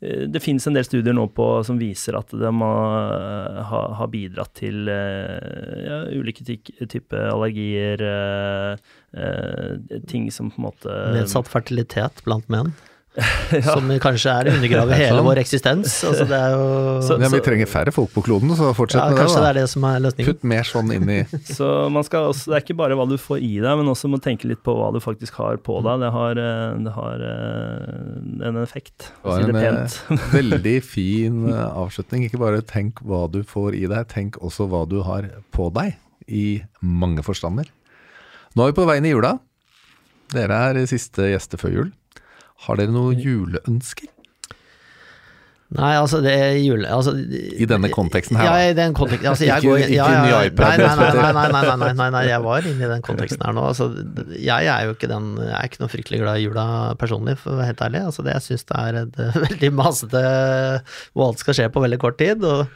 det 0.00 0.40
finnes 0.40 0.64
en 0.66 0.76
del 0.76 0.84
studier 0.86 1.12
nå 1.12 1.26
på, 1.36 1.46
som 1.66 1.76
viser 1.80 2.16
at 2.16 2.30
de 2.32 2.50
har, 2.60 3.96
har 3.98 4.08
bidratt 4.12 4.54
til 4.56 4.88
eh, 4.88 5.82
ja, 5.84 5.98
ulike 6.16 6.46
typer 6.88 7.28
allergier, 7.28 8.00
eh, 8.00 8.94
eh, 9.12 9.98
ting 10.08 10.30
som 10.32 10.48
på 10.48 10.62
en 10.62 10.68
måte 10.70 10.96
Nedsatt 11.12 11.50
fertilitet 11.52 12.24
blant 12.24 12.48
menn? 12.52 12.72
ja. 13.50 13.72
Som 13.74 13.88
kanskje 13.98 14.30
er 14.30 14.48
undergraver 14.52 14.94
hele 15.00 15.16
sånn. 15.16 15.26
vår 15.26 15.40
eksistens. 15.42 15.94
Altså 16.06 16.26
det 16.30 16.36
er 16.36 16.52
jo, 16.54 16.66
så, 17.08 17.16
ja, 17.18 17.30
vi 17.32 17.40
trenger 17.42 17.70
færre 17.70 17.94
folk 17.94 18.12
på 18.14 18.22
kloden, 18.28 18.52
så 18.54 18.70
fortsett 18.76 19.00
ja, 19.00 19.08
med 19.10 19.18
det. 19.18 19.24
Kanskje 19.24 19.40
da. 19.40 19.42
det 19.42 19.50
er 19.50 19.58
det 19.58 19.72
som 19.72 19.86
er 19.88 20.04
løsningen. 20.04 20.28
Putt 20.30 20.46
mer 20.52 20.68
sånn 20.68 20.92
inn 20.94 21.10
i 21.10 21.18
Så 21.50 21.70
man 21.90 22.06
skal 22.06 22.28
også, 22.30 22.52
Det 22.52 22.58
er 22.60 22.64
ikke 22.66 22.78
bare 22.78 22.98
hva 23.00 23.08
du 23.10 23.16
får 23.18 23.42
i 23.42 23.52
deg, 23.58 23.72
men 23.82 23.90
også 23.90 24.12
må 24.12 24.22
tenke 24.22 24.46
litt 24.50 24.62
på 24.66 24.76
hva 24.78 24.92
du 24.94 25.00
faktisk 25.02 25.40
har 25.42 25.58
på 25.66 25.80
deg. 25.86 26.04
Det 26.04 26.12
har, 26.14 26.42
eh, 26.44 26.78
det 26.86 26.94
har 27.00 27.26
eh, 27.32 28.48
en 28.50 28.62
effekt. 28.62 29.10
Det 29.10 29.26
var 29.32 29.50
en 29.50 29.58
eh, 29.58 30.24
veldig 30.36 30.78
fin 30.86 31.44
avslutning. 31.50 32.28
Ikke 32.28 32.42
bare 32.42 32.62
tenk 32.62 33.02
hva 33.02 33.24
du 33.32 33.42
får 33.46 33.74
i 33.74 33.86
deg, 33.90 34.06
tenk 34.12 34.38
også 34.38 34.70
hva 34.70 34.86
du 34.86 35.00
har 35.06 35.26
på 35.56 35.70
deg. 35.74 35.98
I 36.30 36.60
mange 36.78 37.24
forstander. 37.26 37.66
Nå 38.54 38.62
er 38.62 38.70
vi 38.70 38.76
på 38.76 38.86
veien 38.86 39.06
i 39.08 39.10
jula. 39.10 39.40
Dere 40.30 40.58
er 40.70 40.84
siste 40.86 41.26
gjester 41.32 41.58
før 41.58 41.74
jul. 41.74 41.88
Har 42.66 42.80
dere 42.80 42.92
noen 42.94 43.20
juleønsker? 43.20 44.10
Nei, 45.70 45.92
altså 45.94 46.18
det 46.18 46.32
er 46.34 46.56
jule... 46.58 46.88
Altså, 46.90 47.12
I 47.14 47.66
denne 47.70 47.92
konteksten 47.94 48.34
her. 48.40 48.48
Ja, 48.48 48.70
i 48.72 48.74
den 48.74 48.94
konteksten. 48.96 49.28
Altså, 49.30 49.46
jeg 49.46 49.62
går, 49.62 49.84
ikke 49.84 49.94
ja, 49.94 50.08
ja, 50.10 50.22
ny 50.24 50.48
iPad? 50.48 50.64
Nei 50.66 50.78
nei 50.80 50.96
nei, 50.98 51.34
nei 51.36 51.52
nei 51.54 51.74
nei, 51.84 51.90
nei, 52.00 52.08
nei, 52.16 52.22
jeg 52.26 52.42
var 52.42 52.66
inne 52.66 52.86
i 52.88 52.90
den 52.90 53.04
konteksten 53.06 53.44
her 53.46 53.54
nå. 53.54 53.68
Altså, 53.70 53.86
jeg 54.34 54.70
er 54.72 54.88
jo 54.88 54.96
ikke 54.96 55.10
den 55.12 55.28
Jeg 55.38 55.54
er 55.54 55.70
ikke 55.70 55.84
noe 55.84 55.92
fryktelig 55.92 56.22
glad 56.24 56.40
i 56.40 56.48
jula 56.48 56.66
personlig, 56.98 57.36
for 57.38 57.54
å 57.54 57.60
være 57.60 57.70
helt 57.70 57.84
ærlig. 57.86 58.02
Altså, 58.10 58.26
det, 58.26 58.34
jeg 58.34 58.46
syns 58.48 58.66
det 58.66 58.80
er 58.82 59.00
et 59.04 59.20
veldig 59.46 59.72
masete 59.78 60.24
hvor 61.12 61.28
alt 61.28 61.44
skal 61.44 61.60
skje 61.60 61.70
på 61.70 61.86
veldig 61.86 62.02
kort 62.02 62.18
tid. 62.18 62.42
og 62.42 62.66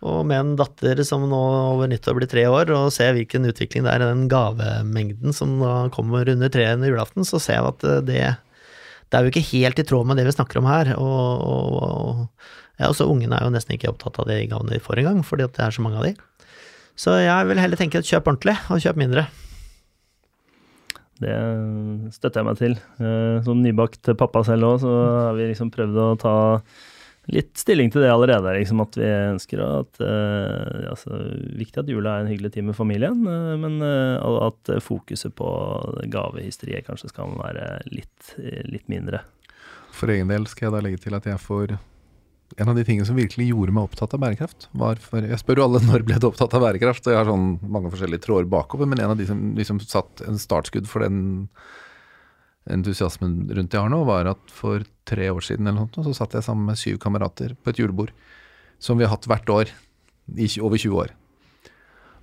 og 0.00 0.22
med 0.24 0.38
en 0.40 0.52
datter 0.56 1.02
som 1.04 1.26
nå 1.28 1.38
over 1.74 1.90
nyttår 1.90 2.14
blir 2.16 2.28
tre 2.32 2.46
år, 2.48 2.70
og 2.72 2.86
ser 2.88 3.12
hvilken 3.12 3.44
utvikling 3.50 3.84
det 3.84 3.92
er 3.92 4.00
i 4.00 4.06
den 4.08 4.30
gavemengden 4.32 5.36
som 5.36 5.58
da 5.60 5.74
kommer 5.92 6.24
under 6.32 6.48
treet 6.48 6.78
under 6.78 6.88
julaften, 6.88 7.26
så 7.28 7.36
ser 7.36 7.58
jeg 7.58 7.68
at 7.68 7.84
det 8.08 8.22
det 9.10 9.18
er 9.18 9.26
jo 9.26 9.32
ikke 9.32 9.48
helt 9.50 9.80
i 9.82 9.84
tråd 9.86 10.06
med 10.06 10.20
det 10.20 10.24
vi 10.28 10.34
snakker 10.36 10.60
om 10.60 10.68
her. 10.70 10.92
Og, 10.94 11.42
og, 11.42 12.50
ja, 12.78 12.88
også 12.88 13.08
ungene 13.10 13.36
er 13.36 13.46
jo 13.46 13.54
nesten 13.54 13.74
ikke 13.74 13.90
opptatt 13.90 14.20
av 14.22 14.30
de 14.30 14.38
gavene 14.50 14.76
de 14.76 14.82
får 14.82 15.02
engang, 15.02 15.24
fordi 15.26 15.48
det 15.50 15.64
er 15.66 15.74
så 15.74 15.82
mange 15.82 15.98
av 15.98 16.06
de. 16.06 16.14
Så 17.00 17.16
jeg 17.18 17.48
vil 17.48 17.60
heller 17.62 17.80
tenke 17.80 17.98
at 17.98 18.06
kjøp 18.06 18.28
ordentlig, 18.30 18.54
og 18.70 18.82
kjøp 18.84 19.00
mindre. 19.00 19.26
Det 21.20 21.34
støtter 22.14 22.40
jeg 22.40 22.48
meg 22.48 22.60
til. 22.60 22.78
Eh, 23.02 23.42
som 23.44 23.60
nybakt 23.60 24.12
pappa 24.20 24.44
selv 24.46 24.70
òg, 24.70 24.78
så 24.84 24.94
har 25.26 25.34
vi 25.36 25.50
liksom 25.50 25.72
prøvd 25.74 26.00
å 26.00 26.08
ta 26.20 26.36
litt 27.28 27.58
stilling 27.58 27.90
til 27.92 28.04
det 28.04 28.10
allerede. 28.12 28.54
Liksom, 28.56 28.80
at 28.84 28.96
vi 28.98 29.08
ønsker 29.08 29.62
at 29.64 30.00
uh, 30.02 30.88
altså, 30.92 31.20
Viktig 31.60 31.82
at 31.82 31.92
jula 31.92 32.16
er 32.16 32.24
en 32.24 32.32
hyggelig 32.32 32.54
tid 32.56 32.66
med 32.68 32.78
familien, 32.78 33.22
uh, 33.26 33.54
men 33.60 33.80
uh, 33.84 34.46
at 34.48 34.72
fokuset 34.84 35.34
på 35.36 35.50
gavehysteriet 36.12 36.88
kanskje 36.88 37.12
skal 37.12 37.36
være 37.38 37.68
litt, 37.92 38.34
litt, 38.70 38.86
mindre. 38.90 39.22
For 39.94 40.10
egen 40.12 40.30
del 40.30 40.46
skal 40.50 40.68
jeg 40.68 40.76
da 40.76 40.82
legge 40.86 41.02
til 41.02 41.16
at 41.18 41.26
jeg 41.26 41.40
får 41.42 41.76
En 42.58 42.70
av 42.70 42.74
de 42.74 42.82
tingene 42.86 43.06
som 43.06 43.18
virkelig 43.18 43.44
gjorde 43.50 43.74
meg 43.74 43.84
opptatt 43.86 44.14
av 44.16 44.22
bærekraft, 44.24 44.64
var 44.74 44.98
for 44.98 45.22
Jeg 45.22 45.38
spør 45.38 45.60
jo 45.60 45.66
alle 45.68 45.82
når 45.90 46.02
ble 46.06 46.16
du 46.18 46.26
opptatt 46.26 46.56
av 46.56 46.64
bærekraft, 46.64 47.06
og 47.06 47.14
jeg 47.14 47.20
har 47.20 47.28
sånn 47.28 47.52
mange 47.62 47.92
forskjellige 47.92 48.24
tråder 48.24 48.50
bakover, 48.50 48.90
men 48.90 49.02
en 49.02 49.12
av 49.14 49.20
de 49.20 49.28
som 49.28 49.52
liksom 49.58 49.78
satt 49.84 50.24
en 50.26 50.40
startskudd 50.40 50.90
for 50.90 51.06
den 51.06 51.20
entusiasmen 52.72 53.44
rundt 53.50 53.74
jeg 53.74 53.82
har 53.82 53.92
nå, 53.92 54.02
var 54.08 54.30
at 54.32 54.52
for 54.54 54.84
tre 55.08 55.30
år 55.32 55.44
siden 55.44 55.68
eller 55.68 55.86
noe, 55.86 56.04
så 56.06 56.14
satt 56.16 56.36
jeg 56.36 56.46
sammen 56.46 56.70
med 56.70 56.80
syv 56.80 57.00
kamerater 57.02 57.56
på 57.58 57.72
et 57.72 57.80
julebord. 57.80 58.12
Som 58.80 58.96
vi 58.96 59.04
har 59.04 59.12
hatt 59.12 59.28
hvert 59.28 59.50
år 59.52 59.72
i 60.38 60.46
over 60.62 60.80
20 60.80 61.02
år. 61.02 61.12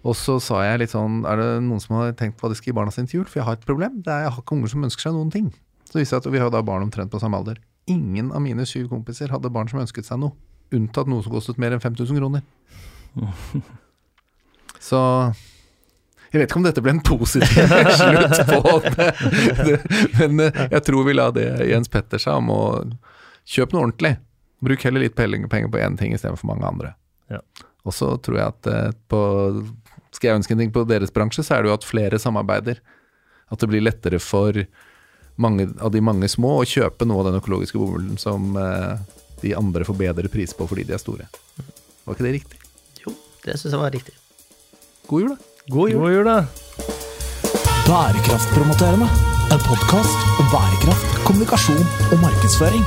Og 0.07 0.15
så 0.17 0.37
sa 0.41 0.61
jeg 0.63 0.79
litt 0.83 0.93
sånn 0.93 1.23
Er 1.27 1.39
det 1.41 1.47
noen 1.65 1.81
som 1.81 1.97
har 1.97 2.13
tenkt 2.17 2.37
på 2.37 2.45
hva 2.45 2.53
de 2.53 2.57
skal 2.57 2.71
gi 2.71 2.75
barna 2.77 2.93
sine 2.93 3.09
til 3.09 3.19
jul? 3.21 3.29
For 3.29 3.41
jeg 3.41 3.47
har 3.47 3.57
et 3.57 3.65
problem. 3.67 3.99
Det 4.05 4.13
er, 4.13 4.27
jeg 4.27 4.33
har 4.35 4.43
ikke 4.43 4.55
unger 4.55 4.73
som 4.73 4.85
ønsker 4.87 5.07
seg 5.07 5.17
noen 5.17 5.33
ting. 5.33 5.49
Så 5.87 5.99
viste 5.99 6.15
jeg 6.15 6.23
at 6.23 6.29
vi 6.33 6.41
har 6.41 6.53
da 6.53 6.61
barn 6.65 6.85
omtrent 6.85 7.11
på 7.13 7.21
samme 7.21 7.39
alder. 7.39 7.59
Ingen 7.91 8.31
av 8.35 8.43
mine 8.43 8.65
syv 8.67 8.89
kompiser 8.91 9.31
hadde 9.33 9.51
barn 9.53 9.69
som 9.71 9.81
ønsket 9.83 10.07
seg 10.07 10.21
noe. 10.21 10.35
Unntatt 10.75 11.09
noe 11.11 11.23
som 11.23 11.33
kostet 11.35 11.59
mer 11.61 11.75
enn 11.75 11.83
5000 11.83 12.19
kroner. 12.19 12.43
Så 14.87 14.99
jeg 16.31 16.41
vet 16.41 16.49
ikke 16.49 16.59
om 16.59 16.65
dette 16.67 16.83
ble 16.83 16.93
en 16.95 17.03
positiv 17.05 17.73
slutt 18.01 18.39
på 18.49 18.77
det, 18.87 19.09
men 20.19 20.43
eh, 20.47 20.63
jeg 20.75 20.83
tror 20.89 21.07
vi 21.07 21.15
la 21.15 21.29
det 21.35 21.47
Jens 21.69 21.91
Petter 21.91 22.21
sa 22.21 22.37
om 22.41 22.51
å 22.53 22.61
kjøpe 23.47 23.75
noe 23.75 23.87
ordentlig. 23.87 24.17
Bruk 24.63 24.83
heller 24.87 25.05
litt 25.05 25.15
penger 25.15 25.69
på 25.71 25.79
én 25.79 25.97
ting 25.99 26.15
istedenfor 26.15 26.49
mange 26.49 26.67
andre. 26.67 26.93
Ja. 27.31 27.39
Og 27.87 27.95
så 27.95 28.11
tror 28.23 28.39
jeg 28.39 28.51
at 28.55 28.69
eh, 28.71 28.91
på 29.07 29.21
Skal 30.15 30.31
jeg 30.31 30.41
ønske 30.41 30.55
en 30.55 30.61
ting 30.63 30.73
på 30.73 30.83
deres 30.89 31.13
bransje, 31.13 31.43
så 31.45 31.57
er 31.57 31.63
det 31.63 31.71
jo 31.71 31.77
at 31.77 31.87
flere 31.87 32.19
samarbeider. 32.19 32.79
At 33.53 33.61
det 33.61 33.69
blir 33.71 33.85
lettere 33.85 34.19
for 34.19 34.57
mange 35.37 35.67
av 35.83 35.91
de 35.93 36.01
mange 36.01 36.27
små 36.31 36.55
å 36.59 36.67
kjøpe 36.67 37.05
noe 37.05 37.21
av 37.21 37.29
den 37.29 37.39
økologiske 37.39 37.77
bomullen 37.79 38.17
som 38.19 38.55
eh, 38.57 38.95
de 39.43 39.53
andre 39.55 39.85
får 39.85 39.99
bedre 39.99 40.31
pris 40.33 40.55
på 40.57 40.65
fordi 40.67 40.87
de 40.87 40.97
er 40.97 41.03
store. 41.03 41.27
Var 42.07 42.17
ikke 42.17 42.25
det 42.25 42.33
riktig? 42.39 42.63
Jo, 43.03 43.13
det 43.45 43.59
syns 43.59 43.75
jeg 43.75 43.83
var 43.83 43.93
riktig. 43.93 44.15
God 45.07 45.23
jul, 45.23 45.35
da. 45.35 45.56
God 45.69 45.89
jul. 45.89 45.99
God 45.99 46.13
jul 46.13 46.25
da. 46.25 46.45
Bærekraftpromoterende. 47.87 49.07
En 49.51 49.59
podkast 49.69 50.19
om 50.39 50.45
bærekraft, 50.51 51.25
kommunikasjon 51.25 51.85
og 52.11 52.17
markedsføring. 52.21 52.83